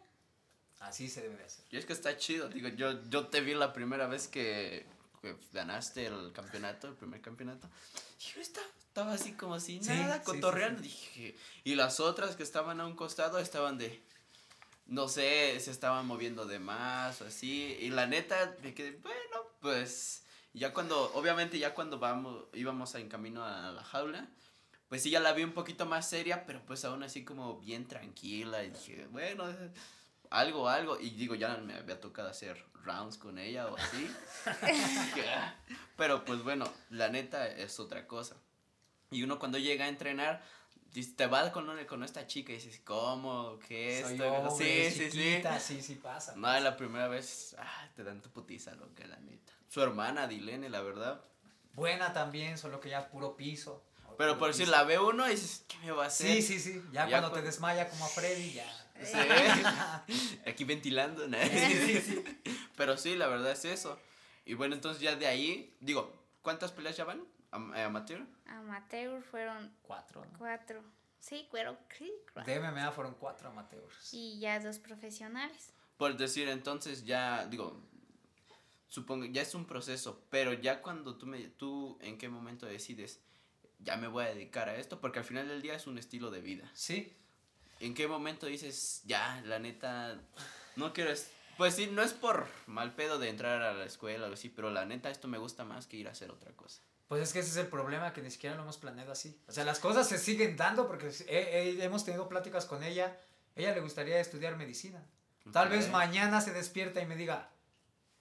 Así 0.81 1.09
se 1.09 1.23
debe 1.23 1.37
de 1.37 1.45
hacer. 1.45 1.65
Y 1.71 1.79
es 1.79 1.87
que 1.87 1.95
está 1.95 2.17
chido. 2.19 2.49
Digo, 2.49 2.69
yo, 2.69 3.03
yo 3.09 3.29
te 3.29 3.41
vi 3.41 3.55
la 3.55 3.73
primera 3.73 4.07
vez 4.07 4.29
que, 4.29 4.87
que 5.23 5.37
ganaste 5.53 6.07
el 6.07 6.33
campeonato, 6.33 6.87
el 6.89 6.95
primer 6.95 7.21
campeonato. 7.23 7.69
Y 8.21 8.35
yo 8.35 8.41
estaba, 8.43 8.67
estaba 8.87 9.13
así 9.15 9.33
como 9.33 9.59
si 9.59 9.83
Sí, 9.83 9.89
nada, 9.91 10.19
sí, 10.19 10.25
cotorreando. 10.25 10.83
sí, 10.83 10.89
Dije, 10.89 11.37
y 11.65 11.77
las 11.77 11.99
otras 11.99 12.37
que 12.37 12.43
estaban 12.43 12.81
a 12.81 12.87
un 12.87 12.95
costado 12.95 13.39
estaban 13.39 13.79
de. 13.79 14.03
No 14.89 15.07
sé, 15.07 15.61
se 15.61 15.71
estaban 15.71 16.07
moviendo 16.07 16.47
de 16.47 16.59
más 16.59 17.21
o 17.21 17.27
así. 17.27 17.77
Y 17.81 17.91
la 17.91 18.07
neta, 18.07 18.57
me 18.63 18.75
quedé, 18.75 18.93
bueno, 18.93 19.47
pues. 19.61 20.25
Ya 20.55 20.73
cuando, 20.73 21.13
obviamente, 21.15 21.59
ya 21.59 21.75
cuando 21.75 21.99
vamos, 21.99 22.47
íbamos 22.55 22.95
en 22.95 23.09
camino 23.09 23.45
a 23.45 23.71
la 23.71 23.85
jaula, 23.85 24.29
pues 24.89 25.03
sí, 25.03 25.11
ya 25.11 25.21
la 25.21 25.35
vi 25.35 25.45
un 25.45 25.53
poquito 25.53 25.85
más 25.85 26.09
seria, 26.09 26.47
pero 26.47 26.65
pues 26.65 26.85
aún 26.85 27.03
así 27.03 27.23
como 27.25 27.61
bien 27.61 27.87
tranquila. 27.87 28.65
Y 28.65 28.71
dije, 28.71 29.07
bueno, 29.11 29.45
algo, 30.31 30.69
algo. 30.69 30.99
Y 30.99 31.11
digo, 31.11 31.35
ya 31.35 31.59
me 31.59 31.75
había 31.75 32.01
tocado 32.01 32.31
hacer 32.31 32.65
rounds 32.83 33.19
con 33.19 33.39
ella 33.39 33.69
o 33.69 33.77
así. 33.77 34.11
pero 35.97 36.25
pues 36.25 36.43
bueno, 36.43 36.67
la 36.89 37.09
neta 37.09 37.47
es 37.47 37.79
otra 37.79 38.07
cosa. 38.07 38.37
Y 39.11 39.23
uno 39.23 39.39
cuando 39.39 39.59
llega 39.59 39.85
a 39.85 39.89
entrenar, 39.89 40.43
te 41.17 41.27
vas 41.27 41.51
con, 41.51 41.69
una- 41.69 41.87
con 41.87 42.03
esta 42.03 42.27
chica 42.27 42.53
y 42.53 42.57
dices, 42.57 42.81
¿cómo? 42.85 43.59
¿Qué 43.67 44.03
Soy 44.03 44.15
esto? 44.15 44.33
hombre, 44.33 44.91
sí, 44.91 45.11
sí, 45.11 45.11
sí. 45.11 45.43
sí, 45.61 45.83
sí 45.83 45.95
pasa. 45.97 46.35
No, 46.37 46.59
la 46.61 46.77
primera 46.77 47.09
vez, 47.09 47.55
ah, 47.59 47.89
te 47.95 48.05
dan 48.05 48.21
tu 48.23 48.31
putiza, 48.31 48.75
loca, 48.75 49.07
la 49.07 49.17
neta. 49.21 49.53
Su 49.69 49.83
hermana, 49.83 50.27
Dilene, 50.27 50.69
la 50.69 50.81
verdad. 50.81 51.21
Buena 51.75 52.13
también, 52.13 52.59
solo 52.59 52.81
que 52.81 52.89
ya 52.89 53.09
puro 53.09 53.37
piso. 53.37 53.85
Pero 54.17 54.33
Puro 54.35 54.39
por 54.39 54.55
si 54.55 54.67
la 54.67 54.83
ve 54.83 54.99
uno 54.99 55.29
y 55.29 55.33
dices, 55.33 55.65
¿qué 55.69 55.79
me 55.79 55.93
va 55.93 56.05
a 56.05 56.07
hacer? 56.09 56.43
Sí, 56.43 56.43
sí, 56.43 56.59
sí. 56.59 56.83
Ya, 56.91 57.07
Ya 57.09 57.21
cuando 57.21 57.31
te 57.31 57.43
desmaya 57.43 57.89
como 57.89 58.05
a 58.05 58.09
Freddy, 58.09 58.53
ya. 58.53 58.85
Sí. 59.01 59.17
Aquí 60.51 60.65
ventilando, 60.65 61.29
¿no? 61.29 61.39
Sí, 61.41 62.01
sí. 62.01 62.25
Pero 62.77 62.97
sí, 62.97 63.15
la 63.15 63.29
verdad 63.29 63.53
es 63.53 63.65
eso. 63.65 63.97
Y 64.45 64.55
bueno, 64.55 64.75
entonces 64.75 65.01
ya 65.01 65.15
de 65.15 65.27
ahí, 65.29 65.73
digo, 65.81 66.13
¿cuántas 66.43 66.73
peleas 66.73 66.97
ya 66.97 67.05
van? 67.05 67.23
Am- 67.51 67.75
eh, 67.75 67.83
¿Amateur? 67.83 68.27
Amateur 68.47 69.23
fueron 69.23 69.73
Cuatro. 69.83 70.25
¿no? 70.25 70.39
cuatro. 70.39 70.83
Sí, 71.21 71.47
cuatro. 71.51 71.79
De 72.47 72.61
MMA 72.61 72.93
fueron 72.93 73.15
cuatro 73.15 73.49
amateurs. 73.49 74.13
Y 74.15 74.39
ya 74.39 74.61
dos 74.61 74.79
profesionales. 74.79 75.73
Por 75.97 76.17
decir, 76.17 76.49
entonces 76.49 77.05
ya, 77.05 77.47
digo, 77.47 77.83
supongo, 78.87 79.25
ya 79.27 79.43
es 79.43 79.55
un 79.55 79.65
proceso, 79.67 80.25
pero 80.31 80.53
ya 80.53 80.81
cuando 80.81 81.17
tú, 81.17 81.27
me, 81.27 81.41
tú 81.49 81.99
en 82.01 82.19
qué 82.19 82.29
momento 82.29 82.67
decides, 82.67 83.21
ya 83.81 83.97
me 83.97 84.07
voy 84.09 84.25
a 84.25 84.29
dedicar 84.29 84.69
a 84.69 84.77
esto, 84.77 85.01
porque 85.01 85.19
al 85.19 85.25
final 85.25 85.49
del 85.49 85.61
día 85.63 85.75
es 85.75 85.87
un 85.87 85.99
estilo 85.99 86.31
de 86.31 86.41
vida. 86.41 86.71
Sí, 86.75 87.15
¿En 87.81 87.95
qué 87.95 88.09
momento 88.09 88.47
dices, 88.47 89.03
ya, 89.05 89.41
la 89.45 89.59
neta, 89.61 90.21
no 90.77 90.93
quiero... 90.93 91.11
es-" 91.11 91.31
Pues 91.57 91.75
sí, 91.75 91.87
no 91.89 92.03
es 92.03 92.13
por 92.13 92.47
mal 92.67 92.95
pedo 92.95 93.19
de 93.21 93.29
entrar 93.29 93.63
a 93.63 93.73
la 93.73 93.85
escuela 93.85 94.29
o 94.29 94.33
así, 94.33 94.49
pero 94.49 94.71
la 94.71 94.85
neta 94.85 95.11
esto 95.11 95.29
me 95.29 95.39
gusta 95.39 95.65
más 95.65 95.87
que 95.87 95.97
ir 95.97 96.09
a 96.09 96.13
hacer 96.13 96.31
otra 96.31 96.53
cosa. 96.53 96.83
Pues 97.09 97.23
es 97.23 97.33
que 97.33 97.39
ese 97.41 97.51
es 97.51 97.57
el 97.57 97.69
problema, 97.69 98.13
que 98.13 98.21
ni 98.23 98.31
siquiera 98.31 98.55
lo 98.57 98.63
hemos 98.63 98.77
planeado 98.77 99.13
así. 99.13 99.41
O 99.49 99.53
sea, 99.53 99.65
las 99.65 99.79
cosas 99.81 100.07
se 100.09 100.19
siguen 100.19 100.57
dando 100.57 100.87
porque 100.87 101.09
he- 101.27 101.37
he- 101.79 101.83
hemos 101.85 102.05
tenido 102.05 102.29
pláticas 102.29 102.67
con 102.67 102.83
ella. 102.85 103.17
Ella 103.57 103.75
le 103.75 103.81
gustaría 103.81 104.21
estudiar 104.21 104.57
medicina. 104.57 105.03
Tal 105.53 105.71
vez 105.71 105.89
mañana 105.91 106.41
se 106.43 106.53
despierta 106.53 107.01
y 107.01 107.07
me 107.07 107.17
diga, 107.17 107.49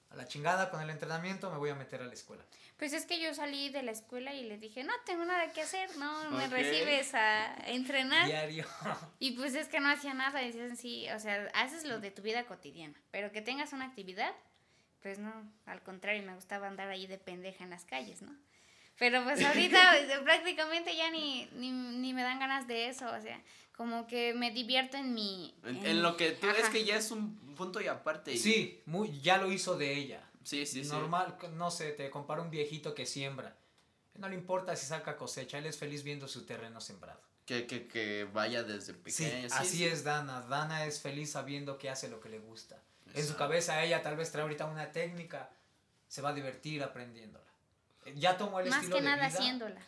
a 0.10 0.15
la 0.15 0.26
chingada 0.26 0.69
con 0.71 0.80
el 0.82 0.89
entrenamiento, 0.89 1.52
me 1.52 1.58
voy 1.58 1.69
a 1.69 1.76
meter 1.76 2.02
a 2.02 2.06
la 2.06 2.13
escuela. 2.13 2.45
Pues 2.78 2.93
es 2.93 3.06
que 3.06 3.19
yo 3.19 3.34
salí 3.34 3.67
de 3.69 3.84
la 3.84 3.91
escuela 3.91 4.34
y 4.34 4.43
le 4.45 4.58
dije, 4.58 4.86
no 4.86 4.93
tengo 5.06 5.26
nada 5.26 5.52
que 5.52 5.62
hacer, 5.62 5.97
no 5.97 6.32
me 6.32 6.47
recibes 6.47 7.13
a 7.13 7.56
entrenar. 7.67 8.26
Diario. 8.26 8.65
Y 9.19 9.32
pues 9.32 9.54
es 9.56 9.67
que 9.67 9.82
no 9.82 9.89
hacía 9.89 10.13
nada, 10.13 10.39
decían, 10.39 10.78
sí, 10.78 11.10
o 11.10 11.19
sea, 11.19 11.50
haces 11.56 11.84
lo 11.84 12.00
de 12.00 12.12
tu 12.12 12.21
vida 12.21 12.45
cotidiana, 12.45 12.93
pero 13.12 13.34
que 13.34 13.41
tengas 13.41 13.73
una 13.73 13.86
actividad, 13.86 14.32
pues 15.02 15.19
no, 15.19 15.34
al 15.65 15.82
contrario, 15.84 16.23
me 16.23 16.36
gustaba 16.36 16.67
andar 16.67 16.88
ahí 16.89 17.06
de 17.08 17.17
pendeja 17.17 17.63
en 17.65 17.71
las 17.71 17.84
calles, 17.84 18.21
¿no? 18.21 18.34
Pero 19.00 19.24
pues 19.24 19.44
ahorita 19.44 19.94
prácticamente 20.24 20.96
ya 20.96 21.12
ni, 21.12 21.46
ni, 21.54 21.72
ni 21.72 22.14
me 22.14 22.24
dan 22.24 22.40
ganas 22.40 22.68
de 22.68 22.90
eso, 22.90 23.06
o 23.08 23.22
sea, 23.22 23.42
como 23.76 24.08
que 24.08 24.34
me 24.34 24.52
divierto 24.52 24.98
en 24.98 25.14
mi... 25.14 25.54
En, 25.64 25.86
en 25.86 26.02
lo 26.02 26.18
que 26.18 26.32
tú, 26.32 26.48
es 26.50 26.64
Ajá. 26.64 26.72
que 26.72 26.84
ya 26.84 26.96
es 26.98 27.12
un 27.12 27.36
punto 27.56 27.80
y 27.80 27.88
aparte. 27.88 28.32
y- 28.34 28.38
Sí, 28.40 28.82
muy, 28.86 29.22
ya 29.22 29.38
lo 29.38 29.52
hizo 29.52 29.78
de 29.78 29.94
ella. 29.96 30.24
Sí, 30.44 30.66
sí, 30.66 30.84
sí. 30.84 30.90
Normal, 30.90 31.38
no 31.54 31.70
sé, 31.72 31.92
te 31.92 32.10
compara 32.10 32.42
un 32.42 32.50
viejito 32.50 32.96
que 32.96 33.06
siembra. 33.06 33.56
No 34.16 34.30
le 34.30 34.36
importa 34.36 34.76
si 34.76 34.88
saca 34.88 35.16
cosecha, 35.18 35.58
él 35.60 35.66
es 35.68 35.78
feliz 35.78 36.04
viendo 36.04 36.28
su 36.28 36.46
terreno 36.46 36.82
sembrado. 36.82 37.22
Que, 37.46 37.68
que, 37.68 37.88
que 37.88 38.28
vaya 38.34 38.64
desde 38.64 38.94
Sí, 38.94 39.00
pequeño. 39.26 39.50
sí, 39.50 39.56
así 39.58 39.78
sí. 39.78 39.86
es 39.86 40.04
Dana. 40.04 40.42
Dana 40.42 40.86
es 40.86 41.00
feliz 41.02 41.32
sabiendo 41.32 41.78
que 41.78 41.90
hace 41.90 42.10
lo 42.10 42.20
que 42.20 42.30
le 42.30 42.40
gusta. 42.40 42.82
En 43.08 43.12
su 43.14 43.20
Exacto. 43.20 43.38
cabeza 43.38 43.84
ella 43.84 44.02
tal 44.02 44.18
vez 44.18 44.32
trae 44.32 44.42
ahorita 44.42 44.66
una 44.66 44.92
técnica, 44.92 45.50
se 46.08 46.22
va 46.22 46.30
a 46.30 46.34
divertir 46.34 46.82
aprendiéndola. 46.84 47.46
Ya 48.15 48.38
tomó 48.38 48.60
el 48.60 48.70
Más 48.70 48.78
estilo 48.80 48.98
que 48.98 49.02
de 49.04 49.10
nada 49.10 49.28
vida, 49.28 49.38
haciéndola. 49.39 49.82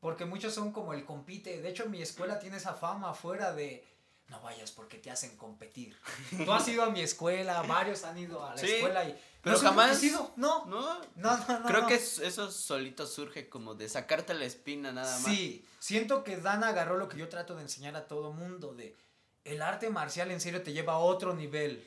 Porque 0.00 0.24
muchos 0.24 0.52
son 0.54 0.72
como 0.72 0.92
el 0.92 1.04
compite. 1.04 1.60
De 1.62 1.68
hecho, 1.70 1.86
mi 1.88 2.02
escuela 2.02 2.38
tiene 2.38 2.58
esa 2.58 2.74
fama 2.74 3.10
afuera 3.10 3.52
de 3.52 3.86
no 4.28 4.40
vayas 4.40 4.70
porque 4.70 4.98
te 4.98 5.10
hacen 5.10 5.36
competir. 5.36 5.96
Tú 6.44 6.50
has 6.52 6.66
ido 6.68 6.82
a 6.82 6.90
mi 6.90 7.00
escuela, 7.00 7.62
varios 7.62 8.04
han 8.04 8.16
ido 8.18 8.44
a 8.44 8.54
la 8.54 8.58
Sí, 8.60 8.66
escuela 8.70 9.04
y 9.04 9.18
pero 9.42 9.52
¿no 9.52 9.58
has 9.58 9.62
jamás- 9.64 9.88
competido? 9.90 10.32
No, 10.36 10.64
No, 10.66 10.98
no, 11.16 11.36
no, 11.36 11.58
no. 11.60 11.66
creo 11.66 11.82
no. 11.82 11.86
que 11.88 11.94
es- 11.96 12.18
eso 12.20 12.50
solito 12.50 13.06
surge 13.06 13.48
como 13.50 13.74
de 13.74 13.88
sacarte 13.88 14.32
la 14.34 14.46
espina 14.46 14.92
nada 14.92 15.18
más. 15.18 15.24
Sí, 15.30 15.64
siento 15.78 16.24
que 16.24 16.38
Dana 16.38 16.68
agarró 16.68 16.96
lo 16.96 17.08
que 17.08 17.18
yo 17.18 17.28
trato 17.28 17.54
de 17.54 17.62
enseñar 17.62 17.96
a 17.96 18.06
todo 18.08 18.32
mundo 18.32 18.74
de 18.74 18.96
el 19.44 19.60
arte 19.60 19.90
marcial 19.90 20.30
en 20.30 20.40
serio 20.40 20.62
te 20.62 20.72
lleva 20.72 20.94
a 20.94 20.98
otro 20.98 21.34
nivel 21.34 21.86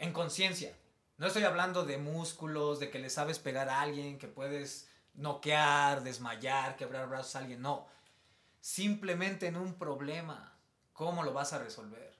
en 0.00 0.12
conciencia. 0.12 0.76
No 1.18 1.28
estoy 1.28 1.44
hablando 1.44 1.84
de 1.84 1.98
músculos, 1.98 2.80
de 2.80 2.90
que 2.90 2.98
le 2.98 3.08
sabes 3.10 3.38
pegar 3.38 3.68
a 3.68 3.80
alguien, 3.80 4.18
que 4.18 4.26
puedes 4.26 4.88
noquear, 5.14 6.02
desmayar, 6.02 6.76
quebrar 6.76 7.08
brazos 7.08 7.36
a 7.36 7.38
alguien, 7.40 7.62
no. 7.62 7.86
Simplemente 8.60 9.46
en 9.46 9.56
un 9.56 9.74
problema, 9.74 10.56
¿cómo 10.92 11.22
lo 11.22 11.32
vas 11.32 11.52
a 11.52 11.58
resolver? 11.58 12.14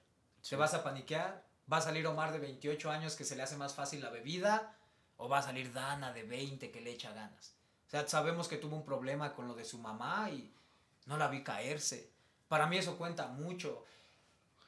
¿Te 0.47 0.55
vas 0.55 0.73
a 0.73 0.83
paniquear? 0.83 1.43
¿Va 1.71 1.77
a 1.77 1.81
salir 1.81 2.05
Omar 2.05 2.31
de 2.31 2.39
28 2.39 2.91
años 2.91 3.15
que 3.15 3.23
se 3.23 3.35
le 3.35 3.43
hace 3.43 3.57
más 3.57 3.73
fácil 3.73 4.01
la 4.01 4.09
bebida? 4.09 4.77
¿O 5.17 5.27
va 5.27 5.39
a 5.39 5.43
salir 5.43 5.73
Dana 5.73 6.13
de 6.13 6.23
20 6.23 6.71
que 6.71 6.81
le 6.81 6.91
echa 6.91 7.11
ganas? 7.13 7.55
O 7.87 7.89
sea, 7.89 8.07
sabemos 8.07 8.47
que 8.47 8.57
tuvo 8.57 8.75
un 8.75 8.85
problema 8.85 9.33
con 9.33 9.47
lo 9.47 9.55
de 9.55 9.65
su 9.65 9.79
mamá 9.79 10.29
y 10.29 10.53
no 11.05 11.17
la 11.17 11.27
vi 11.27 11.43
caerse. 11.43 12.11
Para 12.47 12.67
mí 12.67 12.77
eso 12.77 12.97
cuenta 12.97 13.27
mucho. 13.27 13.83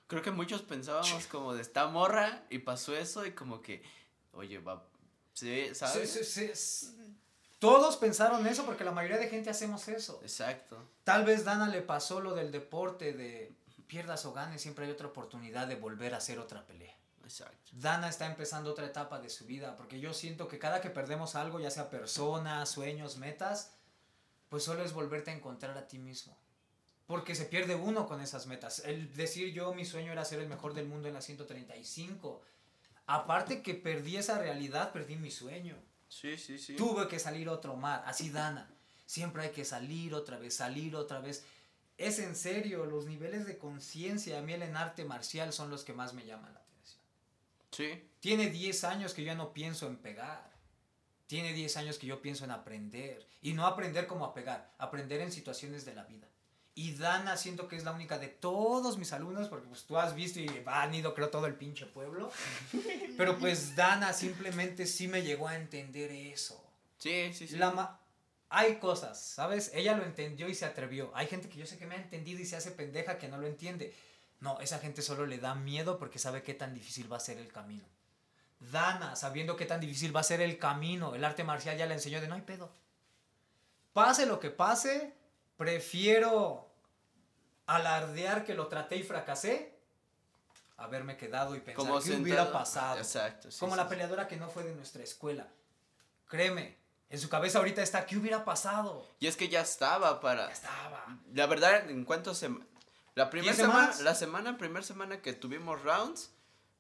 Creo 0.08 0.22
que 0.22 0.32
muchos 0.32 0.62
pensábamos 0.62 1.28
como 1.28 1.54
de 1.54 1.62
esta 1.62 1.88
morra 1.88 2.46
y 2.50 2.60
pasó 2.60 2.96
eso 2.96 3.26
y 3.26 3.34
como 3.34 3.62
que, 3.62 3.84
oye, 4.32 4.60
va, 4.60 4.88
sí, 5.34 5.76
¿sabes? 5.76 6.10
Sí, 6.10 6.24
sí, 6.24 6.52
sí, 6.56 7.14
Todos 7.60 7.98
pensaron 7.98 8.46
eso 8.46 8.66
porque 8.66 8.84
la 8.84 8.92
mayoría 8.92 9.18
de 9.18 9.30
gente 9.30 9.50
hacemos 9.50 9.88
eso. 9.88 10.20
Exacto. 10.22 10.88
Tal 11.04 11.26
vez 11.26 11.44
Dana 11.44 11.68
le 11.68 11.82
pasó 11.82 12.20
lo 12.20 12.36
del 12.36 12.52
deporte 12.52 13.14
de 13.14 13.56
pierdas 13.88 14.26
o 14.26 14.34
ganes, 14.34 14.62
siempre 14.62 14.86
hay 14.86 14.92
otra 14.92 15.08
oportunidad 15.08 15.68
de 15.68 15.76
volver 15.76 16.14
a 16.14 16.18
hacer 16.18 16.40
otra 16.40 16.66
pelea. 16.66 16.96
Exacto. 17.24 17.72
Dana 17.74 18.10
está 18.10 18.26
empezando 18.26 18.72
otra 18.72 18.86
etapa 18.86 19.20
de 19.20 19.30
su 19.30 19.46
vida, 19.46 19.76
porque 19.76 20.00
yo 20.00 20.14
siento 20.14 20.48
que 20.48 20.60
cada 20.60 20.82
que 20.82 20.90
perdemos 20.90 21.36
algo, 21.36 21.60
ya 21.60 21.72
sea 21.72 21.90
personas, 21.90 22.70
sueños, 22.70 23.18
metas, 23.18 23.74
pues 24.50 24.64
solo 24.64 24.84
es 24.84 24.94
volverte 24.94 25.32
a 25.32 25.36
encontrar 25.36 25.78
a 25.78 25.88
ti 25.88 26.00
mismo. 26.00 26.38
Porque 27.06 27.36
se 27.36 27.46
pierde 27.46 27.76
uno 27.76 28.06
con 28.08 28.22
esas 28.22 28.48
metas. 28.48 28.80
El 28.80 29.14
decir 29.14 29.54
yo, 29.54 29.74
mi 29.74 29.86
sueño 29.86 30.12
era 30.12 30.26
ser 30.26 30.40
el 30.40 30.48
mejor 30.48 30.74
del 30.74 30.88
mundo 30.88 31.08
en 31.08 31.14
la 31.14 31.22
135. 31.22 32.42
Aparte 33.08 33.62
que 33.62 33.74
perdí 33.74 34.18
esa 34.18 34.38
realidad, 34.38 34.92
perdí 34.92 35.16
mi 35.16 35.32
sueño. 35.32 35.78
Sí, 36.10 36.38
sí, 36.38 36.58
sí. 36.58 36.76
Tuve 36.76 37.08
que 37.08 37.20
salir 37.20 37.50
otro 37.50 37.76
mar, 37.76 38.04
así 38.06 38.30
Dana. 38.30 38.70
Siempre 39.06 39.44
hay 39.44 39.52
que 39.52 39.66
salir 39.66 40.14
otra 40.14 40.38
vez, 40.38 40.56
salir 40.56 40.96
otra 40.96 41.20
vez. 41.20 41.46
Es 41.98 42.20
en 42.20 42.36
serio, 42.36 42.86
los 42.86 43.06
niveles 43.06 43.46
de 43.46 43.58
conciencia 43.58 44.38
a 44.38 44.42
mí 44.42 44.54
en 44.54 44.76
arte 44.76 45.06
marcial 45.06 45.52
son 45.54 45.70
los 45.70 45.84
que 45.84 45.94
más 45.94 46.14
me 46.14 46.26
llaman 46.26 46.54
la 46.54 46.60
atención. 46.60 47.02
Sí. 47.72 48.10
Tiene 48.20 48.50
10 48.50 48.84
años 48.84 49.14
que 49.14 49.24
yo 49.24 49.34
no 49.36 49.54
pienso 49.54 49.88
en 49.88 49.98
pegar. 49.98 50.52
Tiene 51.26 51.54
10 51.54 51.78
años 51.78 51.98
que 51.98 52.08
yo 52.08 52.22
pienso 52.22 52.46
en 52.46 52.52
aprender. 52.52 53.28
Y 53.42 53.54
no 53.54 53.66
aprender 53.66 54.08
como 54.08 54.26
a 54.26 54.34
pegar, 54.34 54.74
aprender 54.78 55.22
en 55.22 55.32
situaciones 55.32 55.86
de 55.86 55.96
la 55.96 56.04
vida. 56.04 56.28
Y 56.80 56.94
Dana 56.94 57.38
siento 57.38 57.68
que 57.68 57.76
es 57.76 57.84
la 57.84 57.92
única 57.92 58.20
de 58.20 58.28
todos 58.28 59.00
mis 59.00 59.12
alumnos, 59.12 59.48
porque 59.48 59.68
pues 59.68 59.86
tú 59.86 59.98
has 59.98 60.14
visto 60.14 60.40
y 60.40 60.48
han 60.68 60.94
ido 60.94 61.16
creo 61.16 61.30
todo 61.30 61.48
el 61.48 61.56
pinche 61.56 61.88
pueblo. 61.88 62.32
Pero 63.18 63.40
pues 63.40 63.76
Dana 63.76 64.14
simplemente 64.14 64.86
sí 64.86 65.08
me 65.08 65.24
llegó 65.24 65.48
a 65.48 65.56
entender 65.56 66.12
eso. 66.12 66.64
Sí, 67.00 67.34
sí, 67.34 67.48
sí. 67.48 67.56
La 67.58 67.72
ma- 67.72 68.00
hay 68.50 68.76
cosas, 68.76 69.20
¿sabes? 69.20 69.72
Ella 69.74 69.98
lo 69.98 70.06
entendió 70.06 70.48
y 70.48 70.54
se 70.54 70.66
atrevió. 70.66 71.12
Hay 71.16 71.26
gente 71.26 71.50
que 71.50 71.58
yo 71.58 71.66
sé 71.66 71.80
que 71.80 71.88
me 71.88 71.96
ha 71.96 71.98
entendido 71.98 72.40
y 72.40 72.46
se 72.46 72.56
hace 72.56 72.70
pendeja 72.70 73.18
que 73.18 73.28
no 73.28 73.40
lo 73.40 73.48
entiende. 73.48 73.96
No, 74.40 74.60
esa 74.60 74.78
gente 74.78 75.02
solo 75.02 75.26
le 75.26 75.40
da 75.40 75.56
miedo 75.56 75.98
porque 75.98 76.20
sabe 76.20 76.44
qué 76.44 76.54
tan 76.54 76.76
difícil 76.76 77.12
va 77.12 77.18
a 77.18 77.22
ser 77.22 77.40
el 77.40 77.52
camino. 77.52 77.86
Dana, 78.60 79.16
sabiendo 79.16 79.56
qué 79.56 79.66
tan 79.66 79.80
difícil 79.80 80.16
va 80.16 80.20
a 80.20 80.24
ser 80.24 80.42
el 80.42 80.60
camino, 80.60 81.16
el 81.16 81.26
arte 81.26 81.44
marcial 81.44 81.76
ya 81.76 81.88
le 81.88 81.96
enseñó 81.96 82.22
de 82.22 82.28
no 82.28 82.36
hay 82.36 82.42
pedo. 82.42 82.72
Pase 83.94 84.28
lo 84.28 84.40
que 84.40 84.52
pase, 84.52 85.16
prefiero 85.58 86.67
alardear 87.68 88.46
que 88.46 88.56
lo 88.56 88.68
traté 88.68 88.96
y 88.96 89.04
fracasé, 89.04 89.78
haberme 90.78 91.18
quedado 91.18 91.56
y 91.56 91.60
pensar 91.60 91.76
como 91.76 92.02
qué 92.02 92.14
hubiera 92.16 92.52
pasado. 92.52 92.98
Exacto. 92.98 93.52
sí, 93.52 93.60
Como 93.60 93.74
sí, 93.74 93.78
la 93.78 93.84
sí. 93.84 93.90
peleadora 93.90 94.28
que 94.28 94.38
no 94.38 94.50
fue 94.50 94.64
de 94.64 94.74
nuestra 94.74 95.04
escuela. 95.04 95.48
Créeme, 96.28 96.78
en 97.10 97.20
su 97.20 97.30
cabeza 97.30 97.60
ahorita 97.60 97.82
está, 97.82 98.06
¿qué 98.06 98.18
hubiera 98.18 98.44
pasado? 98.44 99.08
Y 99.20 99.28
es 99.28 99.38
que 99.38 99.50
ya 99.50 99.62
estaba 99.62 100.20
para. 100.20 100.48
Ya 100.48 100.54
estaba. 100.54 101.06
La 101.34 101.46
verdad, 101.46 101.90
en 101.90 102.04
cuanto 102.04 102.34
se. 102.34 102.50
La 103.16 103.30
primera 103.30 103.54
¿Diez 103.54 103.66
semana, 103.66 103.96
la 104.02 104.16
semana, 104.16 104.58
primera 104.58 104.86
semana 104.86 105.22
que 105.22 105.34
tuvimos 105.34 105.82
rounds, 105.82 106.30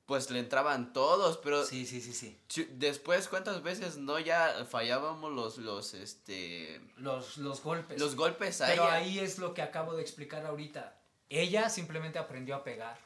pues 0.08 0.32
le 0.32 0.40
entraban 0.40 0.94
todos, 0.94 1.38
pero 1.38 1.64
Sí, 1.66 1.86
sí, 1.86 2.02
sí, 2.02 2.14
sí. 2.14 2.40
después, 2.72 3.28
¿cuántas 3.28 3.62
veces 3.62 3.98
no 3.98 4.18
ya 4.20 4.66
fallábamos 4.68 5.32
los, 5.34 5.58
los, 5.60 5.94
este, 5.94 6.82
Los, 6.96 7.38
los 7.38 7.62
golpes. 7.62 8.00
los 8.00 8.16
golpes 8.16 8.62
a 8.62 8.68
Pero 8.68 8.86
ella? 8.86 8.94
ahí 8.94 9.20
es 9.20 9.38
lo 9.38 9.54
que 9.54 9.62
acabo 9.62 9.94
de 9.96 10.02
explicar 10.02 10.46
ahorita. 10.46 10.98
Ella 11.30 11.70
simplemente 11.70 12.18
aprendió 12.20 12.56
a 12.56 12.64
pegar. 12.64 12.98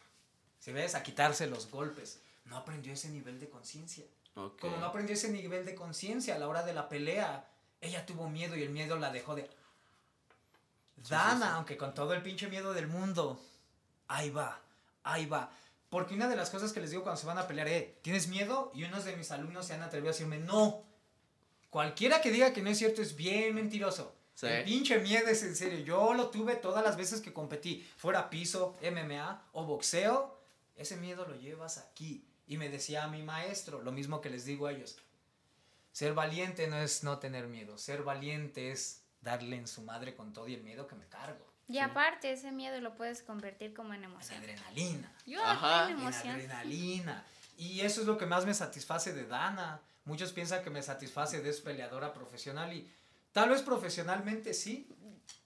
Si 0.60 0.72
ves, 0.72 0.94
a 0.94 1.02
quitarse 1.02 1.48
los 1.48 1.70
golpes. 1.72 2.22
No 2.46 2.56
aprendió 2.56 2.94
ese 2.94 3.10
nivel 3.10 3.40
de 3.40 3.50
conciencia. 3.50 4.06
Como 4.36 4.78
no 4.78 4.86
aprendió 4.86 5.16
ese 5.16 5.30
nivel 5.32 5.66
de 5.66 5.74
conciencia 5.76 6.36
a 6.36 6.38
la 6.38 6.48
hora 6.48 6.64
de 6.64 6.74
la 6.74 6.88
pelea, 6.88 7.50
ella 7.82 8.06
tuvo 8.06 8.30
miedo 8.30 8.56
y 8.56 8.62
el 8.64 8.70
miedo 8.70 8.96
la 8.98 9.12
dejó 9.12 9.34
de... 9.36 9.50
Dana, 11.10 11.48
sí. 11.48 11.52
aunque 11.56 11.78
con 11.78 11.96
todo 11.96 12.14
el 12.14 12.22
pinche 12.22 12.48
miedo 12.48 12.74
del 12.74 12.86
mundo, 12.88 13.42
ahí 14.08 14.30
va, 14.30 14.60
ahí 15.04 15.26
va. 15.26 15.52
Porque 15.91 16.15
una 16.15 16.30
de 16.30 16.38
las 16.38 16.49
cosas 16.49 16.71
que 16.71 16.80
les 16.80 16.89
digo 16.89 17.04
cuando 17.04 17.19
se 17.19 17.27
van 17.27 17.38
a 17.38 17.49
pelear, 17.49 17.67
eh, 17.67 17.97
¿tienes 18.01 18.30
miedo? 18.30 18.71
Y 18.73 18.86
unos 18.86 19.04
de 19.04 19.13
mis 19.17 19.30
alumnos 19.30 19.67
se 19.67 19.73
han 19.73 19.84
atrevido 19.84 20.10
a 20.10 20.13
decirme, 20.13 20.39
no. 20.39 20.86
Cualquiera 21.69 22.21
que 22.21 22.32
diga 22.32 22.54
que 22.54 22.62
no 22.62 22.69
es 22.69 22.77
cierto 22.77 23.01
es 23.01 23.17
bien 23.17 23.54
mentiroso. 23.54 24.15
Sí. 24.34 24.47
El 24.47 24.63
pinche 24.63 24.99
miedo 24.99 25.27
es 25.27 25.43
en 25.43 25.54
serio. 25.54 25.80
Yo 25.80 26.13
lo 26.13 26.30
tuve 26.30 26.56
todas 26.56 26.82
las 26.82 26.95
veces 26.95 27.19
que 27.19 27.34
competí. 27.34 27.86
Fuera 27.97 28.30
piso, 28.30 28.77
MMA 28.82 29.49
o 29.51 29.65
boxeo. 29.65 30.39
Ese 30.77 30.95
miedo 30.95 31.27
lo 31.27 31.36
llevas 31.36 31.77
aquí. 31.77 32.23
Y 32.47 32.56
me 32.56 32.69
decía 32.69 33.06
mi 33.10 33.21
maestro, 33.21 33.82
lo 33.82 33.91
mismo 33.91 34.21
que 34.21 34.30
les 34.30 34.45
digo 34.45 34.67
a 34.67 34.71
ellos. 34.71 34.97
Ser 35.91 36.13
valiente 36.13 36.67
no 36.67 36.77
es 36.77 37.04
no 37.04 37.19
tener 37.19 37.47
miedo. 37.47 37.77
Ser 37.77 38.04
valiente 38.04 38.71
es 38.71 39.01
darle 39.19 39.58
en 39.58 39.67
su 39.67 39.82
madre 39.82 40.15
con 40.15 40.32
todo 40.32 40.47
y 40.47 40.54
el 40.54 40.63
miedo 40.63 40.88
que 40.88 40.95
me 40.95 41.08
cargo. 41.08 41.51
Y 41.72 41.80
aparte, 41.80 42.32
ese 42.32 42.52
miedo 42.52 42.80
lo 42.82 42.96
puedes 42.96 43.22
convertir 43.24 43.74
como 43.74 43.94
en 43.94 44.04
emoción. 44.04 44.40
adrenalina. 44.40 45.12
Yo 45.26 45.44
Ajá. 45.44 45.86
en 45.86 45.92
En 45.98 46.00
emoción. 46.02 46.36
adrenalina. 46.36 47.24
Y 47.58 47.82
eso 47.82 48.02
es 48.02 48.08
lo 48.08 48.18
que 48.18 48.26
más 48.26 48.46
me 48.46 48.54
satisface 48.54 49.14
de 49.14 49.26
Dana. 49.26 49.80
Muchos 50.06 50.34
piensan 50.34 50.64
que 50.64 50.70
me 50.70 50.82
satisface 50.82 51.42
de 51.42 51.50
es 51.50 51.62
peleadora 51.62 52.14
profesional 52.14 52.74
y 52.74 52.92
tal 53.32 53.50
vez 53.50 53.62
profesionalmente 53.62 54.54
sí, 54.54 54.88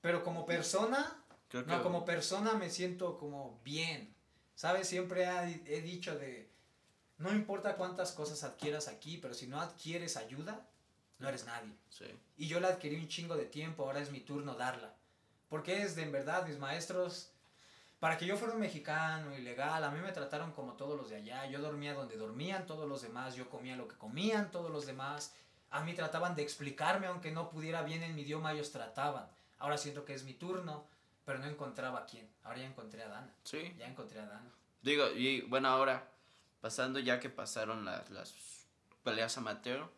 pero 0.01 0.23
como 0.23 0.45
persona, 0.45 1.21
Creo 1.49 1.65
que 1.65 1.71
no, 1.71 1.83
como 1.83 2.05
persona 2.05 2.53
me 2.53 2.69
siento 2.69 3.17
como 3.17 3.59
bien. 3.63 4.13
¿Sabes? 4.55 4.87
Siempre 4.87 5.25
he 5.65 5.81
dicho 5.81 6.17
de, 6.17 6.49
no 7.17 7.31
importa 7.31 7.75
cuántas 7.75 8.13
cosas 8.13 8.43
adquieras 8.43 8.87
aquí, 8.87 9.17
pero 9.17 9.33
si 9.33 9.47
no 9.47 9.59
adquieres 9.59 10.15
ayuda, 10.15 10.65
no 11.19 11.27
eres 11.27 11.45
nadie. 11.45 11.73
Sí. 11.89 12.05
Y 12.37 12.47
yo 12.47 12.59
la 12.61 12.69
adquirí 12.69 12.95
un 12.95 13.09
chingo 13.09 13.35
de 13.35 13.45
tiempo, 13.45 13.83
ahora 13.83 13.99
es 13.99 14.11
mi 14.11 14.21
turno 14.21 14.55
darla. 14.55 14.93
Porque 15.49 15.83
es 15.83 15.95
de 15.95 16.03
en 16.03 16.11
verdad, 16.11 16.47
mis 16.47 16.57
maestros 16.57 17.31
para 17.99 18.17
que 18.17 18.25
yo 18.25 18.37
fuera 18.37 18.53
un 18.53 18.59
mexicano 18.59 19.35
ilegal, 19.35 19.83
a 19.83 19.89
mí 19.89 19.99
me 19.99 20.11
trataron 20.11 20.51
como 20.51 20.73
todos 20.73 20.95
los 20.95 21.09
de 21.09 21.15
allá. 21.15 21.47
Yo 21.47 21.59
dormía 21.59 21.93
donde 21.93 22.17
dormían 22.17 22.65
todos 22.65 22.87
los 22.87 23.01
demás, 23.01 23.35
yo 23.35 23.49
comía 23.49 23.75
lo 23.75 23.87
que 23.87 23.95
comían 23.95 24.51
todos 24.51 24.69
los 24.69 24.85
demás. 24.85 25.33
A 25.71 25.83
mí 25.83 25.93
trataban 25.93 26.35
de 26.35 26.43
explicarme, 26.43 27.07
aunque 27.07 27.31
no 27.31 27.49
pudiera 27.49 27.83
bien 27.83 28.03
en 28.03 28.13
mi 28.13 28.21
idioma, 28.21 28.53
ellos 28.53 28.71
trataban. 28.71 29.27
Ahora 29.57 29.77
siento 29.77 30.05
que 30.05 30.13
es 30.13 30.23
mi 30.23 30.33
turno, 30.33 30.85
pero 31.25 31.39
no 31.39 31.45
encontraba 31.45 32.01
a 32.01 32.05
quién. 32.05 32.29
Ahora 32.43 32.59
ya 32.59 32.67
encontré 32.67 33.01
a 33.01 33.07
Dana. 33.07 33.33
Sí. 33.43 33.73
Ya 33.77 33.87
encontré 33.87 34.19
a 34.19 34.27
Dana. 34.27 34.51
Digo, 34.81 35.09
y 35.09 35.41
bueno, 35.41 35.69
ahora, 35.69 36.07
pasando 36.61 36.99
ya 36.99 37.19
que 37.19 37.29
pasaron 37.29 37.85
las, 37.85 38.09
las 38.11 38.35
peleas 39.03 39.37
amateur, 39.37 39.89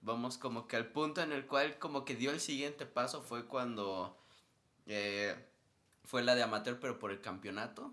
vamos 0.00 0.36
como 0.36 0.66
que 0.66 0.76
al 0.76 0.86
punto 0.86 1.22
en 1.22 1.32
el 1.32 1.46
cual 1.46 1.78
como 1.78 2.04
que 2.04 2.16
dio 2.16 2.32
el 2.32 2.40
siguiente 2.40 2.86
paso 2.86 3.22
fue 3.22 3.46
cuando 3.46 4.18
eh, 4.86 5.34
fue 6.04 6.22
la 6.22 6.34
de 6.34 6.42
amateur, 6.42 6.78
pero 6.80 6.98
por 6.98 7.10
el 7.10 7.20
campeonato. 7.20 7.92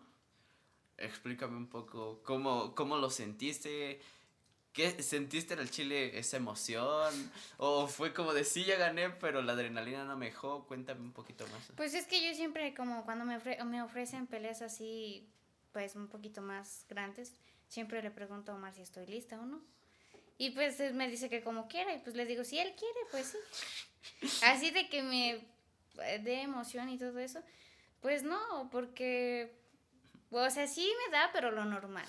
Explícame 0.97 1.55
un 1.55 1.67
poco 1.67 2.21
cómo, 2.23 2.75
cómo 2.75 2.97
lo 2.97 3.09
sentiste. 3.09 4.01
¿Qué 4.73 5.01
sentiste 5.01 5.53
en 5.55 5.61
el 5.61 5.71
Chile 5.71 6.19
esa 6.19 6.37
emoción? 6.37 7.31
¿O 7.57 7.87
fue 7.87 8.13
como 8.13 8.33
de 8.33 8.43
sí, 8.43 8.65
ya 8.65 8.75
gané, 8.77 9.09
pero 9.09 9.41
la 9.41 9.53
adrenalina 9.53 10.03
no 10.05 10.15
me 10.17 10.27
dejó? 10.27 10.65
Cuéntame 10.67 11.01
un 11.01 11.11
poquito 11.13 11.47
más. 11.47 11.71
Pues 11.75 11.93
es 11.93 12.05
que 12.05 12.25
yo 12.25 12.33
siempre, 12.35 12.73
como 12.75 13.03
cuando 13.05 13.25
me, 13.25 13.37
ofre- 13.37 13.63
me 13.63 13.81
ofrecen 13.81 14.27
peleas 14.27 14.61
así, 14.61 15.27
pues 15.71 15.95
un 15.95 16.07
poquito 16.07 16.41
más 16.41 16.85
grandes, 16.87 17.33
siempre 17.67 18.01
le 18.03 18.11
pregunto 18.11 18.51
a 18.51 18.55
Omar 18.55 18.73
si 18.73 18.81
estoy 18.81 19.05
lista 19.07 19.39
o 19.39 19.45
no. 19.45 19.61
Y 20.37 20.51
pues 20.51 20.79
él 20.79 20.93
me 20.93 21.09
dice 21.09 21.29
que 21.29 21.41
como 21.41 21.67
quiera, 21.67 21.93
y 21.93 21.99
pues 21.99 22.15
le 22.15 22.25
digo, 22.25 22.43
si 22.43 22.59
él 22.59 22.73
quiere, 22.77 22.99
pues 23.11 23.35
sí. 24.21 24.27
Así 24.43 24.69
de 24.71 24.87
que 24.89 25.01
me 25.03 25.45
eh, 26.01 26.19
dé 26.19 26.41
emoción 26.41 26.89
y 26.89 26.97
todo 26.97 27.17
eso, 27.19 27.41
pues 28.01 28.23
no, 28.23 28.69
porque, 28.71 29.51
o 30.31 30.49
sea, 30.49 30.67
sí 30.67 30.91
me 31.05 31.11
da, 31.17 31.29
pero 31.33 31.51
lo 31.51 31.65
normal. 31.65 32.05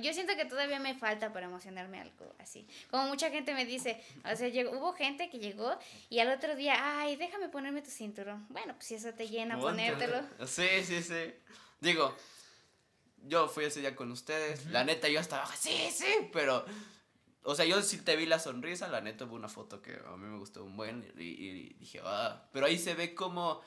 Yo 0.00 0.12
siento 0.12 0.34
que 0.34 0.44
todavía 0.44 0.80
me 0.80 0.94
falta 0.94 1.32
para 1.32 1.46
emocionarme 1.46 2.00
algo 2.00 2.34
así. 2.40 2.66
Como 2.90 3.06
mucha 3.06 3.30
gente 3.30 3.54
me 3.54 3.64
dice, 3.66 4.02
o 4.24 4.34
sea, 4.34 4.48
llegó- 4.48 4.72
hubo 4.78 4.92
gente 4.94 5.28
que 5.30 5.38
llegó 5.38 5.78
y 6.08 6.18
al 6.20 6.30
otro 6.30 6.56
día, 6.56 6.74
ay, 7.00 7.16
déjame 7.16 7.48
ponerme 7.48 7.82
tu 7.82 7.90
cinturón. 7.90 8.46
Bueno, 8.48 8.74
pues 8.74 8.86
si 8.86 8.94
eso 8.96 9.12
te 9.12 9.28
llena, 9.28 9.56
ponértelo. 9.60 10.22
Sí, 10.48 10.66
sí, 10.84 11.02
sí. 11.02 11.34
Digo, 11.80 12.16
yo 13.26 13.46
fui 13.48 13.64
ese 13.66 13.80
día 13.80 13.94
con 13.94 14.10
ustedes. 14.10 14.66
La 14.66 14.84
neta, 14.84 15.08
yo 15.08 15.20
estaba, 15.20 15.46
sí, 15.54 15.88
sí, 15.92 16.28
pero. 16.32 16.64
O 17.44 17.54
sea, 17.54 17.64
yo 17.64 17.80
sí 17.82 17.98
te 17.98 18.16
vi 18.16 18.26
la 18.26 18.38
sonrisa. 18.38 18.88
La 18.88 19.00
neta, 19.00 19.24
hubo 19.24 19.36
una 19.36 19.48
foto 19.48 19.80
que 19.80 19.92
a 19.92 20.16
mí 20.16 20.26
me 20.26 20.38
gustó 20.38 20.64
un 20.64 20.76
buen. 20.76 21.12
Y, 21.16 21.22
y 21.22 21.74
dije, 21.74 22.00
ah. 22.04 22.48
Pero 22.52 22.66
ahí 22.66 22.78
se 22.78 22.94
ve 22.94 23.14
como 23.14 23.60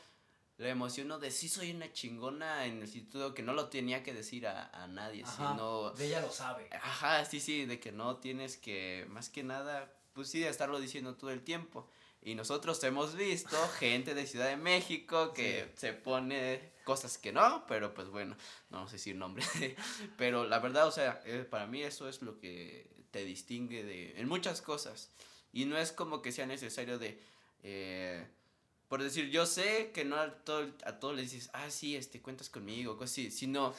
la 0.57 0.69
emoción 0.69 1.19
de 1.19 1.29
sí 1.29 1.47
soy 1.47 1.71
una 1.71 1.91
chingona 1.93 2.65
en 2.65 2.77
el 2.77 2.81
instituto 2.81 3.35
que 3.35 3.43
no 3.43 3.53
lo 3.53 3.69
tenía 3.69 4.01
que 4.01 4.13
decir 4.13 4.47
a, 4.47 4.69
a 4.69 4.87
nadie, 4.87 5.23
Ajá, 5.23 5.51
sino. 5.51 5.91
de 5.91 6.07
ella 6.07 6.21
lo 6.21 6.31
sabe. 6.31 6.67
Ajá, 6.81 7.23
sí, 7.25 7.39
sí, 7.39 7.65
de 7.65 7.79
que 7.79 7.91
no 7.91 8.17
tienes 8.17 8.57
que, 8.57 9.05
más 9.09 9.29
que 9.29 9.43
nada, 9.43 9.93
pues 10.13 10.29
sí, 10.29 10.39
de 10.39 10.49
estarlo 10.49 10.79
diciendo 10.79 11.15
todo 11.15 11.29
el 11.29 11.43
tiempo. 11.43 11.87
Y 12.23 12.33
nosotros 12.33 12.83
hemos 12.83 13.15
visto 13.15 13.55
gente 13.79 14.15
de 14.15 14.25
Ciudad 14.25 14.47
de 14.47 14.57
México 14.57 15.31
que 15.31 15.71
se 15.75 15.93
pone 15.93 16.73
cosas 16.83 17.19
que 17.19 17.31
no, 17.31 17.65
pero 17.67 17.93
pues 17.93 18.09
bueno, 18.09 18.35
no 18.71 18.77
vamos 18.77 18.91
a 18.91 18.93
decir 18.93 19.15
nombres. 19.15 19.47
pero 20.17 20.43
la 20.43 20.57
verdad, 20.57 20.87
o 20.87 20.91
sea, 20.91 21.21
eh, 21.25 21.45
para 21.47 21.67
mí 21.67 21.83
eso 21.83 22.09
es 22.09 22.23
lo 22.23 22.39
que 22.39 22.96
te 23.17 23.25
distingue 23.25 23.83
de, 23.83 24.19
en 24.19 24.27
muchas 24.27 24.61
cosas. 24.61 25.09
Y 25.51 25.65
no 25.65 25.75
es 25.75 25.91
como 25.91 26.21
que 26.21 26.31
sea 26.31 26.45
necesario 26.45 26.99
de, 26.99 27.19
eh, 27.63 28.27
por 28.87 29.01
decir, 29.01 29.31
yo 29.31 29.47
sé 29.47 29.91
que 29.91 30.05
no 30.05 30.17
a, 30.17 30.31
todo, 30.31 30.71
a 30.85 30.99
todos 30.99 31.15
les 31.15 31.31
dices, 31.31 31.49
ah, 31.53 31.71
sí, 31.71 31.95
este, 31.95 32.21
cuentas 32.21 32.49
conmigo, 32.49 32.95
cosas 32.95 33.13
así, 33.13 33.31
sino 33.31 33.73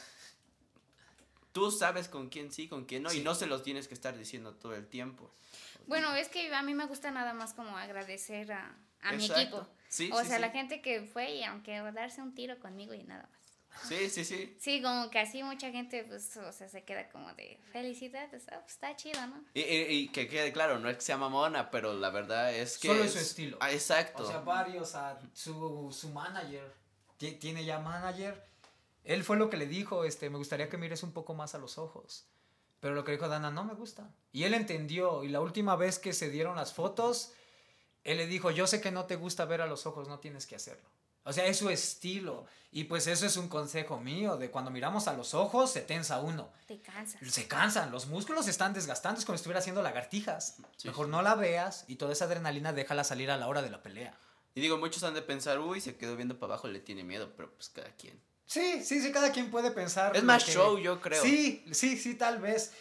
tú 1.53 1.71
sabes 1.71 2.09
con 2.09 2.31
quién 2.31 2.51
sí, 2.51 2.67
con 2.67 2.85
quién 2.85 3.05
no, 3.05 3.13
y 3.13 3.21
no 3.21 3.37
se 3.37 3.47
los 3.47 3.63
tienes 3.63 3.87
que 3.87 3.95
estar 3.95 4.19
diciendo 4.19 4.55
todo 4.55 4.75
el 4.75 4.89
tiempo. 4.89 5.31
Bueno, 5.87 6.13
es 6.17 6.29
que 6.29 6.53
a 6.53 6.63
mí 6.63 6.75
me 6.75 6.87
gusta 6.87 7.13
nada 7.13 7.33
más 7.33 7.55
como 7.55 7.79
agradecer 7.79 8.51
a, 8.51 8.77
a 9.03 9.13
mi 9.13 9.25
equipo. 9.25 9.69
Sí, 9.89 10.11
o 10.13 10.21
sí, 10.21 10.27
sea, 10.27 10.41
la 10.41 10.51
gente 10.51 10.83
que 10.83 11.03
fue 11.03 11.37
y 11.37 11.45
aunque 11.45 11.79
darse 11.93 12.21
un 12.23 12.35
tiro 12.35 12.59
conmigo 12.59 12.93
y 12.93 13.05
nada 13.05 13.29
más. 13.31 13.48
Sí, 13.85 14.11
sí, 14.11 14.25
sí. 14.25 14.57
Sí, 14.61 14.83
como 14.83 15.09
que 15.11 15.19
así 15.21 15.43
mucha 15.43 15.71
gente, 15.71 16.05
pues, 16.05 16.37
o 16.37 16.53
sea, 16.53 16.69
se 16.69 16.83
queda 16.85 17.09
como 17.11 17.33
de 17.35 17.59
felicidades, 17.73 18.47
ah, 18.51 18.59
pues 18.61 18.73
está 18.73 18.95
chido, 18.97 19.25
¿no? 19.27 19.45
Y, 19.55 19.61
y- 19.63 19.83
y 19.89 20.09
que 20.09 20.29
quede 20.29 20.53
claro, 20.53 20.79
no 20.79 20.89
es 20.91 20.97
que 20.97 21.03
sea 21.03 21.17
mamona, 21.17 21.71
pero 21.71 21.95
la 21.95 22.11
verdad 22.11 22.53
es 22.55 22.77
que... 22.79 22.89
Solo 22.89 23.05
es 23.05 23.13
su 23.13 23.19
estilo. 23.19 23.57
Ah, 23.61 23.73
exacto. 23.73 24.25
O 24.25 24.27
sea, 24.27 24.41
varios, 24.41 24.95
a 24.95 25.19
su, 25.33 25.91
su 25.93 26.09
manager, 26.11 26.75
ti- 27.19 27.33
tiene 27.37 27.65
ya 27.65 27.79
manager. 27.79 28.45
Él 29.05 29.25
fue 29.25 29.37
lo 29.37 29.49
que 29.49 29.57
le 29.57 29.67
dijo, 29.67 30.05
este, 30.05 30.29
me 30.29 30.39
gustaría 30.39 30.69
que 30.69 30.77
mires 30.77 31.03
un 31.03 31.13
poco 31.13 31.35
más 31.35 31.55
a 31.55 31.59
los 31.59 31.79
ojos. 31.79 32.27
Pero 32.81 32.95
lo 32.95 33.05
que 33.05 33.13
dijo 33.13 33.29
Dana, 33.29 33.51
no 33.51 33.65
me 33.65 33.75
gusta. 33.75 34.11
Y 34.33 34.45
él 34.45 34.55
entendió, 34.55 35.25
y 35.25 35.29
la 35.29 35.41
última 35.41 35.77
vez 35.77 35.99
que 35.99 36.13
se 36.13 36.31
dieron 36.31 36.57
las 36.57 36.75
fotos, 36.75 37.33
él 38.05 38.19
le 38.19 38.27
dijo, 38.27 38.51
yo 38.51 38.67
sé 38.67 38.81
que 38.81 38.91
no 38.91 39.07
te 39.07 39.17
gusta 39.17 39.45
ver 39.47 39.63
a 39.63 39.67
los 39.67 39.87
ojos, 39.87 40.09
no 40.09 40.19
tienes 40.19 40.47
que 40.47 40.57
hacerlo. 40.57 40.89
O 41.29 41.33
sea, 41.33 41.47
es 41.47 41.59
su 41.59 41.69
estilo. 41.71 42.47
Y 42.71 42.85
pues 42.85 43.07
eso 43.07 43.25
es 43.27 43.37
un 43.39 43.49
consejo 43.49 43.99
mío, 43.99 44.37
de 44.37 44.51
cuando 44.51 44.71
miramos 44.71 45.09
a 45.09 45.15
los 45.15 45.33
ojos, 45.35 45.71
se 45.71 45.81
tensa 45.81 46.21
uno. 46.21 46.51
Te 46.67 46.81
cansas. 46.81 47.21
Se 47.31 47.49
cansan, 47.49 47.91
los 47.91 48.07
músculos 48.07 48.45
se 48.45 48.51
están 48.51 48.75
desgastando, 48.75 49.19
es 49.19 49.25
como 49.25 49.37
si 49.39 49.41
estuviera 49.41 49.61
haciendo 49.61 49.81
lagartijas. 49.83 50.57
Sí, 50.77 50.87
Mejor 50.89 51.07
sí. 51.07 51.13
no 51.13 51.23
la 51.23 51.35
veas 51.35 51.85
y 51.89 51.97
toda 51.97 52.13
esa 52.13 52.27
adrenalina 52.27 52.73
déjala 52.75 53.05
salir 53.05 53.31
a 53.31 53.37
la 53.39 53.49
hora 53.49 53.63
de 53.63 53.71
la 53.71 53.83
pelea. 53.83 54.15
Y 54.55 54.61
digo, 54.61 54.77
muchos 54.77 55.03
han 55.05 55.15
de 55.15 55.23
pensar, 55.23 55.61
uy, 55.61 55.81
se 55.81 55.97
quedó 55.97 56.15
viendo 56.17 56.39
para 56.39 56.55
abajo, 56.55 56.69
le 56.69 56.81
tiene 56.81 57.05
miedo, 57.05 57.33
pero 57.37 57.51
pues 57.55 57.71
cada 57.71 57.91
quien. 57.97 58.21
Sí, 58.45 58.83
sí, 58.85 59.01
sí, 59.01 59.13
cada 59.13 59.33
quien 59.33 59.51
puede 59.51 59.71
pensar. 59.71 60.15
Es 60.17 60.23
más 60.25 60.45
que- 60.45 60.53
show, 60.53 60.79
yo 60.79 61.01
creo. 61.01 61.23
Sí, 61.23 61.65
sí, 61.73 61.97
sí, 61.97 62.15
tal 62.17 62.39
vez. 62.39 62.73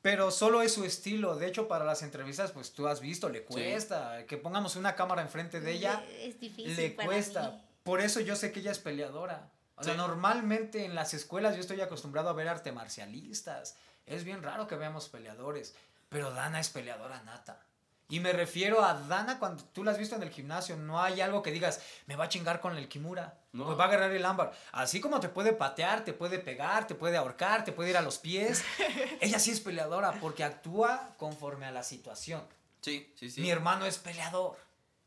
Pero 0.00 0.30
solo 0.30 0.62
es 0.62 0.72
su 0.72 0.84
estilo. 0.84 1.34
De 1.36 1.48
hecho, 1.48 1.66
para 1.66 1.84
las 1.84 2.02
entrevistas, 2.02 2.52
pues 2.52 2.72
tú 2.72 2.86
has 2.86 3.00
visto, 3.00 3.28
le 3.28 3.42
cuesta. 3.42 4.24
Que 4.26 4.36
pongamos 4.36 4.76
una 4.76 4.94
cámara 4.94 5.22
enfrente 5.22 5.60
de 5.60 5.72
ella, 5.72 6.04
Es 6.20 6.38
difícil. 6.38 6.76
le 6.76 6.90
para 6.90 7.06
cuesta. 7.08 7.50
mí. 7.50 7.62
Por 7.88 8.02
eso 8.02 8.20
yo 8.20 8.36
sé 8.36 8.52
que 8.52 8.60
ella 8.60 8.70
es 8.72 8.80
peleadora. 8.80 9.48
O 9.76 9.82
sea, 9.82 9.94
Sí. 9.94 9.98
normalmente 9.98 10.84
en 10.84 10.94
las 10.94 11.14
escuelas 11.14 11.54
yo 11.54 11.62
estoy 11.62 11.80
acostumbrado 11.80 12.28
a 12.28 12.34
ver 12.34 12.46
arte 12.46 12.70
marcialistas. 12.70 13.76
Es 14.04 14.24
bien 14.24 14.42
raro 14.42 14.66
que 14.68 14.76
veamos 14.76 15.08
peleadores. 15.08 15.74
Pero 16.10 16.30
Dana 16.32 16.60
es 16.60 16.68
peleadora 16.68 17.22
nata. 17.22 17.62
Y 18.10 18.20
me 18.20 18.34
refiero 18.34 18.84
a 18.84 18.92
Dana 18.92 19.38
cuando 19.38 19.64
tú 19.64 19.84
la 19.84 19.92
has 19.92 19.98
visto 19.98 20.16
en 20.16 20.22
el 20.22 20.28
gimnasio. 20.28 20.76
No 20.76 21.00
hay 21.00 21.22
algo 21.22 21.42
que 21.42 21.50
digas, 21.50 21.80
me 22.04 22.14
va 22.14 22.24
a 22.24 22.28
chingar 22.28 22.60
con 22.60 22.76
el 22.76 22.90
Kimura. 22.90 23.38
No. 23.52 23.64
Me 23.64 23.74
va 23.74 23.84
a 23.84 23.88
agarrar 23.88 24.10
el 24.12 24.26
ámbar. 24.26 24.52
Así 24.72 25.00
como 25.00 25.18
te 25.18 25.30
puede 25.30 25.54
patear, 25.54 26.04
te 26.04 26.12
puede 26.12 26.38
pegar, 26.38 26.86
te 26.86 26.94
puede 26.94 27.16
ahorcar, 27.16 27.64
te 27.64 27.72
puede 27.72 27.88
ir 27.88 27.96
a 27.96 28.02
los 28.02 28.18
pies. 28.18 28.62
ella 29.22 29.38
sí 29.38 29.50
es 29.50 29.60
peleadora 29.60 30.12
porque 30.20 30.44
actúa 30.44 31.14
conforme 31.16 31.64
a 31.64 31.70
la 31.70 31.82
situación. 31.82 32.42
Sí, 32.82 33.10
sí, 33.18 33.30
sí. 33.30 33.40
Mi 33.40 33.50
hermano 33.50 33.86
es 33.86 33.96
peleador. 33.96 34.58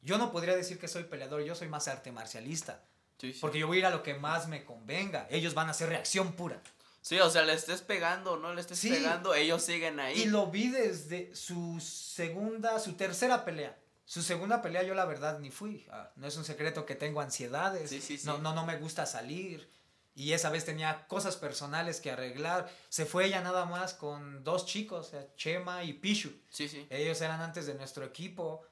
Yo 0.02 0.18
no 0.18 0.32
podría 0.32 0.56
decir 0.56 0.80
que 0.80 0.88
soy 0.88 1.04
peleador, 1.04 1.42
yo 1.44 1.56
soy 1.56 1.68
más 1.68 1.88
arte 1.88 2.12
marcialista. 2.12 2.84
Sí, 3.20 3.34
sí. 3.34 3.40
Porque 3.40 3.60
yo 3.60 3.68
voy 3.68 3.78
a 3.78 3.80
ir 3.82 3.86
a 3.86 3.90
lo 3.92 4.02
que 4.02 4.16
más 4.16 4.48
me 4.48 4.66
convenga. 4.66 5.28
Ellos 5.30 5.54
van 5.54 5.68
a 5.68 5.72
hacer 5.72 5.90
reacción 5.90 6.34
pura. 6.34 6.62
Sí, 7.02 7.20
o 7.20 7.30
sea, 7.30 7.44
le 7.44 7.54
estés 7.54 7.82
pegando 7.82 8.34
o 8.34 8.38
no 8.38 8.54
le 8.54 8.62
estés 8.62 8.78
Sí. 8.80 8.90
pegando, 8.90 9.34
ellos 9.34 9.64
siguen 9.64 10.00
ahí. 10.00 10.22
Y 10.22 10.26
lo 10.26 10.48
vi 10.48 10.70
desde 10.70 11.36
su 11.36 11.80
segunda, 11.80 12.80
su 12.80 12.94
tercera 12.94 13.44
pelea. 13.46 13.78
Su 14.06 14.22
segunda 14.22 14.62
pelea 14.62 14.84
yo 14.84 14.94
la 14.94 15.06
verdad 15.06 15.40
ni 15.40 15.52
fui. 15.52 15.86
Ah, 15.92 16.12
no 16.16 16.28
es 16.28 16.36
un 16.36 16.44
secreto 16.46 16.86
que 16.86 16.96
tengo 16.96 17.22
ansiedades. 17.22 17.90
Sí, 17.90 18.02
sí, 18.02 18.18
sí. 18.18 18.26
No, 18.28 18.38
no, 18.40 18.54
no 18.54 18.66
me 18.66 18.78
gusta 18.78 19.06
salir. 19.06 19.70
Y 20.14 20.34
esa 20.34 20.50
vez 20.50 20.66
tenía 20.66 21.08
cosas 21.08 21.38
personales 21.38 22.02
que 22.02 22.12
arreglar. 22.12 22.70
Se 22.90 23.06
fue 23.06 23.26
ella 23.26 23.42
nada 23.42 23.66
más 23.66 23.94
con 23.94 24.44
dos 24.44 24.66
chicos, 24.66 25.08
sea, 25.10 25.26
Chema 25.38 25.84
y 25.86 25.94
Pichu. 25.94 26.32
Sí, 26.50 26.68
sí. 26.68 26.86
Ellos 26.90 27.22
eran 27.22 27.40
antes 27.42 27.66
de 27.66 27.76
nuestro 27.76 28.04
equipo. 28.04 28.64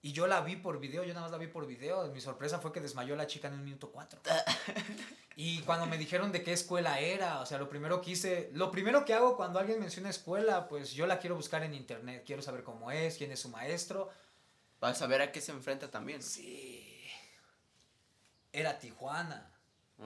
Y 0.00 0.12
yo 0.12 0.28
la 0.28 0.40
vi 0.42 0.54
por 0.56 0.78
video, 0.78 1.02
yo 1.02 1.12
nada 1.12 1.22
más 1.22 1.32
la 1.32 1.38
vi 1.38 1.48
por 1.48 1.66
video. 1.66 2.06
Mi 2.12 2.20
sorpresa 2.20 2.60
fue 2.60 2.72
que 2.72 2.80
desmayó 2.80 3.16
la 3.16 3.26
chica 3.26 3.48
en 3.48 3.54
un 3.54 3.64
minuto 3.64 3.90
cuatro. 3.90 4.20
y 5.36 5.60
cuando 5.62 5.86
me 5.86 5.98
dijeron 5.98 6.30
de 6.30 6.44
qué 6.44 6.52
escuela 6.52 7.00
era, 7.00 7.40
o 7.40 7.46
sea, 7.46 7.58
lo 7.58 7.68
primero 7.68 8.00
que 8.00 8.12
hice, 8.12 8.50
lo 8.52 8.70
primero 8.70 9.04
que 9.04 9.14
hago 9.14 9.36
cuando 9.36 9.58
alguien 9.58 9.80
menciona 9.80 10.08
escuela, 10.08 10.68
pues 10.68 10.92
yo 10.92 11.06
la 11.06 11.18
quiero 11.18 11.34
buscar 11.34 11.64
en 11.64 11.74
internet. 11.74 12.22
Quiero 12.24 12.42
saber 12.42 12.62
cómo 12.62 12.92
es, 12.92 13.16
quién 13.16 13.32
es 13.32 13.40
su 13.40 13.48
maestro. 13.48 14.08
Para 14.78 14.94
saber 14.94 15.20
a 15.20 15.32
qué 15.32 15.40
se 15.40 15.50
enfrenta 15.50 15.90
también. 15.90 16.22
Sí. 16.22 17.08
Era 18.52 18.78
Tijuana. 18.78 19.52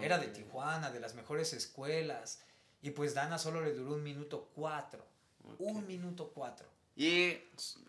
Era 0.00 0.16
de. 0.16 0.28
Tijuana, 0.28 0.90
de 0.90 1.00
las 1.00 1.14
mejores 1.14 1.52
escuelas. 1.52 2.40
Y 2.80 2.92
pues 2.92 3.12
Dana 3.14 3.36
solo 3.36 3.60
le 3.60 3.74
duró 3.74 3.94
un 3.94 4.02
minuto 4.02 4.50
cuatro. 4.54 5.06
Un 5.58 5.86
minuto 5.86 6.32
cuatro. 6.34 6.66
Y 6.96 7.34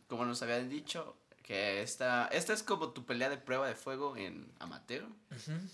como 0.08 0.26
nos 0.26 0.42
habían 0.42 0.70
dicho, 0.70 1.18
que 1.44 1.82
esta, 1.82 2.28
esta 2.30 2.54
es 2.54 2.64
como 2.64 2.90
tu 2.92 3.06
pelea 3.06 3.30
de 3.30 3.38
prueba 3.38 3.68
de 3.68 3.76
fuego 3.76 4.16
en 4.18 4.52
amateur. 4.60 5.06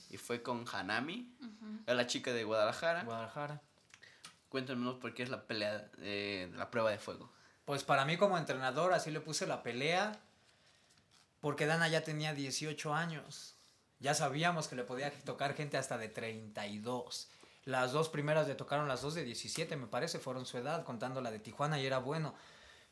Y 0.09 0.17
fue 0.17 0.41
con 0.41 0.65
Hanami, 0.71 1.31
Ujú. 1.39 1.79
era 1.85 1.93
la 1.95 2.07
chica 2.07 2.33
de 2.33 2.43
Guadalajara. 2.43 3.03
Guadalajara. 3.03 3.61
Cuéntanos 4.49 4.95
por 4.95 5.13
qué 5.13 5.23
es 5.23 5.29
la 5.29 5.45
pelea, 5.45 5.89
eh, 5.99 6.51
la 6.55 6.71
prueba 6.71 6.89
de 6.89 6.97
fuego. 6.97 7.31
Pues 7.65 7.83
para 7.83 8.03
mí 8.03 8.17
como 8.17 8.37
entrenador 8.37 8.93
así 8.93 9.11
le 9.11 9.21
puse 9.21 9.45
la 9.45 9.61
pelea 9.61 10.19
porque 11.39 11.67
Dana 11.67 11.87
ya 11.87 12.03
tenía 12.03 12.33
18 12.33 12.93
años. 12.95 13.55
Ya 13.99 14.13
sabíamos 14.15 14.67
que 14.67 14.75
le 14.75 14.83
podía 14.83 15.11
tocar 15.23 15.53
gente 15.53 15.77
hasta 15.77 15.97
de 15.99 16.09
32. 16.09 17.29
Las 17.65 17.91
dos 17.91 18.09
primeras 18.09 18.47
le 18.47 18.55
tocaron 18.55 18.87
las 18.87 19.01
dos 19.03 19.13
de 19.13 19.23
17, 19.23 19.75
me 19.75 19.85
parece, 19.85 20.17
fueron 20.17 20.45
su 20.47 20.57
edad, 20.57 20.83
contando 20.83 21.21
la 21.21 21.29
de 21.29 21.37
Tijuana 21.39 21.79
y 21.79 21.85
era 21.85 21.99
bueno. 21.99 22.33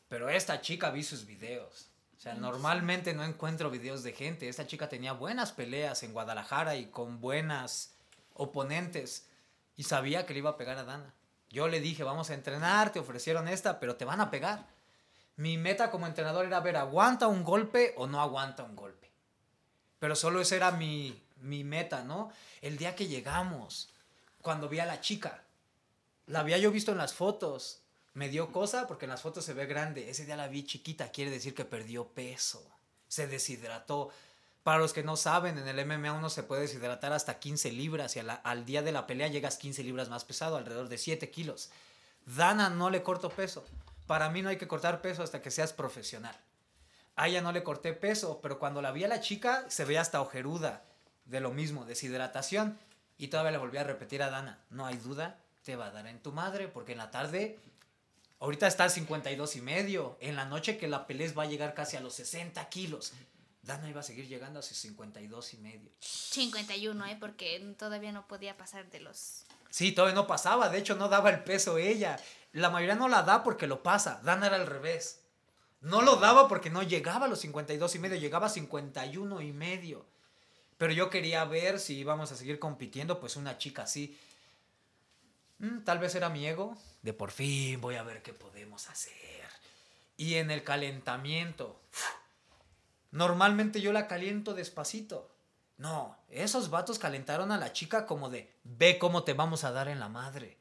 Pero 0.09 0.30
esta 0.30 0.61
chica 0.61 0.91
vi 0.91 1.03
sus 1.03 1.25
videos. 1.25 1.89
O 2.18 2.20
sea, 2.20 2.34
normalmente 2.34 3.13
no 3.13 3.24
encuentro 3.24 3.70
videos 3.70 4.01
de 4.01 4.11
gente. 4.11 4.49
Esta 4.49 4.65
chica 4.65 4.89
tenía 4.89 5.13
buenas 5.13 5.51
peleas 5.51 6.01
en 6.01 6.13
Guadalajara 6.13 6.76
y 6.76 6.88
con 6.88 7.22
buenas 7.22 7.93
oponentes. 8.34 9.28
Y 9.76 9.84
sabía 9.84 10.26
que 10.26 10.34
le 10.34 10.39
iba 10.39 10.49
a 10.49 10.57
pegar 10.57 10.78
a 10.80 10.84
Dana. 10.84 11.13
Yo 11.49 11.68
le 11.68 11.80
dije, 11.80 12.03
vamos 12.03 12.32
a 12.32 12.34
entrenar, 12.34 12.91
te 12.91 12.99
ofrecieron 12.99 13.47
esta, 13.47 13.80
pero 13.80 13.95
te 13.95 14.05
van 14.05 14.20
a 14.20 14.32
pegar. 14.32 14.65
Mi 15.36 15.57
meta 15.57 15.91
como 15.91 16.07
entrenador 16.07 16.45
era 16.45 16.59
ver, 16.59 16.78
¿aguanta 16.78 17.28
un 17.28 17.43
golpe 17.43 17.93
o 17.97 18.07
no 18.07 18.20
aguanta 18.20 18.63
un 18.63 18.76
golpe? 18.76 19.11
Pero 19.99 20.15
solo 20.15 20.41
esa 20.41 20.55
era 20.55 20.72
mi, 20.72 21.22
mi 21.41 21.63
meta, 21.63 22.03
¿no? 22.03 22.32
El 22.61 22.78
día 22.78 22.95
que 22.95 23.07
llegamos, 23.07 23.93
cuando 24.41 24.68
vi 24.68 24.80
a 24.80 24.86
la 24.86 25.01
chica, 25.01 25.43
la 26.26 26.39
había 26.39 26.57
yo 26.57 26.72
visto 26.72 26.91
en 26.91 26.97
las 26.97 27.13
fotos, 27.13 27.84
me 28.18 28.30
dio 28.30 28.51
cosa 28.51 28.88
porque 28.88 29.05
en 29.05 29.11
las 29.11 29.22
fotos 29.22 29.45
se 29.45 29.53
ve 29.53 29.68
grande. 29.68 30.09
Ese 30.09 30.26
día 30.26 30.36
la 30.36 30.47
vi 30.47 30.65
chiquita, 30.65 31.11
quiere 31.11 31.30
decir 31.30 31.53
que 31.53 31.65
perdió 31.65 32.07
peso. 32.07 32.65
Se 33.07 33.28
deshidrató. 33.28 34.09
Para 34.63 34.80
los 34.80 34.91
que 34.91 35.03
no 35.03 35.15
saben, 35.15 35.59
en 35.59 35.68
el 35.68 35.86
MMA 35.86 36.13
uno 36.13 36.32
se 36.32 36.41
puede 36.41 36.63
deshidratar 36.63 37.13
hasta 37.13 37.38
15 37.38 37.72
libras 37.72 38.15
y 38.15 38.20
al 38.20 38.65
día 38.65 38.82
de 38.82 38.91
la 38.91 39.05
pelea 39.05 39.28
llegas 39.28 39.57
15 39.57 39.84
libras 39.84 40.09
más 40.09 40.26
pesado, 40.26 40.57
alrededor 40.57 40.89
de 40.89 40.97
7 40.97 41.30
kilos. 41.30 41.70
Dana 42.26 42.72
no 42.72 42.89
le 42.89 43.03
corto 43.03 43.30
peso. 43.30 43.63
Para 44.07 44.32
mí 44.32 44.41
no 44.41 44.49
hay 44.49 44.57
que 44.57 44.68
cortar 44.68 44.99
peso 45.01 45.22
hasta 45.22 45.43
que 45.43 45.51
seas 45.51 45.72
profesional. 45.72 46.36
A 47.18 47.28
ella 47.28 47.41
no 47.41 47.51
le 47.51 47.61
corté 47.61 47.93
peso, 47.93 48.39
pero 48.41 48.57
cuando 48.57 48.82
la 48.82 48.91
vi 48.91 49.03
a 49.03 49.09
la 49.09 49.22
chica 49.22 49.65
se 49.70 49.86
veía 49.86 50.01
hasta 50.01 50.22
ojeruda 50.22 50.82
de 51.26 51.39
lo 51.39 51.51
mismo, 51.51 51.86
deshidratación. 51.86 52.80
Y 53.20 53.28
todavía 53.28 53.51
le 53.51 53.59
volví 53.59 53.78
a 53.78 53.84
repetir 53.84 54.24
a 54.24 54.32
Dana, 54.32 54.57
no 54.72 54.88
hay 54.88 54.97
duda, 54.97 55.38
te 55.63 55.76
va 55.76 55.86
a 55.86 55.91
dar 55.91 56.07
en 56.07 56.20
tu 56.20 56.32
madre, 56.32 56.68
porque 56.68 56.93
en 56.93 56.97
la 56.97 57.11
tarde 57.11 57.59
Ahorita 58.39 58.67
está 58.67 58.85
a 58.85 58.89
52 58.89 59.55
y 59.55 59.61
medio. 59.61 60.17
En 60.21 60.35
la 60.35 60.45
noche 60.45 60.77
que 60.77 60.88
la 60.88 61.07
pelea 61.07 61.31
va 61.33 61.43
a 61.43 61.47
llegar 61.47 61.73
casi 61.73 61.97
a 61.97 62.01
los 62.01 62.13
60 62.15 62.67
kilos. 62.69 63.13
Dana 63.63 63.89
iba 63.89 63.99
a 63.99 64.03
seguir 64.03 64.27
llegando 64.27 64.59
a 64.59 64.63
sus 64.63 64.77
52 64.77 65.53
y 65.55 65.57
medio. 65.57 65.91
51, 65.99 67.05
¿eh? 67.07 67.17
Porque 67.19 67.75
todavía 67.77 68.11
no 68.11 68.27
podía 68.27 68.55
pasar 68.55 68.89
de 68.89 69.01
los... 69.01 69.43
Sí, 69.69 69.91
todavía 69.91 70.15
no 70.15 70.27
pasaba. 70.27 70.69
De 70.69 70.77
hecho, 70.77 70.95
no 70.95 71.09
daba 71.09 71.29
el 71.31 71.43
peso 71.43 71.77
ella. 71.77 72.17
La 72.53 72.69
mayoría 72.69 72.95
no 72.95 73.09
la 73.09 73.23
da 73.23 73.43
porque 73.43 73.67
lo 73.67 73.83
pasa. 73.83 74.21
Dana 74.23 74.47
era 74.47 74.55
al 74.55 74.67
revés. 74.67 75.21
No 75.81 76.01
lo 76.01 76.15
daba 76.15 76.47
porque 76.47 76.69
no 76.69 76.81
llegaba 76.81 77.25
a 77.25 77.29
los 77.29 77.39
52 77.39 77.95
y 77.95 77.99
medio. 77.99 78.17
Llegaba 78.17 78.47
a 78.47 78.49
51 78.49 79.41
y 79.41 79.51
medio. 79.51 80.05
Pero 80.77 80.93
yo 80.93 81.09
quería 81.09 81.43
ver 81.43 81.79
si 81.79 81.97
íbamos 81.97 82.31
a 82.31 82.35
seguir 82.35 82.59
compitiendo. 82.59 83.19
Pues 83.19 83.35
una 83.35 83.57
chica 83.57 83.83
así. 83.83 84.17
Mm, 85.59 85.83
tal 85.83 85.99
vez 85.99 86.13
era 86.15 86.29
mi 86.29 86.45
ego, 86.45 86.77
de 87.01 87.13
por 87.13 87.31
fin 87.31 87.81
voy 87.81 87.95
a 87.95 88.03
ver 88.03 88.21
qué 88.21 88.33
podemos 88.33 88.89
hacer. 88.89 89.15
Y 90.15 90.35
en 90.35 90.51
el 90.51 90.63
calentamiento, 90.63 91.81
normalmente 93.11 93.81
yo 93.81 93.93
la 93.93 94.07
caliento 94.07 94.53
despacito. 94.53 95.31
No, 95.77 96.17
esos 96.29 96.69
vatos 96.69 96.97
calentaron 96.97 97.51
a 97.51 97.57
la 97.57 97.71
chica 97.71 98.07
como 98.07 98.29
de, 98.29 98.51
ve 98.63 98.97
cómo 98.97 99.23
te 99.23 99.33
vamos 99.33 99.63
a 99.63 99.71
dar 99.71 99.87
en 99.87 99.99
la 99.99 100.09
madre. 100.09 100.57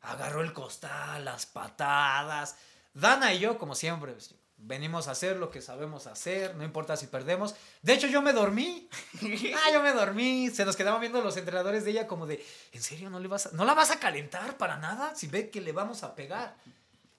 Agarró 0.00 0.42
el 0.42 0.52
costal, 0.52 1.24
las 1.24 1.46
patadas. 1.46 2.56
Dana 2.94 3.34
y 3.34 3.40
yo, 3.40 3.58
como 3.58 3.74
siempre, 3.74 4.14
venimos 4.62 5.08
a 5.08 5.12
hacer 5.12 5.36
lo 5.36 5.50
que 5.50 5.60
sabemos 5.60 6.06
hacer, 6.06 6.54
no 6.54 6.64
importa 6.64 6.96
si 6.96 7.06
perdemos. 7.06 7.54
De 7.82 7.92
hecho, 7.92 8.06
yo 8.06 8.22
me 8.22 8.32
dormí. 8.32 8.88
ah, 9.56 9.72
yo 9.72 9.82
me 9.82 9.92
dormí. 9.92 10.50
Se 10.50 10.64
nos 10.64 10.76
quedaban 10.76 11.00
viendo 11.00 11.20
los 11.20 11.36
entrenadores 11.36 11.84
de 11.84 11.90
ella 11.90 12.06
como 12.06 12.26
de, 12.26 12.44
¿en 12.72 12.82
serio 12.82 13.10
no, 13.10 13.20
le 13.20 13.28
vas 13.28 13.52
no 13.52 13.64
la 13.64 13.74
vas 13.74 13.90
a 13.90 13.98
calentar 13.98 14.56
para 14.56 14.76
nada? 14.78 15.14
Si 15.14 15.26
ve 15.26 15.50
que 15.50 15.60
le 15.60 15.72
vamos 15.72 16.02
a 16.02 16.14
pegar. 16.14 16.56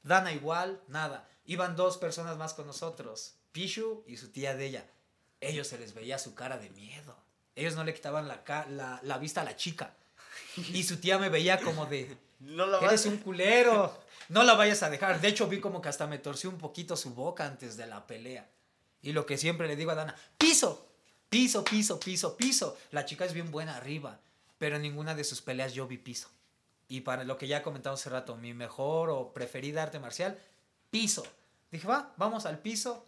Dana 0.04 0.32
igual, 0.32 0.82
nada. 0.88 1.28
Iban 1.46 1.76
dos 1.76 1.98
personas 1.98 2.38
más 2.38 2.54
con 2.54 2.68
nosotros, 2.68 3.36
Pichu 3.52 4.04
y 4.08 4.18
su 4.18 4.32
tía 4.32 4.56
de 4.56 4.66
ella. 4.66 4.86
Ellos 5.40 5.68
se 5.68 5.78
les 5.78 5.94
veía 5.94 6.18
su 6.20 6.36
cara 6.36 6.58
de 6.58 6.70
miedo. 6.72 7.18
Ellos 7.56 7.76
no 7.76 7.84
le 7.84 7.94
quitaban 7.94 8.28
la, 8.28 8.44
la, 8.70 9.00
la 9.04 9.18
vista 9.18 9.42
a 9.42 9.44
la 9.44 9.56
chica. 9.56 9.94
Y 10.58 10.84
su 10.84 10.98
tía 10.98 11.18
me 11.18 11.30
veía 11.30 11.60
como 11.60 11.86
de, 11.86 12.18
no 12.40 12.66
la 12.66 12.80
Eres 12.80 13.06
un 13.06 13.18
culero. 13.18 14.04
No 14.30 14.44
la 14.44 14.54
vayas 14.54 14.84
a 14.84 14.90
dejar. 14.90 15.20
De 15.22 15.28
hecho, 15.28 15.48
vi 15.48 15.60
como 15.60 15.82
que 15.82 15.90
hasta 15.90 16.08
me 16.08 16.18
torció 16.18 16.50
un 16.50 16.58
poquito 16.58 16.96
su 16.96 17.14
boca 17.14 17.46
antes 17.46 17.78
de 17.78 17.88
la 17.88 18.08
pelea. 18.08 18.50
Y 19.02 19.12
lo 19.12 19.26
que 19.26 19.38
siempre 19.38 19.68
le 19.68 19.76
digo 19.76 19.92
a 19.92 19.96
Dana, 19.96 20.16
piso, 20.38 20.88
piso, 21.30 21.64
piso, 21.64 22.00
piso, 22.00 22.38
piso. 22.38 22.78
La 22.92 23.06
chica 23.06 23.26
es 23.26 23.34
bien 23.34 23.52
buena 23.52 23.76
arriba, 23.76 24.20
pero 24.58 24.78
en 24.78 24.82
ninguna 24.82 25.14
de 25.14 25.24
sus 25.24 25.42
peleas 25.42 25.74
yo 25.74 25.88
vi 25.88 25.98
piso. 25.98 26.30
Y 26.88 27.02
para 27.02 27.24
lo 27.24 27.38
que 27.38 27.48
ya 27.48 27.64
comentado 27.64 27.96
hace 27.96 28.10
rato, 28.10 28.38
mi 28.38 28.54
mejor 28.54 29.10
o 29.10 29.34
preferida 29.34 29.84
arte 29.84 30.00
marcial, 30.00 30.40
piso. 30.90 31.26
Dije, 31.72 31.88
va, 31.88 32.14
vamos 32.18 32.46
al 32.46 32.60
piso. 32.60 33.06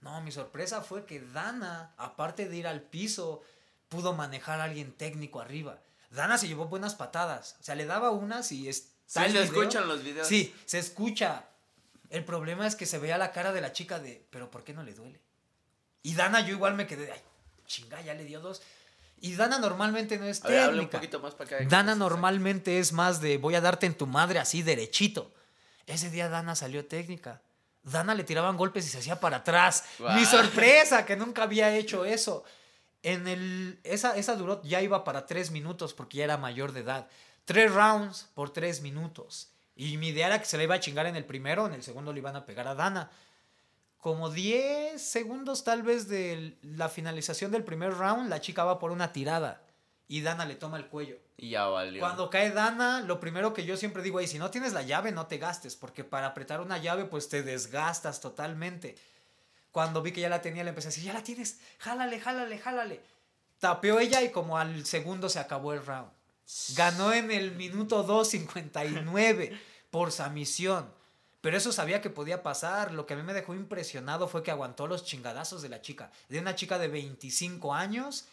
No, 0.00 0.20
mi 0.20 0.32
sorpresa 0.32 0.82
fue 0.82 1.04
que 1.04 1.20
Dana, 1.20 1.94
aparte 1.96 2.48
de 2.48 2.56
ir 2.56 2.66
al 2.66 2.82
piso, 2.82 3.42
pudo 3.88 4.14
manejar 4.14 4.60
a 4.60 4.64
alguien 4.64 4.92
técnico 4.92 5.40
arriba. 5.40 5.78
Dana 6.10 6.38
se 6.38 6.48
llevó 6.48 6.66
buenas 6.66 6.94
patadas. 6.94 7.56
O 7.60 7.62
sea, 7.62 7.74
le 7.74 7.86
daba 7.86 8.10
unas 8.10 8.52
y 8.52 8.68
es. 8.68 8.92
Sí, 9.06 9.20
se 9.30 9.42
escuchan 9.42 9.86
los 9.88 10.02
videos. 10.02 10.26
Sí, 10.26 10.54
se 10.64 10.78
escucha. 10.78 11.44
El 12.10 12.24
problema 12.24 12.66
es 12.66 12.76
que 12.76 12.86
se 12.86 12.98
veía 12.98 13.18
la 13.18 13.32
cara 13.32 13.52
de 13.52 13.60
la 13.60 13.72
chica 13.72 13.98
de, 13.98 14.26
pero 14.30 14.50
¿por 14.50 14.64
qué 14.64 14.72
no 14.72 14.82
le 14.82 14.94
duele? 14.94 15.20
Y 16.02 16.14
Dana, 16.14 16.40
yo 16.40 16.52
igual 16.52 16.74
me 16.74 16.86
quedé, 16.86 17.10
ay, 17.10 17.20
chinga, 17.66 18.00
ya 18.00 18.14
le 18.14 18.24
dio 18.24 18.40
dos. 18.40 18.62
Y 19.20 19.34
Dana 19.34 19.58
normalmente 19.58 20.18
no 20.18 20.26
es 20.26 20.40
técnica. 20.40 20.82
un 20.82 20.88
poquito 20.88 21.20
más 21.20 21.34
para 21.34 21.56
acá. 21.56 21.66
Dana 21.68 21.94
normalmente 21.94 22.78
es 22.78 22.92
más 22.92 23.20
de, 23.20 23.38
voy 23.38 23.54
a 23.54 23.60
darte 23.60 23.86
en 23.86 23.94
tu 23.94 24.06
madre 24.06 24.38
así 24.38 24.62
derechito. 24.62 25.32
Ese 25.86 26.10
día 26.10 26.28
Dana 26.28 26.54
salió 26.54 26.86
técnica. 26.86 27.42
Dana 27.82 28.14
le 28.14 28.24
tiraban 28.24 28.56
golpes 28.56 28.86
y 28.86 28.88
se 28.88 28.98
hacía 28.98 29.20
para 29.20 29.38
atrás. 29.38 29.84
Mi 30.14 30.24
sorpresa, 30.24 31.06
que 31.06 31.16
nunca 31.16 31.44
había 31.44 31.74
hecho 31.76 32.04
eso. 32.04 32.44
En 33.06 33.28
el, 33.28 33.78
esa, 33.84 34.16
esa 34.16 34.34
duró, 34.34 34.60
ya 34.64 34.82
iba 34.82 35.04
para 35.04 35.26
tres 35.26 35.52
minutos 35.52 35.94
porque 35.94 36.18
ya 36.18 36.24
era 36.24 36.38
mayor 36.38 36.72
de 36.72 36.80
edad. 36.80 37.06
Tres 37.44 37.72
rounds 37.72 38.28
por 38.34 38.50
tres 38.50 38.82
minutos. 38.82 39.52
Y 39.76 39.96
mi 39.96 40.08
idea 40.08 40.26
era 40.26 40.40
que 40.40 40.44
se 40.44 40.58
le 40.58 40.64
iba 40.64 40.74
a 40.74 40.80
chingar 40.80 41.06
en 41.06 41.14
el 41.14 41.24
primero, 41.24 41.66
en 41.66 41.74
el 41.74 41.84
segundo 41.84 42.12
le 42.12 42.18
iban 42.18 42.34
a 42.34 42.44
pegar 42.44 42.66
a 42.66 42.74
Dana. 42.74 43.12
Como 43.98 44.28
10 44.28 45.00
segundos 45.00 45.62
tal 45.62 45.84
vez 45.84 46.08
de 46.08 46.58
la 46.62 46.88
finalización 46.88 47.52
del 47.52 47.62
primer 47.62 47.94
round, 47.94 48.28
la 48.28 48.40
chica 48.40 48.64
va 48.64 48.80
por 48.80 48.90
una 48.90 49.12
tirada 49.12 49.62
y 50.08 50.22
Dana 50.22 50.44
le 50.44 50.56
toma 50.56 50.76
el 50.76 50.86
cuello. 50.86 51.18
Y 51.36 51.50
ya 51.50 51.66
valió. 51.66 52.00
Cuando 52.00 52.28
cae 52.28 52.50
Dana, 52.50 53.02
lo 53.02 53.20
primero 53.20 53.52
que 53.52 53.64
yo 53.64 53.76
siempre 53.76 54.02
digo 54.02 54.18
es, 54.18 54.30
si 54.30 54.40
no 54.40 54.50
tienes 54.50 54.72
la 54.72 54.82
llave, 54.82 55.12
no 55.12 55.28
te 55.28 55.38
gastes, 55.38 55.76
porque 55.76 56.02
para 56.02 56.26
apretar 56.26 56.60
una 56.60 56.78
llave, 56.78 57.04
pues 57.04 57.28
te 57.28 57.44
desgastas 57.44 58.20
totalmente. 58.20 58.96
Cuando 59.76 60.00
vi 60.00 60.10
que 60.10 60.22
ya 60.22 60.30
la 60.30 60.40
tenía, 60.40 60.64
le 60.64 60.70
empecé 60.70 60.88
a 60.88 60.90
decir, 60.90 61.04
ya 61.04 61.12
la 61.12 61.22
tienes, 61.22 61.58
jálale, 61.76 62.18
jálale, 62.18 62.58
jálale. 62.58 62.98
Tapeó 63.58 64.00
ella 64.00 64.22
y 64.22 64.30
como 64.30 64.56
al 64.56 64.86
segundo 64.86 65.28
se 65.28 65.38
acabó 65.38 65.74
el 65.74 65.84
round. 65.84 66.10
Ganó 66.74 67.12
en 67.12 67.30
el 67.30 67.54
minuto 67.56 68.06
2.59 68.06 69.60
por 69.90 70.12
su 70.12 70.22
misión. 70.30 70.90
Pero 71.42 71.58
eso 71.58 71.72
sabía 71.72 72.00
que 72.00 72.08
podía 72.08 72.42
pasar. 72.42 72.94
Lo 72.94 73.04
que 73.04 73.12
a 73.12 73.16
mí 73.18 73.22
me 73.22 73.34
dejó 73.34 73.54
impresionado 73.54 74.28
fue 74.28 74.42
que 74.42 74.50
aguantó 74.50 74.86
los 74.86 75.04
chingadazos 75.04 75.60
de 75.60 75.68
la 75.68 75.82
chica. 75.82 76.10
De 76.30 76.38
una 76.38 76.54
chica 76.54 76.78
de 76.78 76.88
25 76.88 77.74
años. 77.74 78.24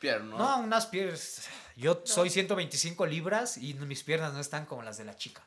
Piernas. 0.00 0.38
No, 0.38 0.58
unas 0.58 0.84
piernas. 0.84 1.48
Yo 1.76 2.02
soy 2.04 2.28
125 2.28 3.06
libras 3.06 3.56
y 3.56 3.72
mis 3.72 4.02
piernas 4.02 4.34
no 4.34 4.40
están 4.40 4.66
como 4.66 4.82
las 4.82 4.98
de 4.98 5.06
la 5.06 5.16
chica. 5.16 5.42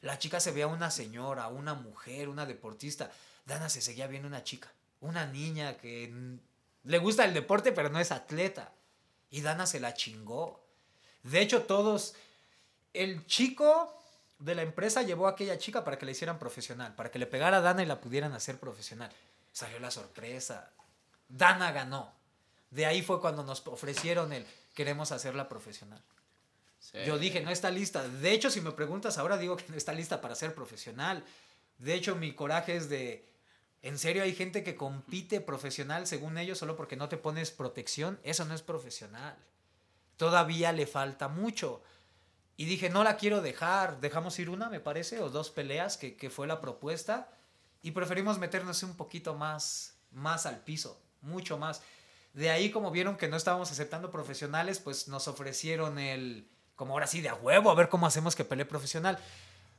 La 0.00 0.20
chica 0.20 0.38
se 0.38 0.52
veía 0.52 0.68
una 0.68 0.92
señora, 0.92 1.48
una 1.48 1.74
mujer, 1.74 2.28
una 2.28 2.46
deportista. 2.46 3.10
Dana 3.46 3.68
se 3.68 3.80
seguía 3.80 4.06
viendo 4.06 4.28
una 4.28 4.44
chica 4.44 4.70
una 5.02 5.26
niña 5.26 5.76
que 5.76 6.38
le 6.84 6.98
gusta 6.98 7.24
el 7.24 7.34
deporte, 7.34 7.72
pero 7.72 7.90
no 7.90 8.00
es 8.00 8.10
atleta. 8.10 8.72
Y 9.30 9.42
Dana 9.42 9.66
se 9.66 9.80
la 9.80 9.94
chingó. 9.94 10.64
De 11.22 11.40
hecho, 11.40 11.62
todos, 11.62 12.14
el 12.94 13.26
chico 13.26 13.92
de 14.38 14.54
la 14.54 14.62
empresa 14.62 15.02
llevó 15.02 15.26
a 15.26 15.30
aquella 15.30 15.58
chica 15.58 15.84
para 15.84 15.98
que 15.98 16.06
la 16.06 16.12
hicieran 16.12 16.38
profesional, 16.38 16.94
para 16.94 17.10
que 17.10 17.18
le 17.18 17.26
pegara 17.26 17.58
a 17.58 17.60
Dana 17.60 17.82
y 17.82 17.86
la 17.86 18.00
pudieran 18.00 18.32
hacer 18.32 18.58
profesional. 18.58 19.10
Salió 19.52 19.78
la 19.78 19.90
sorpresa. 19.90 20.70
Dana 21.28 21.72
ganó. 21.72 22.12
De 22.70 22.86
ahí 22.86 23.02
fue 23.02 23.20
cuando 23.20 23.44
nos 23.44 23.66
ofrecieron 23.66 24.32
el 24.32 24.46
queremos 24.74 25.12
hacerla 25.12 25.48
profesional. 25.48 26.02
Yo 27.06 27.18
dije, 27.18 27.40
no 27.40 27.50
está 27.50 27.70
lista. 27.70 28.06
De 28.08 28.32
hecho, 28.32 28.50
si 28.50 28.60
me 28.60 28.72
preguntas 28.72 29.18
ahora, 29.18 29.38
digo 29.38 29.56
que 29.56 29.64
no 29.68 29.76
está 29.76 29.92
lista 29.92 30.20
para 30.20 30.34
ser 30.34 30.54
profesional. 30.54 31.24
De 31.78 31.94
hecho, 31.94 32.16
mi 32.16 32.34
coraje 32.34 32.76
es 32.76 32.88
de, 32.88 33.24
en 33.82 33.98
serio, 33.98 34.22
hay 34.22 34.34
gente 34.34 34.62
que 34.62 34.76
compite 34.76 35.40
profesional 35.40 36.06
según 36.06 36.38
ellos 36.38 36.58
solo 36.58 36.76
porque 36.76 36.96
no 36.96 37.08
te 37.08 37.16
pones 37.16 37.50
protección. 37.50 38.18
Eso 38.22 38.44
no 38.44 38.54
es 38.54 38.62
profesional. 38.62 39.36
Todavía 40.16 40.72
le 40.72 40.86
falta 40.86 41.28
mucho. 41.28 41.82
Y 42.56 42.66
dije, 42.66 42.90
no 42.90 43.02
la 43.02 43.16
quiero 43.16 43.42
dejar. 43.42 44.00
Dejamos 44.00 44.38
ir 44.38 44.50
una, 44.50 44.68
me 44.68 44.80
parece, 44.80 45.20
o 45.20 45.30
dos 45.30 45.50
peleas, 45.50 45.96
que, 45.96 46.16
que 46.16 46.30
fue 46.30 46.46
la 46.46 46.60
propuesta. 46.60 47.30
Y 47.82 47.90
preferimos 47.90 48.38
meternos 48.38 48.82
un 48.84 48.96
poquito 48.96 49.34
más, 49.34 49.96
más 50.12 50.46
al 50.46 50.60
piso, 50.60 51.02
mucho 51.20 51.58
más. 51.58 51.82
De 52.34 52.50
ahí, 52.50 52.70
como 52.70 52.92
vieron 52.92 53.16
que 53.16 53.28
no 53.28 53.36
estábamos 53.36 53.72
aceptando 53.72 54.10
profesionales, 54.10 54.78
pues 54.78 55.08
nos 55.08 55.26
ofrecieron 55.26 55.98
el 55.98 56.48
como 56.76 56.94
ahora 56.94 57.06
sí, 57.06 57.20
de 57.20 57.28
a 57.28 57.34
huevo, 57.34 57.70
a 57.70 57.74
ver 57.74 57.88
cómo 57.88 58.06
hacemos 58.06 58.34
que 58.34 58.44
pelee 58.44 58.64
profesional. 58.64 59.18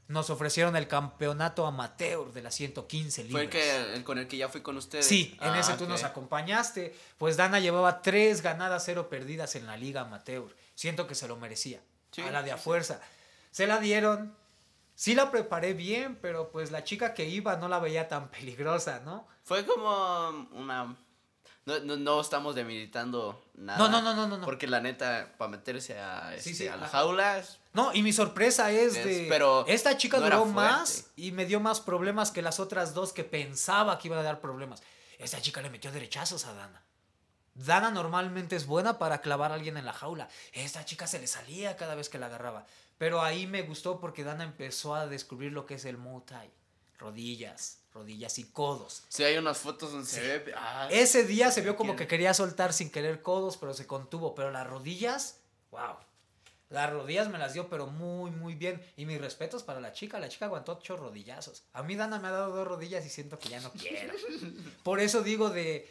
Nos 0.08 0.30
ofrecieron 0.30 0.76
el 0.76 0.88
campeonato 0.88 1.66
amateur 1.66 2.34
de 2.34 2.42
las 2.42 2.54
115 2.56 3.24
libras. 3.24 3.32
Fue 3.34 3.44
el, 3.44 3.50
que, 3.50 3.94
el 3.96 4.04
con 4.04 4.18
el 4.18 4.28
que 4.28 4.38
ya 4.38 4.50
fui 4.50 4.62
con 4.62 4.76
ustedes. 4.78 5.08
Sí, 5.08 5.38
en 5.42 5.50
Ah, 5.52 5.60
ese 5.60 5.74
tú 5.74 5.88
nos 5.88 6.04
acompañaste. 6.04 6.96
Pues 7.18 7.38
Dana 7.38 7.60
llevaba 7.60 8.02
tres 8.02 8.42
ganadas, 8.42 8.84
cero 8.86 9.10
perdidas 9.10 9.56
en 9.56 9.66
la 9.66 9.78
liga 9.78 10.02
amateur. 10.02 10.54
Siento 10.76 11.08
que 11.08 11.16
se 11.16 11.28
lo 11.28 11.38
merecía. 11.38 11.82
Sí, 12.12 12.22
a 12.22 12.32
la 12.32 12.44
de 12.44 12.52
a 12.52 12.58
fuerza. 12.58 13.00
Se 13.52 13.66
la 13.66 13.80
dieron. 13.80 14.36
Sí 14.96 15.16
la 15.16 15.32
preparé 15.32 15.74
bien, 15.74 16.18
pero 16.22 16.52
pues 16.52 16.70
la 16.70 16.84
chica 16.84 17.14
que 17.14 17.26
iba 17.26 17.56
no 17.56 17.68
la 17.70 17.80
veía 17.80 18.08
tan 18.08 18.28
peligrosa, 18.32 19.02
¿no? 19.06 19.28
Fue 19.44 19.66
como 19.66 20.30
una... 20.52 20.96
No, 21.66 21.80
no, 21.80 21.96
no 21.96 22.20
estamos 22.20 22.56
demilitando 22.56 23.42
nada. 23.56 23.80
No, 23.80 23.88
no, 23.90 24.02
no, 24.02 24.28
no, 24.28 24.38
no. 24.38 24.44
Porque 24.46 24.68
la 24.68 24.82
neta, 24.82 25.34
para 25.38 25.50
meterse 25.52 25.98
a, 25.98 26.32
Sí, 26.32 26.50
este, 26.52 26.54
sí, 26.56 26.68
a 26.68 26.76
la 26.76 26.88
ajá. 26.88 26.98
jaula, 27.00 27.38
es- 27.40 27.60
No, 27.72 27.94
y 27.94 28.04
mi 28.04 28.12
sorpresa 28.12 28.70
es, 28.72 28.96
Es- 28.98 29.06
de. 29.06 29.26
pero 29.30 29.66
esta 29.68 29.96
chica 29.98 30.18
no 30.18 30.26
duró 30.26 30.46
más 30.46 31.08
y 31.16 31.32
me 31.32 31.46
dio 31.46 31.60
más 31.62 31.80
problemas 31.80 32.32
que 32.32 32.42
las 32.42 32.60
otras 32.60 32.94
dos 32.94 33.14
que 33.14 33.24
pensaba 33.24 33.98
que 33.98 34.10
iban 34.10 34.20
a 34.20 34.24
dar 34.24 34.42
problemas. 34.42 34.84
Esta 35.20 35.42
chica 35.42 35.62
le 35.62 35.70
metió 35.70 35.92
derechazos 35.92 36.46
a 36.46 36.54
Dana. 36.54 36.82
Dana 37.56 37.92
normalmente 37.92 38.56
es 38.58 38.66
buena 38.66 38.98
para 38.98 39.22
clavar 39.22 39.52
a 39.52 39.56
alguien 39.56 39.78
en 39.78 39.86
la 39.86 39.94
jaula. 39.94 40.28
Esta 40.52 40.84
chica 40.86 41.08
se 41.08 41.20
le 41.20 41.28
salía 41.28 41.78
cada 41.78 41.96
vez 41.96 42.10
que 42.10 42.18
la 42.20 42.26
agarraba. 42.26 42.66
Pero 42.98 43.22
ahí 43.22 43.48
me 43.48 43.62
gustó 43.62 44.00
porque 44.00 44.24
Dana 44.24 44.44
empezó 44.44 44.96
a 44.96 45.08
descubrir 45.08 45.52
lo 45.54 45.66
que 45.66 45.76
es 45.76 45.86
el 45.86 45.98
Muay 45.98 46.24
Thai. 46.26 46.52
Rodillas, 46.98 47.80
rodillas 47.94 48.40
y 48.40 48.44
codos. 48.46 49.04
Sí, 49.10 49.24
hay 49.24 49.38
unas 49.38 49.58
fotos 49.58 49.92
donde 49.92 50.08
se 50.08 50.22
ve... 50.40 50.54
ah, 50.58 50.88
Ese 50.92 51.24
día 51.24 51.52
se 51.52 51.62
vio 51.62 51.76
como 51.76 51.96
que 51.96 52.08
quería 52.08 52.34
soltar 52.34 52.74
sin 52.74 52.90
querer 52.90 53.22
codos, 53.22 53.58
pero 53.58 53.74
se 53.74 53.86
contuvo. 53.88 54.34
Pero 54.36 54.52
las 54.52 54.66
rodillas, 54.68 55.38
wow. 55.72 55.96
Las 56.70 56.90
rodillas 56.92 57.30
me 57.30 57.38
las 57.38 57.54
dio, 57.54 57.70
pero 57.70 57.86
muy, 57.86 58.32
muy 58.32 58.56
bien. 58.56 58.82
Y 58.98 59.06
mis 59.06 59.22
respetos 59.22 59.62
para 59.62 59.80
la 59.80 59.92
chica. 59.94 60.20
La 60.20 60.28
chica 60.30 60.46
aguantó 60.46 60.72
ocho 60.74 60.98
rodillazos. 60.98 61.64
A 61.74 61.84
mí 61.84 61.96
Dana 61.96 62.18
me 62.20 62.30
ha 62.30 62.32
dado 62.32 62.56
dos 62.56 62.68
rodillas 62.68 63.06
y 63.06 63.10
siento 63.10 63.38
que 63.38 63.50
ya 63.50 63.60
no 63.60 63.72
quiero. 63.74 64.14
Por 64.84 65.00
eso 65.00 65.22
digo 65.22 65.52
de, 65.52 65.88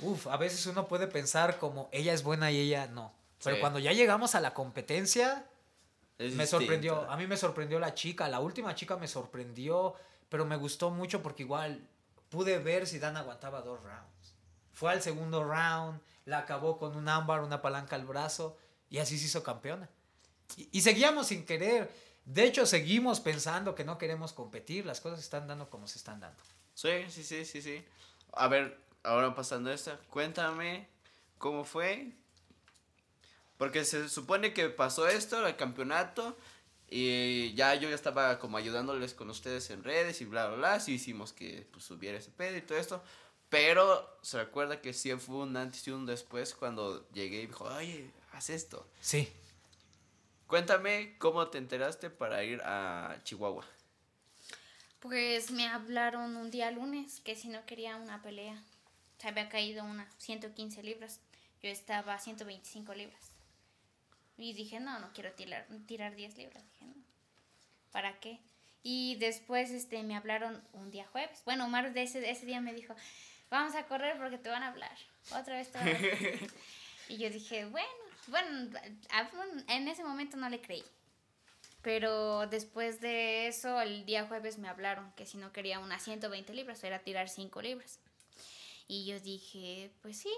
uff, 0.00 0.26
a 0.26 0.36
veces 0.36 0.66
uno 0.66 0.88
puede 0.88 1.06
pensar 1.06 1.58
como 1.58 1.88
ella 1.92 2.12
es 2.12 2.24
buena 2.24 2.50
y 2.50 2.58
ella 2.58 2.88
no. 2.88 3.14
Pero 3.44 3.56
Sí. 3.56 3.60
cuando 3.60 3.78
ya 3.78 3.92
llegamos 3.92 4.34
a 4.34 4.40
la 4.40 4.54
competencia, 4.54 5.46
es 6.18 6.34
me 6.34 6.46
sorprendió. 6.48 7.08
A 7.08 7.16
mí 7.16 7.26
me 7.28 7.36
sorprendió 7.36 7.78
la 7.78 7.94
chica. 7.94 8.28
La 8.28 8.40
última 8.40 8.74
chica 8.74 8.96
me 8.96 9.06
sorprendió, 9.06 9.94
pero 10.28 10.44
me 10.44 10.56
gustó 10.56 10.90
mucho 10.90 11.22
porque 11.22 11.42
igual 11.42 11.86
pude 12.28 12.58
ver 12.58 12.86
si 12.86 12.98
Dan 12.98 13.16
aguantaba 13.16 13.62
dos 13.62 13.82
rounds. 13.82 14.34
Fue 14.72 14.90
al 14.90 15.02
segundo 15.02 15.44
round, 15.44 16.00
la 16.24 16.38
acabó 16.38 16.78
con 16.78 16.96
un 16.96 17.08
ámbar, 17.08 17.42
una 17.42 17.62
palanca 17.62 17.96
al 17.96 18.04
brazo 18.04 18.56
y 18.90 18.98
así 18.98 19.18
se 19.18 19.26
hizo 19.26 19.42
campeona. 19.42 19.88
Y, 20.56 20.82
seguíamos 20.82 21.28
sin 21.28 21.44
querer. 21.46 21.90
De 22.24 22.44
hecho, 22.44 22.66
seguimos 22.66 23.20
pensando 23.20 23.74
que 23.74 23.84
no 23.84 23.98
queremos 23.98 24.32
competir. 24.32 24.84
Las 24.86 25.00
cosas 25.00 25.18
se 25.18 25.24
están 25.24 25.46
dando 25.46 25.70
como 25.70 25.86
se 25.86 25.98
están 25.98 26.20
dando. 26.20 26.42
Sí, 26.74 27.04
sí, 27.08 27.22
sí, 27.22 27.44
sí, 27.44 27.62
sí. 27.62 27.84
A 28.32 28.48
ver, 28.48 28.78
ahora 29.02 29.34
pasando 29.34 29.72
esta, 29.72 29.98
cuéntame 30.10 30.88
cómo 31.38 31.64
fue. 31.64 32.12
Porque 33.56 33.84
se 33.84 34.08
supone 34.08 34.52
que 34.52 34.68
pasó 34.68 35.08
esto, 35.08 35.46
el 35.46 35.56
campeonato, 35.56 36.36
y 36.88 37.54
ya 37.54 37.74
yo 37.74 37.88
ya 37.88 37.94
estaba 37.94 38.38
como 38.38 38.56
ayudándoles 38.56 39.14
con 39.14 39.30
ustedes 39.30 39.70
en 39.70 39.82
redes 39.82 40.20
y 40.20 40.24
bla, 40.24 40.48
bla, 40.48 40.56
bla. 40.56 40.80
Sí 40.80 40.94
hicimos 40.94 41.32
que 41.32 41.66
pues, 41.72 41.84
subiera 41.84 42.18
ese 42.18 42.30
pedo 42.30 42.56
y 42.56 42.62
todo 42.62 42.78
esto. 42.78 43.02
Pero 43.48 44.18
se 44.22 44.38
recuerda 44.38 44.80
que 44.80 44.92
sí 44.92 45.12
fue 45.12 45.36
un 45.36 45.56
antes 45.56 45.86
y 45.86 45.90
un 45.90 46.06
después 46.06 46.54
cuando 46.54 47.08
llegué 47.10 47.42
y 47.42 47.46
dijo, 47.46 47.64
oye, 47.64 48.10
haz 48.32 48.50
esto. 48.50 48.88
Sí. 49.00 49.28
Cuéntame 50.46 51.16
cómo 51.18 51.48
te 51.48 51.58
enteraste 51.58 52.10
para 52.10 52.44
ir 52.44 52.60
a 52.64 53.18
Chihuahua. 53.24 53.64
Pues 55.00 55.50
me 55.50 55.68
hablaron 55.68 56.36
un 56.36 56.50
día 56.50 56.70
lunes 56.70 57.20
que 57.20 57.36
si 57.36 57.48
no 57.48 57.64
quería 57.66 57.96
una 57.96 58.22
pelea. 58.22 58.62
Se 59.18 59.28
había 59.28 59.48
caído 59.48 59.84
una 59.84 60.08
115 60.18 60.82
libras. 60.82 61.20
Yo 61.62 61.70
estaba 61.70 62.14
a 62.14 62.18
125 62.18 62.94
libras. 62.94 63.33
Y 64.36 64.52
dije, 64.52 64.80
no, 64.80 64.98
no 64.98 65.12
quiero 65.12 65.32
tirar, 65.32 65.66
tirar 65.86 66.14
10 66.14 66.36
libras. 66.36 66.64
Dije, 66.72 66.86
no. 66.86 66.94
¿Para 67.92 68.18
qué? 68.20 68.40
Y 68.82 69.16
después 69.16 69.70
este, 69.70 70.02
me 70.02 70.16
hablaron 70.16 70.62
un 70.72 70.90
día 70.90 71.06
jueves. 71.06 71.42
Bueno, 71.44 71.66
Omar 71.66 71.92
de 71.92 72.02
ese, 72.02 72.28
ese 72.28 72.44
día 72.44 72.60
me 72.60 72.74
dijo, 72.74 72.94
vamos 73.50 73.74
a 73.74 73.86
correr 73.86 74.18
porque 74.18 74.38
te 74.38 74.48
van 74.48 74.62
a 74.62 74.68
hablar. 74.68 74.96
Otra 75.30 75.56
vez 75.56 75.70
te 75.70 75.78
van 75.78 75.88
a 75.88 75.96
hablar. 75.96 76.18
y 77.08 77.16
yo 77.16 77.30
dije, 77.30 77.64
bueno, 77.66 77.88
bueno, 78.28 78.70
en 79.68 79.88
ese 79.88 80.04
momento 80.04 80.36
no 80.36 80.48
le 80.48 80.60
creí. 80.60 80.84
Pero 81.82 82.46
después 82.46 83.00
de 83.00 83.46
eso, 83.46 83.80
el 83.80 84.06
día 84.06 84.26
jueves 84.26 84.58
me 84.58 84.68
hablaron 84.68 85.12
que 85.12 85.26
si 85.26 85.36
no 85.36 85.52
quería 85.52 85.80
unas 85.80 86.02
120 86.02 86.54
libras, 86.54 86.82
era 86.82 87.00
tirar 87.00 87.28
5 87.28 87.60
libras. 87.62 88.00
Y 88.88 89.06
yo 89.06 89.20
dije, 89.20 89.90
pues 90.02 90.18
sí. 90.18 90.32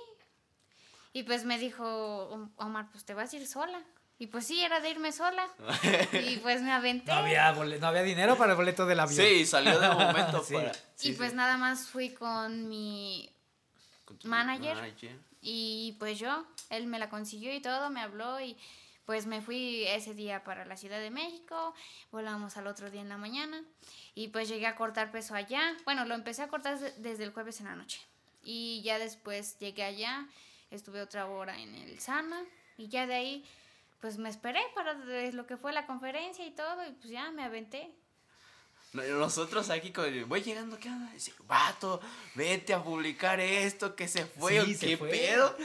Y 1.16 1.22
pues 1.22 1.44
me 1.44 1.58
dijo 1.58 1.84
"Om- 2.28 2.50
Omar, 2.56 2.88
pues 2.92 3.04
te 3.04 3.14
vas 3.14 3.32
a 3.32 3.36
ir 3.36 3.46
sola. 3.46 3.80
Y 4.18 4.26
pues 4.26 4.46
sí, 4.46 4.62
era 4.62 4.80
de 4.80 4.90
irme 4.90 5.12
sola. 5.12 5.46
y 6.12 6.36
pues 6.38 6.60
me 6.60 6.72
aventé. 6.72 7.10
No 7.10 7.18
había, 7.18 7.52
no 7.52 7.86
había 7.86 8.02
dinero 8.02 8.36
para 8.36 8.52
el 8.52 8.56
boleto 8.56 8.84
del 8.84 9.00
avión. 9.00 9.16
Sí, 9.26 9.46
salió 9.46 9.78
de 9.80 9.88
momento 9.88 10.42
Sí. 10.46 10.54
para... 10.54 10.72
y 11.02 11.12
pues 11.12 11.30
sí. 11.30 11.36
nada 11.36 11.56
más 11.56 11.88
fui 11.88 12.10
con 12.10 12.68
mi 12.68 13.30
Con 14.04 14.18
tu 14.18 14.28
manager. 14.28 14.76
Y 15.40 15.96
pues 15.98 16.18
yo, 16.18 16.44
él 16.70 16.86
me 16.86 16.98
la 16.98 17.08
consiguió 17.08 17.54
y 17.54 17.60
todo, 17.60 17.88
me 17.88 18.00
habló 18.00 18.38
y 18.40 18.56
pues 19.06 19.24
me 19.26 19.40
fui 19.40 19.84
ese 19.86 20.12
día 20.14 20.44
para 20.44 20.64
la 20.66 20.76
Ciudad 20.76 20.98
de 20.98 21.10
México, 21.10 21.72
volamos 22.10 22.56
al 22.58 22.66
otro 22.66 22.90
día 22.90 23.00
en 23.00 23.08
la 23.08 23.16
mañana 23.16 23.62
y 24.14 24.28
pues 24.28 24.48
llegué 24.48 24.66
a 24.66 24.76
cortar 24.76 25.12
peso 25.12 25.34
allá. 25.34 25.62
Bueno, 25.84 26.04
lo 26.04 26.14
empecé 26.14 26.42
a 26.42 26.48
cortar 26.48 26.78
de- 26.78 26.92
desde 26.98 27.24
el 27.24 27.32
jueves 27.32 27.60
en 27.60 27.66
la 27.66 27.76
noche 27.76 28.00
y 28.42 28.82
ya 28.82 28.98
después 28.98 29.58
llegué 29.60 29.84
allá, 29.84 30.26
estuve 30.70 31.00
otra 31.02 31.26
hora 31.26 31.60
en 31.60 31.74
el 31.74 31.98
Sana 32.00 32.44
y 32.76 32.88
ya 32.88 33.06
de 33.06 33.14
ahí 33.14 33.44
pues 34.00 34.18
me 34.18 34.28
esperé 34.28 34.60
para 34.74 34.94
lo 34.94 35.46
que 35.46 35.56
fue 35.56 35.72
la 35.72 35.86
conferencia 35.86 36.44
y 36.46 36.50
todo 36.50 36.86
y 36.86 36.92
pues 36.92 37.08
ya 37.10 37.30
me 37.30 37.42
aventé. 37.44 37.90
Nosotros 38.92 39.68
aquí 39.70 39.90
con 39.92 40.28
voy 40.28 40.42
llegando, 40.42 40.78
¿qué 40.78 40.88
onda? 40.88 41.12
Dice, 41.12 41.32
vato, 41.46 42.00
vete 42.34 42.72
a 42.72 42.82
publicar 42.82 43.40
esto, 43.40 43.94
que 43.94 44.08
se 44.08 44.24
fue, 44.24 44.52
Sí, 44.64 44.74
o 44.74 44.78
se 44.78 44.86
qué 44.86 44.96
fue. 44.96 45.10
pedo. 45.10 45.56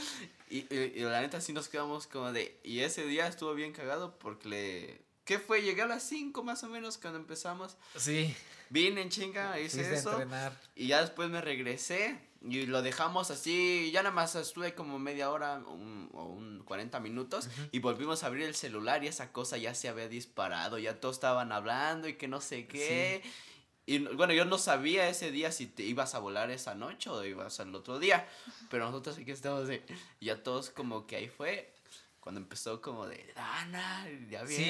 Y, 0.50 0.58
y- 0.74 0.92
y 0.96 1.00
la 1.00 1.20
neta 1.22 1.40
sí 1.40 1.52
nos 1.54 1.68
quedamos 1.68 2.06
como 2.06 2.30
de, 2.32 2.58
y 2.62 2.80
ese 2.80 3.06
día 3.06 3.26
estuvo 3.26 3.54
bien 3.54 3.72
cagado 3.72 4.18
porque 4.18 4.48
le, 4.48 5.00
¿qué 5.24 5.38
fue? 5.38 5.62
Llegué 5.62 5.80
a 5.82 5.86
las 5.86 6.02
5 6.02 6.42
más 6.42 6.62
o 6.62 6.68
menos 6.68 6.98
cuando 6.98 7.18
empezamos, 7.18 7.76
Sí. 7.96 8.34
vine 8.68 9.00
en 9.00 9.08
chinga, 9.08 9.58
hice 9.58 9.78
Fuiste 9.78 9.94
a 9.94 9.98
eso, 9.98 10.12
entrenar. 10.12 10.60
y 10.74 10.88
ya 10.88 11.00
después 11.00 11.30
me 11.30 11.40
regresé 11.40 12.18
y 12.44 12.66
lo 12.66 12.82
dejamos 12.82 13.30
así, 13.30 13.90
ya 13.92 14.02
nada 14.02 14.14
más 14.14 14.34
estuve 14.34 14.74
como 14.74 14.98
media 14.98 15.30
hora 15.30 15.58
un- 15.58 16.08
o 16.12 16.24
un 16.24 16.62
40 16.64 16.98
minutos 17.00 17.48
y 17.70 17.78
volvimos 17.78 18.22
a 18.22 18.26
abrir 18.26 18.44
el 18.46 18.54
celular 18.54 19.04
y 19.04 19.08
esa 19.08 19.32
cosa 19.32 19.56
ya 19.58 19.74
se 19.74 19.88
había 19.88 20.08
disparado, 20.08 20.78
ya 20.78 21.00
todos 21.00 21.16
estaban 21.16 21.52
hablando 21.52 22.08
y 22.08 22.14
que 22.14 22.28
no 22.28 22.40
sé 22.40 22.66
qué. 22.66 23.22
Y 23.84 23.98
bueno, 23.98 24.32
yo 24.32 24.44
no 24.44 24.58
sabía 24.58 25.08
ese 25.08 25.30
día 25.32 25.50
si 25.52 25.66
te 25.66 25.82
ibas 25.82 26.14
a 26.14 26.20
volar 26.20 26.50
esa 26.50 26.74
noche 26.74 27.10
o 27.10 27.24
ibas 27.24 27.58
al 27.60 27.74
otro 27.74 27.98
día, 27.98 28.28
pero 28.70 28.86
nosotros 28.86 29.18
aquí 29.18 29.30
estábamos 29.32 29.66
de, 29.68 29.82
y 30.20 30.26
ya 30.26 30.42
todos 30.42 30.70
como 30.70 31.06
que 31.06 31.16
ahí 31.16 31.28
fue 31.28 31.72
cuando 32.20 32.40
empezó 32.40 32.80
como 32.80 33.06
de, 33.08 33.32
Dana, 33.34 34.06
¿ya 34.30 34.46
Sí. 34.46 34.64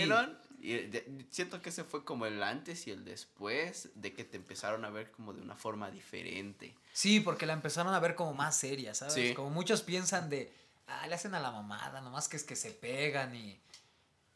Y 0.65 0.75
de- 0.87 1.27
siento 1.31 1.61
que 1.61 1.71
ese 1.71 1.83
fue 1.83 2.05
como 2.05 2.25
el 2.25 2.41
antes 2.41 2.87
y 2.87 2.93
el 2.93 3.05
después 3.05 3.89
de 3.97 4.13
que 4.15 4.23
te 4.23 4.37
empezaron 4.37 4.85
a 4.85 4.91
ver 4.91 5.11
como 5.11 5.33
de 5.33 5.43
una 5.43 5.57
forma 5.57 5.91
diferente. 5.91 6.73
Sí, 6.93 7.19
porque 7.19 7.47
la 7.47 7.53
empezaron 7.55 7.93
a 7.93 7.99
ver 7.99 8.15
como 8.15 8.33
más 8.33 8.57
seria, 8.57 8.95
¿sabes? 8.95 9.15
Sí. 9.15 9.35
Como 9.35 9.51
muchos 9.51 9.83
piensan 9.83 10.31
de, 10.31 10.53
ah, 10.87 11.05
le 11.09 11.17
hacen 11.17 11.35
a 11.35 11.41
la 11.41 11.51
mamada, 11.51 12.01
nomás 12.01 12.29
que 12.29 12.37
es 12.37 12.45
que 12.45 12.55
se 12.55 12.71
pegan 12.71 13.35
y... 13.35 13.59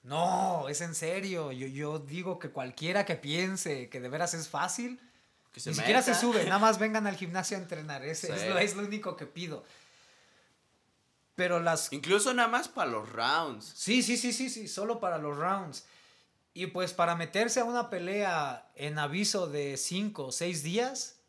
No, 0.02 0.68
es 0.68 0.80
en 0.80 0.94
serio. 0.96 1.52
Yo, 1.52 1.68
yo 1.68 2.00
digo 2.00 2.38
que 2.40 2.50
cualquiera 2.50 3.04
que 3.06 3.14
piense 3.14 3.88
que 3.88 4.00
de 4.00 4.08
veras 4.08 4.34
es 4.34 4.48
fácil, 4.48 5.00
Que 5.52 5.60
se 5.60 5.70
ni 5.70 5.76
siquiera 5.76 6.02
se 6.02 6.14
sube, 6.16 6.42
nada 6.44 6.58
más 6.58 6.78
vengan 6.80 7.06
al 7.06 7.16
gimnasio 7.16 7.56
a 7.56 7.60
entrenar. 7.60 8.04
Ese 8.04 8.32
es, 8.34 8.40
Sí. 8.42 8.48
lo, 8.48 8.58
es 8.58 8.74
lo 8.74 8.82
único 8.84 9.16
que 9.16 9.26
pido. 9.26 9.64
Pero 11.34 11.60
las... 11.60 11.92
Incluso 11.92 12.32
nada 12.34 12.48
más 12.48 12.68
para 12.68 12.90
los 12.90 13.08
rounds. 13.12 13.72
Sí, 13.76 14.02
sí, 14.02 14.16
sí, 14.16 14.32
sí, 14.32 14.48
sí, 14.48 14.68
solo 14.68 14.98
para 15.00 15.18
los 15.18 15.36
rounds. 15.36 15.84
Y 16.56 16.68
pues 16.68 16.94
para 16.94 17.16
meterse 17.16 17.60
a 17.60 17.64
una 17.64 17.90
pelea 17.90 18.70
en 18.76 18.98
aviso 18.98 19.46
de 19.46 19.76
5 19.76 20.24
o 20.24 20.32
6 20.32 20.62
días, 20.62 21.20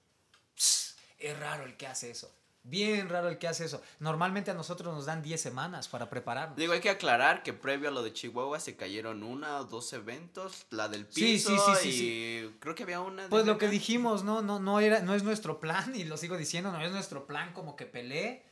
es 0.56 1.38
raro 1.38 1.66
el 1.66 1.76
que 1.76 1.86
hace 1.86 2.12
eso. 2.12 2.34
Bien 2.64 3.10
raro 3.10 3.28
el 3.28 3.38
que 3.38 3.50
hace 3.50 3.66
eso. 3.66 3.82
Normalmente 4.00 4.52
a 4.52 4.54
nosotros 4.54 4.96
nos 4.96 5.06
dan 5.06 5.22
10 5.22 5.42
semanas 5.42 5.90
para 5.90 6.10
prepararnos. 6.10 6.56
Digo, 6.56 6.72
hay 6.72 6.80
que 6.80 6.90
aclarar 6.90 7.44
que 7.44 7.52
previo 7.52 7.90
a 7.90 7.92
lo 7.92 8.04
de 8.04 8.14
Chihuahua 8.14 8.62
se 8.62 8.78
cayeron 8.78 9.22
una 9.22 9.60
o 9.60 9.66
dos 9.66 9.92
eventos, 9.92 10.66
la 10.70 10.88
del 10.88 11.06
Sí, 11.10 11.34
piso 11.34 11.50
sí, 11.50 11.74
sí, 11.82 11.92
sí, 11.92 12.06
y 12.46 12.58
creo 12.62 12.74
que 12.74 12.84
había 12.84 13.02
una 13.02 13.28
Pues 13.28 13.46
lo 13.46 13.58
que 13.58 13.68
dijimos, 13.68 14.24
no, 14.24 14.42
no, 14.42 14.62
no 14.62 14.80
era, 14.80 15.02
no 15.02 15.14
es 15.14 15.24
nuestro 15.24 15.60
plan, 15.60 15.94
y 15.94 16.06
lo 16.06 16.16
sigo 16.16 16.38
diciendo, 16.38 16.72
no 16.72 16.82
es 16.82 16.92
nuestro 16.94 17.28
plan 17.28 17.52
como 17.52 17.76
que 17.76 17.86
pelee. 17.86 18.46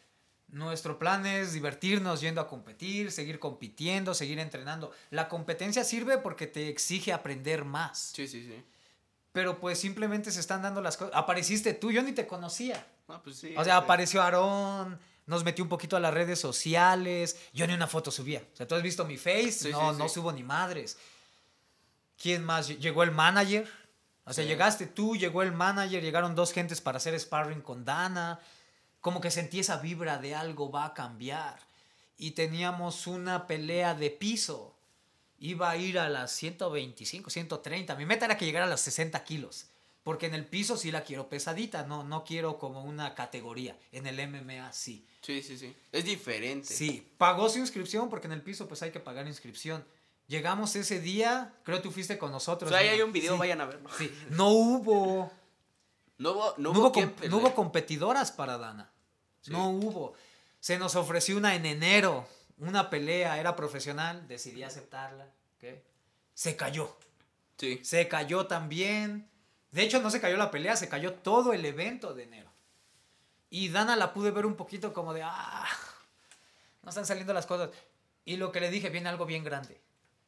Nuestro 0.55 0.97
plan 0.97 1.25
es 1.25 1.51
divertirnos 1.51 2.21
yendo 2.21 2.39
a 2.39 2.47
competir, 2.47 3.11
seguir 3.11 3.39
compitiendo, 3.39 4.13
seguir 4.13 4.39
entrenando. 4.39 4.93
La 5.09 5.27
competencia 5.27 5.83
sirve 5.83 6.17
porque 6.17 6.47
te 6.47 6.69
exige 6.69 7.11
aprender 7.11 7.65
más. 7.65 8.13
Sí, 8.15 8.25
sí, 8.25 8.41
sí. 8.41 8.63
Pero 9.33 9.59
pues 9.59 9.77
simplemente 9.77 10.31
se 10.31 10.39
están 10.39 10.61
dando 10.61 10.79
las 10.81 10.95
cosas. 10.95 11.13
Apareciste 11.13 11.73
tú, 11.73 11.91
yo 11.91 12.01
ni 12.01 12.13
te 12.13 12.25
conocía. 12.25 12.87
No, 13.09 13.21
pues 13.21 13.35
sí. 13.35 13.49
O 13.57 13.65
sea, 13.65 13.75
güey. 13.75 13.83
apareció 13.83 14.21
Aarón, 14.21 14.97
nos 15.25 15.43
metió 15.43 15.61
un 15.61 15.67
poquito 15.69 15.97
a 15.97 15.99
las 15.99 16.13
redes 16.13 16.39
sociales. 16.39 17.35
Yo 17.51 17.67
ni 17.67 17.73
una 17.73 17.87
foto 17.87 18.09
subía. 18.09 18.41
O 18.53 18.55
sea, 18.55 18.65
tú 18.65 18.75
has 18.75 18.81
visto 18.81 19.03
mi 19.03 19.17
face, 19.17 19.51
Sí, 19.51 19.71
no, 19.71 19.91
sí, 19.91 19.99
no 19.99 20.07
sí. 20.07 20.13
subo 20.15 20.31
ni 20.31 20.43
madres. 20.43 20.97
¿Quién 22.17 22.45
más? 22.45 22.69
Llegó 22.69 23.03
el 23.03 23.11
manager. 23.11 23.69
O 24.23 24.31
sea, 24.31 24.45
Sí. 24.45 24.47
llegaste 24.47 24.87
tú, 24.87 25.17
llegó 25.17 25.43
el 25.43 25.51
manager, 25.51 26.01
llegaron 26.01 26.33
dos 26.33 26.53
gentes 26.53 26.79
para 26.79 26.95
hacer 26.97 27.19
sparring 27.19 27.59
con 27.61 27.83
Dana. 27.83 28.39
Como 29.05 29.21
que 29.21 29.29
sentí 29.29 29.59
esa 29.59 29.77
vibra 29.77 30.17
de 30.17 30.33
algo 30.33 30.71
va 30.71 30.85
a 30.85 30.93
cambiar. 30.95 31.59
Y 32.17 32.31
teníamos 32.31 33.05
una 33.05 33.45
pelea 33.45 33.93
de 33.93 34.09
piso. 34.09 34.73
Iba 35.37 35.69
a 35.69 35.77
ir 35.77 35.99
a 35.99 36.09
las 36.09 36.31
125, 36.31 37.29
130. 37.29 37.93
Mi 37.97 38.05
meta 38.07 38.25
era 38.25 38.35
que 38.35 38.45
llegara 38.45 38.65
a 38.65 38.69
los 38.69 38.81
60 38.81 39.23
kilos. 39.23 39.67
Porque 40.03 40.25
en 40.25 40.33
el 40.33 40.43
piso 40.43 40.75
sí 40.75 40.91
la 40.91 41.03
quiero 41.03 41.29
pesadita, 41.29 41.83
no, 41.83 42.03
no 42.03 42.23
quiero 42.23 42.57
como 42.57 42.83
una 42.83 43.13
categoría. 43.13 43.77
En 43.91 44.07
el 44.07 44.17
MMA 44.27 44.73
sí. 44.73 45.05
Sí, 45.21 45.43
sí, 45.43 45.55
sí. 45.59 45.75
Es 45.91 46.03
diferente. 46.03 46.73
Sí, 46.73 47.07
pagó 47.19 47.47
su 47.47 47.59
inscripción 47.59 48.09
porque 48.09 48.25
en 48.25 48.33
el 48.33 48.41
piso 48.41 48.67
pues 48.67 48.81
hay 48.81 48.89
que 48.89 48.99
pagar 48.99 49.27
inscripción. 49.27 49.85
Llegamos 50.27 50.75
ese 50.75 50.99
día, 50.99 51.53
creo 51.63 51.77
que 51.77 51.83
tú 51.83 51.91
fuiste 51.91 52.17
con 52.17 52.29
O 52.29 52.33
nosotros. 52.33 52.71
sea, 52.71 52.79
ahí 52.79 52.87
hay 52.87 53.01
un 53.03 53.11
video, 53.11 53.33
Sí, 53.33 53.39
vayan 53.39 53.61
a 53.61 53.65
verlo. 53.65 53.87
Sí, 53.99 54.11
no 54.31 54.49
hubo, 54.49 55.31
No 56.17 56.31
hubo, 56.31 56.53
no 56.57 56.63
no 56.63 56.69
hubo, 56.71 56.79
hubo, 56.79 56.91
quien 56.91 57.09
com- 57.09 57.15
pelear. 57.17 57.31
no 57.31 57.37
hubo 57.37 57.53
competidoras 57.53 58.31
para 58.31 58.57
Dana. 58.57 58.89
Sí. 59.45 59.51
No 59.51 59.69
hubo. 59.69 60.15
Se 60.59 60.79
nos 60.79 60.95
ofreció 60.95 61.37
una 61.37 61.53
en 61.53 61.67
enero, 61.67 62.27
una 62.57 62.89
pelea, 62.89 63.39
era 63.39 63.55
profesional, 63.55 64.27
decidí 64.27 64.63
aceptarla. 64.63 65.25
¿ok? 65.57 65.77
Se 66.33 66.55
cayó. 66.55 66.97
Sí. 67.57 67.79
Se 67.83 68.07
cayó 68.07 68.47
también. 68.47 69.29
De 69.69 69.83
hecho, 69.83 70.01
no 70.01 70.09
se 70.09 70.19
cayó 70.19 70.35
la 70.35 70.49
pelea, 70.49 70.75
se 70.75 70.89
cayó 70.89 71.13
todo 71.13 71.53
el 71.53 71.63
evento 71.63 72.15
de 72.15 72.23
enero. 72.23 72.49
Y 73.51 73.69
Dana 73.69 73.95
la 73.95 74.13
pude 74.13 74.31
ver 74.31 74.47
un 74.47 74.55
poquito 74.55 74.93
como 74.93 75.13
de, 75.13 75.21
ah, 75.23 75.67
no 76.81 76.89
están 76.89 77.05
saliendo 77.05 77.33
las 77.33 77.45
cosas. 77.45 77.69
Y 78.25 78.37
lo 78.37 78.51
que 78.51 78.61
le 78.61 78.71
dije, 78.71 78.89
viene 78.89 79.09
algo 79.09 79.27
bien 79.27 79.43
grande. 79.43 79.79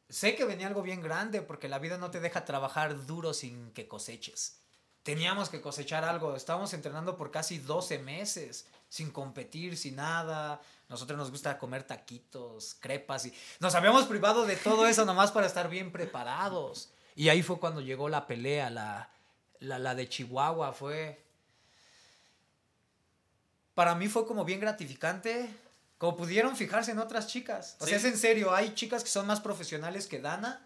Sé 0.08 0.36
que 0.36 0.44
venía 0.44 0.68
algo 0.68 0.82
bien 0.82 1.02
grande 1.02 1.42
porque 1.42 1.68
la 1.68 1.80
vida 1.80 1.98
no 1.98 2.12
te 2.12 2.20
deja 2.20 2.44
trabajar 2.44 3.04
duro 3.06 3.34
sin 3.34 3.72
que 3.72 3.88
coseches. 3.88 4.60
Teníamos 5.02 5.48
que 5.48 5.60
cosechar 5.60 6.04
algo. 6.04 6.36
Estábamos 6.36 6.72
entrenando 6.72 7.16
por 7.16 7.32
casi 7.32 7.58
12 7.58 7.98
meses, 7.98 8.68
sin 8.88 9.10
competir, 9.10 9.76
sin 9.76 9.96
nada. 9.96 10.60
Nosotros 10.88 11.18
nos 11.18 11.30
gusta 11.30 11.58
comer 11.58 11.82
taquitos, 11.84 12.76
crepas 12.80 13.26
y 13.26 13.34
nos 13.60 13.74
habíamos 13.74 14.06
privado 14.06 14.46
de 14.46 14.56
todo 14.56 14.86
eso 14.86 15.04
nomás 15.04 15.30
para 15.32 15.46
estar 15.46 15.68
bien 15.68 15.92
preparados. 15.92 16.90
Y 17.14 17.28
ahí 17.28 17.42
fue 17.42 17.58
cuando 17.58 17.80
llegó 17.80 18.08
la 18.08 18.26
pelea, 18.26 18.70
la, 18.70 19.10
la, 19.60 19.78
la 19.78 19.94
de 19.94 20.08
Chihuahua. 20.08 20.72
Fue. 20.72 21.24
Para 23.74 23.94
mí 23.94 24.08
fue 24.08 24.26
como 24.26 24.44
bien 24.44 24.60
gratificante. 24.60 25.52
Como 25.98 26.16
pudieron 26.16 26.56
fijarse 26.56 26.92
en 26.92 27.00
otras 27.00 27.26
chicas. 27.26 27.76
O 27.80 27.86
sea, 27.86 27.96
es 27.96 28.04
en 28.04 28.16
serio, 28.16 28.54
hay 28.54 28.72
chicas 28.74 29.02
que 29.02 29.10
son 29.10 29.26
más 29.26 29.40
profesionales 29.40 30.06
que 30.06 30.20
Dana. 30.20 30.64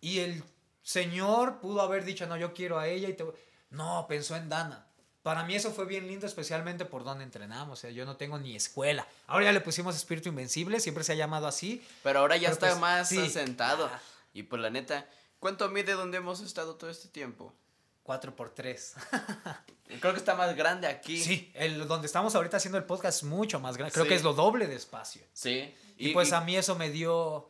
Y 0.00 0.20
el 0.20 0.44
señor 0.84 1.58
pudo 1.58 1.80
haber 1.80 2.04
dicho, 2.04 2.26
no, 2.26 2.36
yo 2.36 2.54
quiero 2.54 2.78
a 2.78 2.86
ella. 2.86 3.08
y 3.08 3.14
te... 3.14 3.24
voy-". 3.24 3.34
No, 3.70 4.06
pensó 4.08 4.36
en 4.36 4.48
Dana. 4.48 4.86
Para 5.22 5.44
mí 5.44 5.54
eso 5.54 5.70
fue 5.70 5.84
bien 5.84 6.08
lindo, 6.08 6.26
especialmente 6.26 6.84
por 6.84 7.04
donde 7.04 7.22
entrenamos. 7.24 7.78
O 7.78 7.80
sea, 7.80 7.90
yo 7.90 8.04
no 8.04 8.16
tengo 8.16 8.38
ni 8.38 8.56
escuela. 8.56 9.06
Ahora 9.28 9.44
ya 9.46 9.52
le 9.52 9.60
pusimos 9.60 9.94
Espíritu 9.94 10.28
Invencible, 10.30 10.80
siempre 10.80 11.04
se 11.04 11.12
ha 11.12 11.14
llamado 11.14 11.46
así. 11.46 11.80
Pero 12.02 12.20
ahora 12.20 12.36
ya 12.36 12.48
Pero, 12.48 12.52
está 12.54 12.66
pues, 12.68 12.80
más 12.80 13.08
sí. 13.08 13.18
asentado. 13.18 13.86
Ah. 13.92 14.00
Y 14.34 14.42
pues 14.44 14.60
la 14.60 14.70
neta, 14.70 15.06
¿cuánto 15.38 15.68
mide 15.68 15.92
donde 15.92 16.18
hemos 16.18 16.40
estado 16.40 16.74
todo 16.74 16.90
este 16.90 17.08
tiempo? 17.08 17.54
4 18.02 18.34
por 18.34 18.50
3 18.50 18.94
Creo 20.00 20.12
que 20.12 20.18
está 20.18 20.34
más 20.34 20.56
grande 20.56 20.88
aquí. 20.88 21.22
Sí, 21.22 21.52
el, 21.54 21.86
donde 21.86 22.06
estamos 22.06 22.34
ahorita 22.34 22.56
haciendo 22.56 22.78
el 22.78 22.84
podcast 22.84 23.18
es 23.18 23.22
mucho 23.24 23.60
más 23.60 23.76
grande. 23.76 23.92
Creo 23.92 24.04
Sí. 24.04 24.08
que 24.08 24.14
es 24.16 24.22
lo 24.24 24.32
doble 24.32 24.66
de 24.66 24.74
espacio. 24.74 25.22
Sí. 25.32 25.72
Y, 25.98 26.12
pues 26.12 26.32
a 26.32 26.40
mí 26.40 26.56
eso 26.56 26.74
me 26.74 26.90
dio... 26.90 27.48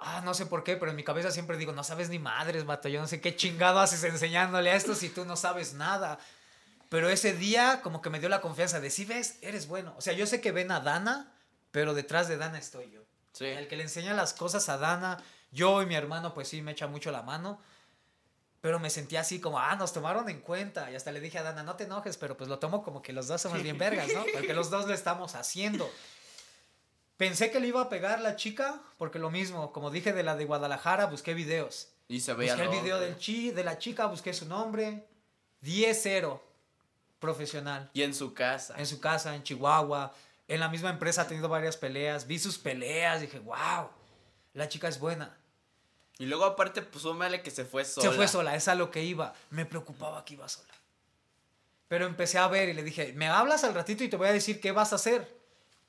Ah, 0.00 0.22
no 0.24 0.34
sé 0.34 0.46
por 0.46 0.64
qué, 0.64 0.76
pero 0.76 0.90
en 0.90 0.96
mi 0.96 1.04
cabeza 1.04 1.30
siempre 1.30 1.56
digo, 1.56 1.72
no 1.72 1.82
sabes 1.82 2.08
ni 2.08 2.18
madres, 2.18 2.64
vato. 2.64 2.88
Yo 2.88 3.00
no 3.00 3.08
sé 3.08 3.20
qué 3.20 3.34
chingado 3.34 3.80
haces 3.80 4.04
enseñándole 4.04 4.70
a 4.70 4.76
esto 4.76 4.94
si 4.94 5.08
tú 5.08 5.24
no 5.24 5.36
sabes 5.36 5.74
nada. 5.74 6.18
Pero 6.88 7.08
ese 7.08 7.32
día 7.32 7.80
como 7.82 8.00
que 8.00 8.10
me 8.10 8.20
dio 8.20 8.28
la 8.28 8.40
confianza 8.40 8.80
de, 8.80 8.90
sí 8.90 9.04
ves, 9.04 9.38
eres 9.42 9.66
bueno. 9.66 9.94
O 9.98 10.00
sea, 10.00 10.12
yo 10.12 10.26
sé 10.26 10.40
que 10.40 10.52
ven 10.52 10.70
a 10.70 10.80
Dana, 10.80 11.32
pero 11.70 11.94
detrás 11.94 12.28
de 12.28 12.36
Dana 12.36 12.58
estoy 12.58 12.90
yo. 12.90 13.02
Sí. 13.32 13.46
El 13.46 13.68
que 13.68 13.76
le 13.76 13.82
enseña 13.82 14.14
las 14.14 14.32
cosas 14.32 14.68
a 14.68 14.78
Dana, 14.78 15.22
yo 15.50 15.82
y 15.82 15.86
mi 15.86 15.94
hermano, 15.94 16.32
pues 16.32 16.48
sí, 16.48 16.62
me 16.62 16.72
echa 16.72 16.86
mucho 16.86 17.10
la 17.10 17.22
mano. 17.22 17.60
Pero 18.60 18.80
me 18.80 18.90
sentía 18.90 19.20
así 19.20 19.40
como, 19.40 19.60
ah, 19.60 19.76
nos 19.76 19.92
tomaron 19.92 20.28
en 20.28 20.40
cuenta. 20.40 20.90
Y 20.90 20.96
hasta 20.96 21.12
le 21.12 21.20
dije 21.20 21.38
a 21.38 21.42
Dana, 21.42 21.62
no 21.62 21.76
te 21.76 21.84
enojes, 21.84 22.16
pero 22.16 22.36
pues 22.36 22.48
lo 22.48 22.58
tomo 22.58 22.82
como 22.82 23.02
que 23.02 23.12
los 23.12 23.28
dos 23.28 23.40
somos 23.40 23.62
bien 23.62 23.78
vergas, 23.78 24.08
¿no? 24.12 24.24
Porque 24.32 24.54
los 24.54 24.70
dos 24.70 24.86
lo 24.86 24.94
estamos 24.94 25.34
haciendo. 25.34 25.88
Pensé 27.18 27.50
que 27.50 27.58
le 27.58 27.66
iba 27.66 27.82
a 27.82 27.88
pegar 27.88 28.20
la 28.20 28.36
chica, 28.36 28.80
porque 28.96 29.18
lo 29.18 29.28
mismo, 29.28 29.72
como 29.72 29.90
dije 29.90 30.12
de 30.12 30.22
la 30.22 30.36
de 30.36 30.44
Guadalajara, 30.44 31.06
busqué 31.06 31.34
videos. 31.34 31.88
Y 32.06 32.20
se 32.20 32.32
veía 32.32 32.54
Busqué 32.54 32.68
el 32.68 32.80
video 32.80 33.00
del 33.00 33.18
chi, 33.18 33.50
de 33.50 33.64
la 33.64 33.76
chica, 33.76 34.06
busqué 34.06 34.32
su 34.32 34.46
nombre. 34.46 35.04
10-0, 35.62 36.40
profesional. 37.18 37.90
Y 37.92 38.02
en 38.02 38.14
su 38.14 38.32
casa. 38.32 38.76
En 38.78 38.86
su 38.86 39.00
casa, 39.00 39.34
en 39.34 39.42
Chihuahua. 39.42 40.14
En 40.46 40.60
la 40.60 40.68
misma 40.68 40.90
empresa 40.90 41.22
ha 41.22 41.26
tenido 41.26 41.48
varias 41.48 41.76
peleas. 41.76 42.28
Vi 42.28 42.38
sus 42.38 42.56
peleas, 42.56 43.20
dije, 43.20 43.40
wow, 43.40 43.90
la 44.54 44.68
chica 44.68 44.86
es 44.86 45.00
buena. 45.00 45.36
Y 46.18 46.26
luego 46.26 46.44
aparte, 46.44 46.82
pues 46.82 47.02
súmale 47.02 47.42
que 47.42 47.50
se 47.50 47.64
fue 47.64 47.84
sola. 47.84 48.08
Se 48.08 48.14
fue 48.14 48.28
sola, 48.28 48.54
es 48.54 48.68
a 48.68 48.76
lo 48.76 48.92
que 48.92 49.02
iba. 49.02 49.34
Me 49.50 49.66
preocupaba 49.66 50.24
que 50.24 50.34
iba 50.34 50.48
sola. 50.48 50.72
Pero 51.88 52.06
empecé 52.06 52.38
a 52.38 52.46
ver 52.46 52.68
y 52.68 52.74
le 52.74 52.84
dije, 52.84 53.12
me 53.14 53.26
hablas 53.26 53.64
al 53.64 53.74
ratito 53.74 54.04
y 54.04 54.08
te 54.08 54.16
voy 54.16 54.28
a 54.28 54.32
decir 54.32 54.60
qué 54.60 54.70
vas 54.70 54.92
a 54.92 54.96
hacer. 54.96 55.37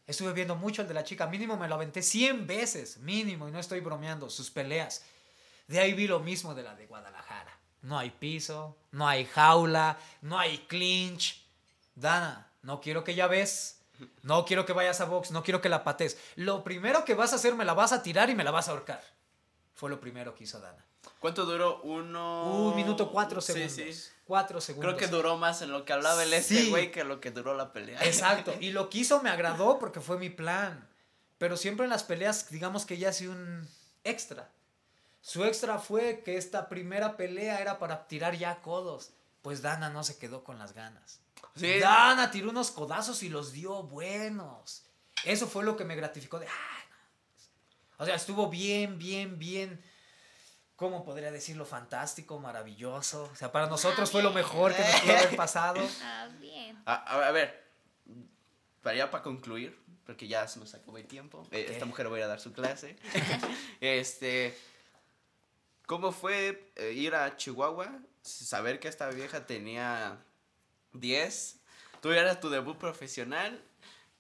Estuve 0.10 0.34
viendo 0.34 0.56
mucho 0.56 0.82
el 0.82 0.88
de 0.88 0.96
la 0.96 1.04
chica, 1.04 1.28
mínimo 1.28 1.56
me 1.56 1.68
lo 1.68 1.76
aventé 1.76 2.02
100 2.02 2.48
veces, 2.48 2.98
mínimo, 2.98 3.48
y 3.48 3.52
no 3.52 3.60
estoy 3.60 3.80
bromeando, 3.80 4.28
sus 4.32 4.50
peleas. 4.50 5.04
De 5.68 5.80
ahí 5.80 5.94
vi 5.94 6.08
lo 6.08 6.20
mismo 6.20 6.56
de 6.56 6.64
la 6.64 6.74
de 6.74 6.88
Guadalajara. 6.88 7.56
No 7.84 8.00
hay 8.00 8.10
piso, 8.10 8.76
no 8.92 9.08
hay 9.08 9.26
jaula, 9.26 10.00
no 10.24 10.40
hay 10.40 10.58
clinch. 10.68 11.46
Dana, 11.94 12.52
no 12.64 12.82
quiero 12.82 13.04
que 13.04 13.14
ya 13.14 13.28
ves, 13.28 13.82
no 14.24 14.46
quiero 14.46 14.66
que 14.66 14.74
vayas 14.74 15.00
a 15.00 15.06
box, 15.06 15.30
no 15.30 15.44
quiero 15.44 15.62
que 15.62 15.70
la 15.70 15.84
pates. 15.84 16.18
Lo 16.36 16.64
primero 16.64 17.06
que 17.06 17.14
vas 17.14 17.32
a 17.34 17.36
hacer, 17.36 17.54
me 17.54 17.64
la 17.64 17.76
vas 17.76 17.92
a 17.92 18.02
tirar 18.02 18.32
y 18.32 18.36
me 18.36 18.44
la 18.44 18.50
vas 18.50 18.68
a 18.68 18.72
ahorcar. 18.72 19.04
Fue 19.76 19.92
lo 19.92 20.00
primero 20.02 20.34
que 20.34 20.46
hizo 20.46 20.60
Dana. 20.60 20.89
¿Cuánto 21.20 21.46
duró? 21.46 21.82
Uno. 21.82 22.68
Un 22.70 22.76
minuto 22.76 23.12
cuatro 23.12 23.42
Sí, 23.42 23.54
segundos. 23.54 23.74
sí. 23.96 24.12
Cuatro 24.26 24.62
segundos. 24.62 24.94
Creo 24.94 24.98
que 24.98 25.08
duró 25.08 25.38
más 25.38 25.62
en 25.62 25.72
lo 25.72 25.84
que 25.86 25.94
hablaba 25.94 26.24
el 26.24 26.34
este 26.34 26.56
Sí. 26.64 26.70
güey 26.70 26.92
que 26.92 27.04
lo 27.04 27.20
que 27.20 27.32
duró 27.32 27.56
la 27.56 27.74
pelea. 27.74 28.00
Exacto. 28.06 28.54
Y 28.62 28.72
lo 28.72 28.90
que 28.90 29.00
hizo 29.00 29.22
me 29.22 29.30
agradó 29.30 29.80
porque 29.80 30.00
fue 30.02 30.18
mi 30.18 30.30
plan. 30.30 30.88
Pero 31.38 31.58
siempre 31.58 31.86
en 31.86 31.90
las 31.90 32.04
peleas, 32.04 32.50
digamos 32.52 32.86
que 32.86 32.96
ella 32.96 33.10
hace 33.10 33.28
un 33.30 33.68
extra. 34.04 34.50
Su 35.22 35.44
extra 35.46 35.80
fue 35.80 36.22
que 36.24 36.38
esta 36.38 36.70
primera 36.70 37.18
pelea 37.18 37.60
era 37.60 37.80
para 37.80 38.08
tirar 38.08 38.36
ya 38.38 38.62
codos. 38.62 39.12
Pues 39.42 39.62
Dana 39.62 39.90
no 39.90 40.04
se 40.04 40.18
quedó 40.18 40.44
con 40.44 40.60
las 40.60 40.74
ganas. 40.74 41.20
Sí. 41.56 41.80
Dana 41.80 42.30
tiró 42.32 42.50
unos 42.50 42.72
codazos 42.72 43.24
y 43.24 43.30
los 43.30 43.52
dio 43.52 43.84
buenos. 43.84 44.84
Eso 45.26 45.48
fue 45.48 45.64
lo 45.64 45.76
que 45.76 45.86
me 45.86 45.96
gratificó 45.96 46.40
de. 46.40 46.48
O 47.98 48.06
sea, 48.06 48.16
estuvo 48.16 48.48
bien, 48.50 48.98
bien, 48.98 49.38
bien. 49.40 49.82
¿Cómo 50.80 51.04
podría 51.04 51.30
decirlo? 51.30 51.66
Fantástico, 51.66 52.40
maravilloso. 52.40 53.30
O 53.34 53.36
sea, 53.36 53.52
para 53.52 53.68
nosotros 53.68 54.10
fue 54.10 54.24
lo 54.24 54.32
mejor 54.32 54.74
que 54.74 54.82
nos 54.82 55.02
pudo 55.02 55.12
haber 55.18 55.36
pasado. 55.36 55.82
Ah, 56.02 56.30
bien. 56.40 56.82
A, 56.86 57.28
a- 57.28 57.32
ver, 57.32 57.62
para 58.82 58.96
ya 58.96 59.12
para 59.12 59.22
concluir, 59.22 59.78
porque 60.06 60.30
ya 60.30 60.48
se 60.48 60.58
nos 60.58 60.74
acabó 60.74 60.98
el 60.98 61.06
tiempo. 61.06 61.46
eh. 61.52 61.68
Esta 61.70 61.84
mujer 61.86 62.10
va 62.10 62.16
a 62.16 62.20
ir 62.20 62.24
a 62.24 62.28
dar 62.28 62.40
su 62.40 62.54
clase. 62.54 62.96
este, 63.82 64.58
¿cómo 65.86 66.14
fue 66.14 66.72
eh, 66.78 66.94
ir 66.94 67.14
a 67.14 67.36
Chihuahua? 67.36 68.00
Saber 68.22 68.80
que 68.80 68.88
esta 68.88 69.10
vieja 69.10 69.46
tenía 69.46 70.18
10. 70.94 71.58
Tú 72.02 72.12
eras 72.14 72.40
tu 72.40 72.50
debut 72.50 72.78
profesional, 72.78 73.62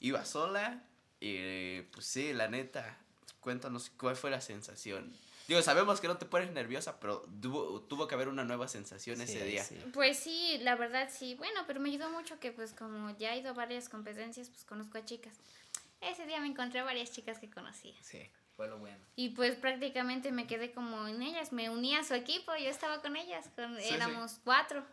iba 0.01 0.25
sola. 0.25 0.83
Y 1.21 1.83
pues 1.83 2.05
sí, 2.05 2.33
la 2.33 2.49
neta, 2.49 2.97
cuéntanos 3.39 3.89
cuál 3.91 4.17
fue 4.17 4.29
la 4.29 4.41
sensación. 4.41 5.15
Digo, 5.49 5.63
sabemos 5.63 5.99
que 5.99 6.07
no 6.07 6.15
te 6.17 6.27
pones 6.27 6.51
nerviosa, 6.51 6.99
pero 6.99 7.21
tuvo, 7.41 7.81
tuvo 7.81 8.07
que 8.07 8.13
haber 8.13 8.27
una 8.27 8.43
nueva 8.43 8.67
sensación 8.67 9.19
ese 9.19 9.39
Sí, 9.39 9.45
día. 9.47 9.63
sí. 9.63 9.75
Pues 9.95 10.19
sí, 10.19 10.59
la 10.61 10.75
verdad 10.75 11.09
sí. 11.11 11.33
Bueno, 11.33 11.61
pero 11.65 11.79
me 11.79 11.89
ayudó 11.89 12.11
mucho 12.11 12.39
que 12.39 12.51
pues 12.51 12.71
como 12.73 13.17
ya 13.17 13.33
he 13.33 13.39
ido 13.39 13.49
a 13.49 13.53
varias 13.53 13.89
competencias, 13.89 14.47
pues 14.49 14.63
conozco 14.63 14.99
a 14.99 15.05
chicas. 15.05 15.33
Ese 16.01 16.27
día 16.27 16.39
me 16.39 16.45
encontré 16.45 16.81
a 16.81 16.83
varias 16.83 17.11
chicas 17.11 17.39
que 17.39 17.49
conocía. 17.49 17.95
Sí, 18.03 18.29
fue 18.55 18.67
lo 18.67 18.77
bueno. 18.77 18.99
Y 19.15 19.29
pues 19.29 19.55
prácticamente 19.55 20.31
me 20.31 20.45
quedé 20.45 20.71
como 20.71 21.07
en 21.07 21.23
ellas, 21.23 21.51
me 21.51 21.71
uní 21.71 21.95
a 21.95 22.03
su 22.03 22.13
equipo, 22.13 22.55
yo 22.55 22.69
estaba 22.69 23.01
con 23.01 23.15
ellas, 23.15 23.49
con- 23.55 23.75
Sí, 23.77 23.85
sí. 23.87 23.93
éramos 23.95 24.39
cuatro. 24.43 24.85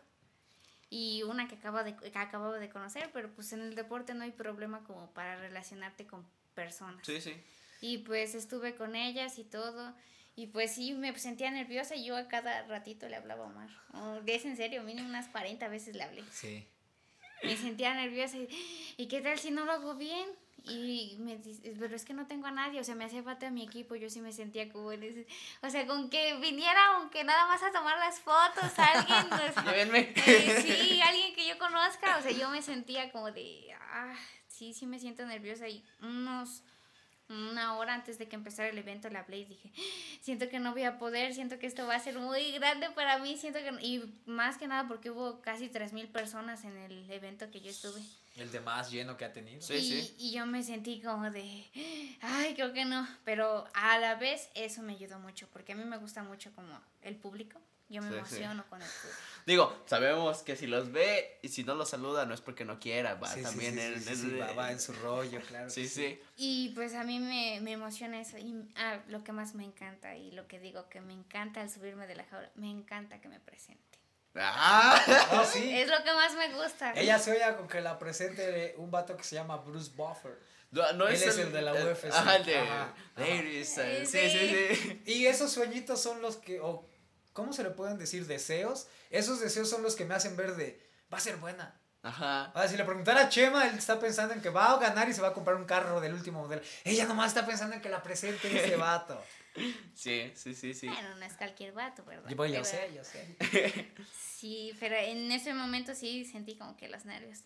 y 0.89 1.21
una 1.23 1.47
que, 1.47 1.53
acaba 1.55 1.83
de, 1.83 1.95
que 1.97 2.17
acababa 2.17 2.57
de 2.57 2.69
conocer, 2.69 3.11
pero 3.13 3.29
pues 3.35 3.53
en 3.53 3.59
el 3.61 3.75
deporte 3.75 4.13
no 4.15 4.23
hay 4.23 4.31
problema 4.31 4.83
como 4.85 5.11
para 5.13 5.35
relacionarte 5.35 6.07
con 6.07 6.25
personas. 6.55 7.05
Sí, 7.05 7.21
sí. 7.21 7.35
Y 7.81 7.99
pues 7.99 8.33
estuve 8.33 8.73
con 8.75 8.95
ellas 8.95 9.37
y 9.37 9.43
todo. 9.43 9.93
Y 10.37 10.45
pues 10.45 10.75
sí, 10.75 10.93
me 10.93 11.17
sentía 11.17 11.49
nerviosa 11.49 11.95
y 11.95 12.05
yo 12.05 12.15
a 12.15 12.27
cada 12.27 12.61
ratito 12.67 13.09
le 13.09 13.15
hablaba 13.15 13.45
a 13.45 13.47
Omar. 13.47 13.69
Oh, 13.95 14.19
es 14.23 14.45
en 14.45 14.55
serio, 14.55 14.83
mínimo 14.83 15.09
unas 15.09 15.27
40 15.29 15.67
veces 15.67 15.95
le 15.95 16.03
hablé. 16.03 16.23
Sí. 16.31 16.63
Me 17.41 17.57
sentía 17.57 17.95
nerviosa 17.95 18.37
y, 18.37 18.47
¿y 18.97 19.07
qué 19.07 19.21
tal 19.21 19.39
si 19.39 19.49
no 19.49 19.65
lo 19.65 19.71
hago 19.71 19.95
bien? 19.95 20.29
Y 20.63 21.15
me 21.19 21.37
dice, 21.37 21.73
pero 21.79 21.95
es 21.95 22.05
que 22.05 22.13
no 22.13 22.27
tengo 22.27 22.45
a 22.45 22.51
nadie, 22.51 22.79
o 22.79 22.83
sea, 22.83 22.93
me 22.93 23.05
hacía 23.05 23.23
falta 23.23 23.49
mi 23.49 23.63
equipo, 23.63 23.95
yo 23.95 24.11
sí 24.11 24.21
me 24.21 24.31
sentía 24.31 24.69
como 24.71 24.91
en 24.91 25.01
ese, 25.01 25.25
o 25.63 25.69
sea, 25.71 25.87
con 25.87 26.07
que 26.09 26.35
viniera, 26.35 26.97
aunque 26.97 27.23
nada 27.23 27.47
más 27.47 27.63
a 27.63 27.71
tomar 27.71 27.97
las 27.97 28.19
fotos, 28.19 28.77
alguien, 28.77 29.29
pues, 29.29 30.27
eh, 30.27 30.61
sí, 30.61 31.01
alguien 31.01 31.33
que 31.33 31.47
yo 31.47 31.57
conozca, 31.57 32.17
o 32.17 32.21
sea, 32.21 32.31
yo 32.31 32.49
me 32.49 32.61
sentía 32.61 33.11
como 33.11 33.31
de, 33.31 33.73
ah, 33.73 34.13
sí, 34.47 34.73
sí 34.73 34.85
me 34.85 34.99
siento 34.99 35.25
nerviosa 35.25 35.67
y 35.67 35.83
unos, 36.01 36.61
una 37.29 37.75
hora 37.77 37.93
antes 37.93 38.17
de 38.17 38.27
que 38.27 38.35
empezara 38.35 38.69
el 38.69 38.77
evento 38.77 39.09
le 39.09 39.17
hablé 39.17 39.39
y 39.39 39.45
dije, 39.45 39.71
siento 40.21 40.49
que 40.49 40.59
no 40.59 40.71
voy 40.71 40.83
a 40.83 40.97
poder, 40.97 41.33
siento 41.33 41.59
que 41.59 41.67
esto 41.67 41.85
va 41.85 41.95
a 41.95 41.99
ser 41.99 42.17
muy 42.17 42.51
grande 42.53 42.89
para 42.91 43.19
mí, 43.19 43.37
siento 43.37 43.59
que, 43.59 43.85
y 43.85 44.03
más 44.25 44.57
que 44.57 44.67
nada 44.67 44.87
porque 44.87 45.11
hubo 45.11 45.41
casi 45.41 45.69
3.000 45.69 46.07
personas 46.11 46.63
en 46.63 46.77
el 46.77 47.09
evento 47.11 47.49
que 47.51 47.61
yo 47.61 47.69
estuve. 47.69 48.01
El 48.37 48.51
de 48.51 48.59
más 48.59 48.91
lleno 48.91 49.17
que 49.17 49.25
ha 49.25 49.33
tenido. 49.33 49.61
Sí, 49.61 49.73
y, 49.73 50.01
sí. 50.01 50.15
y 50.19 50.31
yo 50.31 50.45
me 50.45 50.63
sentí 50.63 51.01
como 51.01 51.29
de, 51.31 51.65
ay, 52.21 52.53
creo 52.53 52.71
que 52.71 52.85
no, 52.85 53.07
pero 53.23 53.65
a 53.73 53.97
la 53.97 54.15
vez 54.15 54.49
eso 54.53 54.81
me 54.83 54.93
ayudó 54.93 55.19
mucho, 55.19 55.47
porque 55.51 55.73
a 55.73 55.75
mí 55.75 55.83
me 55.83 55.97
gusta 55.97 56.23
mucho 56.23 56.51
como 56.53 56.79
el 57.01 57.15
público, 57.15 57.59
yo 57.89 58.01
me 58.01 58.07
Sí, 58.09 58.13
sí. 58.13 58.19
emociono 58.19 58.65
con 58.69 58.81
el 58.81 58.87
público. 58.87 59.21
Digo, 59.45 59.83
sabemos 59.85 60.43
que 60.43 60.55
si 60.57 60.67
los 60.67 60.91
ve 60.91 61.39
y 61.41 61.47
si 61.49 61.63
no 61.63 61.73
los 61.75 61.89
saluda 61.89 62.25
no 62.25 62.33
es 62.33 62.41
porque 62.41 62.65
no 62.65 62.79
quiera, 62.79 63.15
va 63.15 63.33
Sí, 63.33 63.41
también 63.41 63.75
sí, 63.75 63.79
en, 63.79 64.01
sí, 64.03 64.09
en- 64.09 64.15
sí, 64.17 64.37
va, 64.37 64.51
va 64.53 64.71
en 64.71 64.79
su 64.81 64.91
rollo, 64.93 65.39
claro. 65.47 65.69
Sí, 65.69 65.87
sí. 65.87 66.19
Y 66.35 66.69
pues 66.75 66.93
a 66.95 67.03
mí 67.05 67.19
me, 67.19 67.59
me 67.61 67.71
emociona 67.71 68.19
eso, 68.19 68.37
y 68.37 68.53
ah, 68.75 68.99
lo 69.07 69.23
que 69.23 69.31
más 69.31 69.55
me 69.55 69.63
encanta, 69.63 70.15
y 70.17 70.31
lo 70.31 70.47
que 70.47 70.59
digo 70.59 70.89
que 70.89 70.99
me 70.99 71.13
encanta 71.13 71.61
al 71.61 71.69
subirme 71.69 72.07
de 72.07 72.15
la 72.15 72.25
jaula, 72.25 72.51
me 72.55 72.69
encanta 72.69 73.21
que 73.21 73.29
me 73.29 73.39
presente. 73.39 73.81
Ah, 74.35 75.01
Ah, 75.31 75.45
sí. 75.51 75.75
Es 75.75 75.87
lo 75.89 76.03
que 76.03 76.13
más 76.13 76.35
me 76.35 76.53
gusta. 76.53 76.91
Ella 76.93 77.17
se 77.17 77.31
oye 77.31 77.55
con 77.55 77.67
que 77.67 77.81
la 77.81 77.97
presente 77.97 78.75
un 78.77 78.91
vato 78.91 79.15
que 79.17 79.23
se 79.23 79.35
llama 79.35 79.57
Bruce 79.57 79.91
Buffer. 79.95 80.37
no, 80.71 80.91
no 80.93 81.07
Él 81.07 81.15
es 81.15 81.37
el 81.37 81.51
de 81.51 81.61
la 81.61 81.73
UFC. 81.73 82.11
Ajá, 82.11 82.35
el 82.35 82.45
de 82.45 82.57
Ajá, 82.57 82.83
ajá. 82.83 82.93
Ladies, 83.15 83.77
eh, 83.79 84.01
Eh, 84.01 84.05
sí, 84.05 84.29
sí, 84.29 84.75
sí. 84.75 85.01
Y 85.05 85.25
esos 85.25 85.51
sueñitos 85.51 86.01
son 86.03 86.21
los 86.21 86.37
que, 86.37 86.59
¿cómo 87.37 87.53
se 87.53 87.61
le 87.61 87.69
pueden 87.69 87.99
decir? 87.99 88.25
Deseos. 88.25 88.87
Esos 89.11 89.39
deseos 89.39 89.69
son 89.69 89.83
los 89.83 89.95
que 89.95 90.05
me 90.05 90.15
hacen 90.15 90.35
ver 90.35 90.55
de, 90.55 90.83
va 91.13 91.19
a 91.19 91.21
ser 91.21 91.37
buena. 91.37 91.79
Ajá. 92.01 92.45
Ahora, 92.45 92.67
si 92.67 92.77
le 92.77 92.83
preguntara 92.83 93.21
a 93.21 93.29
Chema, 93.29 93.67
él 93.67 93.75
está 93.77 93.99
pensando 93.99 94.33
en 94.33 94.41
que 94.41 94.49
va 94.49 94.71
a 94.73 94.79
ganar 94.79 95.07
y 95.07 95.13
se 95.13 95.21
va 95.21 95.27
a 95.29 95.33
comprar 95.33 95.55
un 95.55 95.65
carro 95.65 96.01
del 96.01 96.13
último 96.15 96.41
modelo. 96.41 96.63
Ella 96.83 97.05
nomás 97.05 97.27
está 97.27 97.45
pensando 97.45 97.75
en 97.75 97.81
que 97.81 97.89
la 97.89 98.01
presente 98.01 98.47
ese 98.47 98.75
vato. 98.87 99.21
Sí, 99.93 100.31
sí, 100.35 100.55
sí, 100.55 100.73
sí. 100.73 100.87
Bueno, 100.87 101.15
no 101.15 101.25
es 101.25 101.33
cualquier 101.33 101.73
vato, 101.73 102.03
¿verdad? 102.05 102.27
Yo, 102.29 102.35
pues, 102.35 102.51
yo 102.51 102.61
Pero- 102.63 102.65
sé, 102.65 102.91
yo 102.95 103.03
sé. 103.03 103.91
Sí, 104.37 104.71
pero 104.79 104.95
en 104.95 105.31
ese 105.31 105.51
momento 105.55 105.95
sí 105.95 106.23
sentí 106.23 106.55
como 106.55 106.77
que 106.77 106.87
los 106.87 107.05
nervios. 107.05 107.39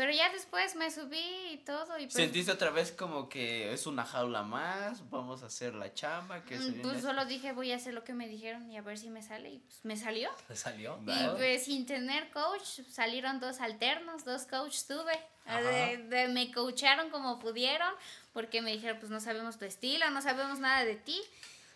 Pero 0.00 0.12
ya 0.12 0.30
después 0.30 0.76
me 0.76 0.90
subí 0.90 1.20
y 1.52 1.58
todo 1.58 1.98
y 1.98 2.04
pues, 2.04 2.14
¿Sentiste 2.14 2.50
otra 2.50 2.70
vez 2.70 2.90
como 2.90 3.28
que 3.28 3.70
es 3.74 3.86
una 3.86 4.06
jaula 4.06 4.42
más? 4.42 5.10
Vamos 5.10 5.42
a 5.42 5.46
hacer 5.48 5.74
la 5.74 5.92
chamba. 5.92 6.42
que 6.42 6.56
mm, 6.56 6.80
pues 6.80 6.94
viene? 6.94 7.02
solo 7.02 7.26
dije 7.26 7.52
voy 7.52 7.70
a 7.72 7.76
hacer 7.76 7.92
lo 7.92 8.02
que 8.02 8.14
me 8.14 8.26
dijeron 8.26 8.70
y 8.70 8.78
a 8.78 8.80
ver 8.80 8.96
si 8.96 9.10
me 9.10 9.22
sale 9.22 9.50
y 9.50 9.58
pues 9.58 9.84
me 9.84 9.98
salió. 9.98 10.30
¿Le 10.48 10.56
salió? 10.56 10.98
Y 11.02 11.04
Vale. 11.04 11.32
pues 11.36 11.64
sin 11.64 11.84
tener 11.84 12.30
coach 12.30 12.80
salieron 12.90 13.40
dos 13.40 13.60
alternos, 13.60 14.24
dos 14.24 14.46
coaches 14.46 14.86
tuve. 14.86 15.20
De- 15.44 15.98
de- 15.98 16.28
me 16.28 16.50
coacharon 16.50 17.10
como 17.10 17.38
pudieron 17.38 17.92
porque 18.32 18.62
me 18.62 18.72
dijeron 18.72 18.96
pues 19.00 19.10
no 19.10 19.20
sabemos 19.20 19.58
tu 19.58 19.66
estilo, 19.66 20.08
no 20.08 20.22
sabemos 20.22 20.60
nada 20.60 20.82
de 20.86 20.96
ti. 20.96 21.20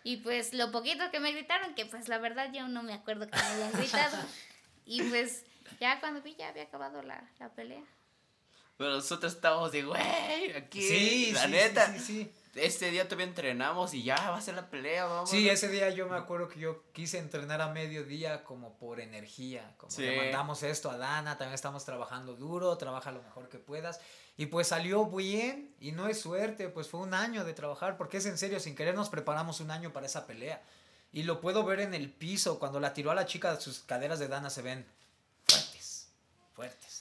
Y 0.03 0.17
pues 0.17 0.55
lo 0.55 0.73
poquito 0.73 1.11
que 1.11 1.21
me 1.21 1.31
gritaron, 1.33 1.75
que 1.75 1.85
pues 1.85 2.09
la 2.09 2.17
verdad 2.17 2.51
yo 2.55 2.69
no 2.69 2.83
me 2.83 2.95
acuerdo 2.95 3.27
que 3.29 3.37
me 3.37 3.43
habían 3.45 3.73
gritado. 3.73 4.17
y 4.87 5.03
pues 5.03 5.45
ya 5.79 6.01
cuando 6.01 6.23
vi 6.23 6.35
ya 6.37 6.49
había 6.49 6.63
acabado 6.63 7.03
la, 7.03 7.23
la 7.39 7.51
pelea. 7.51 7.83
Pero 8.77 8.91
nosotros 8.91 9.33
estábamos 9.35 9.73
de, 9.73 9.83
güey, 9.83 10.53
aquí. 10.57 10.83
Sí, 10.83 11.33
la 11.33 11.45
sí, 11.45 11.51
neta. 11.51 11.93
sí, 11.93 11.99
sí, 11.99 12.05
sí. 12.05 12.33
Este 12.55 12.91
día 12.91 13.05
todavía 13.05 13.27
entrenamos 13.27 13.95
y 13.95 14.05
ya 14.05 14.31
va 14.31 14.37
a 14.37 14.41
ser 14.41 14.55
la 14.55 14.71
pelea, 14.71 15.07
vamos. 15.07 15.29
Sí, 15.29 15.49
ese 15.49 15.69
día 15.69 15.91
yo 15.91 16.07
me 16.07 16.17
acuerdo 16.17 16.49
que 16.49 16.61
yo 16.61 16.85
quise 16.93 17.19
entrenar 17.19 17.61
a 17.61 17.69
mediodía 17.69 18.45
como 18.45 18.77
por 18.77 19.01
energía, 19.01 19.75
como 19.77 19.93
le 19.99 20.17
mandamos 20.17 20.63
esto 20.63 20.89
a 20.89 20.97
Dana, 20.97 21.37
también 21.37 21.55
estamos 21.55 21.85
trabajando 21.85 22.37
duro, 22.37 22.77
trabaja 22.79 23.11
lo 23.11 23.23
mejor 23.23 23.49
que 23.49 23.59
puedas. 23.59 24.01
Y 24.37 24.47
pues 24.47 24.69
salió 24.69 25.07
bien 25.07 25.75
y 25.81 25.93
no 25.93 26.07
es 26.07 26.21
suerte, 26.21 26.69
pues 26.69 26.89
fue 26.89 27.01
un 27.01 27.15
año 27.15 27.45
de 27.45 27.55
trabajar, 27.55 27.97
porque 27.97 28.19
es 28.19 28.27
en 28.27 28.39
serio, 28.39 28.61
sin 28.61 28.77
querer 28.77 28.95
nos 28.95 29.09
preparamos 29.09 29.61
un 29.61 29.73
año 29.73 29.93
para 29.93 30.07
esa 30.07 30.25
pelea. 30.27 30.63
Y 31.13 31.25
lo 31.25 31.41
puedo 31.41 31.65
ver 31.65 31.81
en 31.81 31.93
el 31.93 32.11
piso, 32.13 32.61
cuando 32.61 32.79
la 32.79 32.93
tiró 32.93 33.11
a 33.11 33.15
la 33.17 33.27
chica, 33.27 33.61
sus 33.61 33.81
caderas 33.81 34.21
de 34.21 34.29
Dana 34.29 34.51
se 34.51 34.63
ven 34.63 34.87
fuertes, 35.47 36.09
fuertes. 36.53 36.94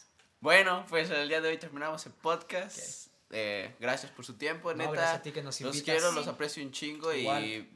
Bueno, 0.44 0.86
pues 0.90 1.10
el 1.10 1.30
día 1.30 1.40
de 1.40 1.48
hoy 1.48 1.58
terminamos 1.58 2.06
el 2.06 2.12
podcast. 2.12 3.08
Eh, 3.30 3.74
gracias 3.80 4.12
por 4.12 4.26
su 4.26 4.34
tiempo, 4.34 4.74
No, 4.74 4.92
neta. 4.92 5.14
a 5.14 5.22
ti 5.22 5.32
que 5.32 5.42
nos 5.42 5.62
los 5.62 5.82
quiero, 5.82 6.12
los 6.12 6.28
aprecio 6.28 6.62
un 6.62 6.74
chingo 6.74 7.14
Igual. 7.14 7.46
y 7.46 7.70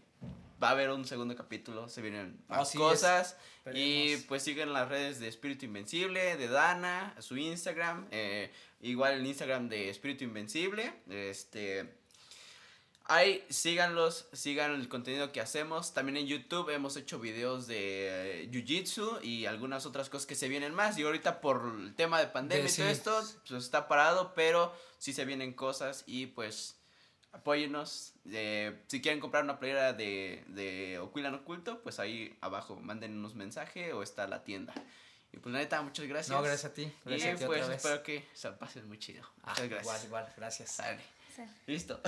va 0.61 0.67
a 0.67 0.71
haber 0.71 0.89
un 0.89 1.05
segundo 1.05 1.33
capítulo, 1.33 1.87
se 1.87 2.01
vienen 2.01 2.43
más 2.49 2.69
sí, 2.69 2.77
cosas. 2.77 3.37
Y 3.73 4.17
pues 4.27 4.43
sigan 4.43 4.73
las 4.73 4.89
redes 4.89 5.21
de 5.21 5.29
Espíritu 5.29 5.63
Invencible, 5.63 6.35
de 6.35 6.47
Dana, 6.49 7.15
su 7.19 7.37
Instagram, 7.37 8.05
eh, 8.11 8.51
igual 8.81 9.13
el 9.13 9.25
Instagram 9.25 9.69
de 9.69 9.89
Espíritu 9.89 10.25
Invencible. 10.25 10.93
Este, 11.09 11.96
ahí 13.07 13.45
síganlos, 13.49 14.27
sigan 14.33 14.73
el 14.73 14.87
contenido 14.89 15.31
que 15.31 15.41
hacemos. 15.41 15.93
También 15.93 16.17
en 16.17 16.27
YouTube 16.27 16.69
hemos 16.69 16.95
hecho 16.97 17.19
videos 17.19 17.67
de 17.67 18.43
eh, 18.43 18.49
Jiu-Jitsu 18.51 19.23
y 19.23 19.45
algunas 19.45 19.85
otras 19.85 20.09
cosas 20.09 20.25
que 20.25 20.35
se 20.35 20.47
vienen 20.47 20.73
más. 20.73 20.97
Y 20.97 21.03
ahorita 21.03 21.41
por 21.41 21.73
el 21.79 21.95
tema 21.95 22.19
de 22.19 22.27
pandemia 22.27 22.63
De- 22.65 22.69
y 22.69 22.73
todo 22.75 22.85
sí. 22.85 22.91
esto, 22.91 23.41
pues 23.47 23.63
está 23.63 23.87
parado, 23.87 24.33
pero 24.35 24.73
sí 24.97 25.13
se 25.13 25.25
vienen 25.25 25.53
cosas 25.53 26.03
y 26.05 26.27
pues 26.27 26.75
apóyennos. 27.31 28.13
Eh, 28.29 28.83
si 28.87 29.01
quieren 29.01 29.19
comprar 29.19 29.43
una 29.43 29.59
playera 29.59 29.93
de, 29.93 30.43
de 30.47 30.99
Oquilan 30.99 31.33
Oculto, 31.35 31.81
pues 31.83 31.99
ahí 31.99 32.35
abajo 32.41 32.75
mándenos 32.77 33.35
mensaje 33.35 33.93
o 33.93 34.03
está 34.03 34.27
la 34.27 34.43
tienda. 34.43 34.73
Y 35.33 35.37
pues 35.37 35.51
la 35.53 35.59
neta, 35.59 35.81
muchas 35.81 36.07
gracias. 36.07 36.35
No, 36.35 36.41
gracias 36.41 36.71
a 36.71 36.73
ti. 36.73 36.91
Gracias 37.05 37.27
y 37.27 37.35
a 37.35 37.37
ti 37.37 37.45
pues 37.45 37.61
otra 37.61 37.67
vez. 37.75 37.77
espero 37.85 38.03
que 38.03 38.25
se 38.33 38.49
pasen 38.51 38.87
muy 38.87 38.97
chido. 38.97 39.23
Ah, 39.43 39.49
Muchas 39.49 39.69
gracias. 39.69 39.83
Igual, 39.83 40.05
igual, 40.05 40.33
gracias. 40.37 40.71
Sale. 40.71 41.01
O 41.31 41.35
sea, 41.35 41.53
Listo. 41.67 42.01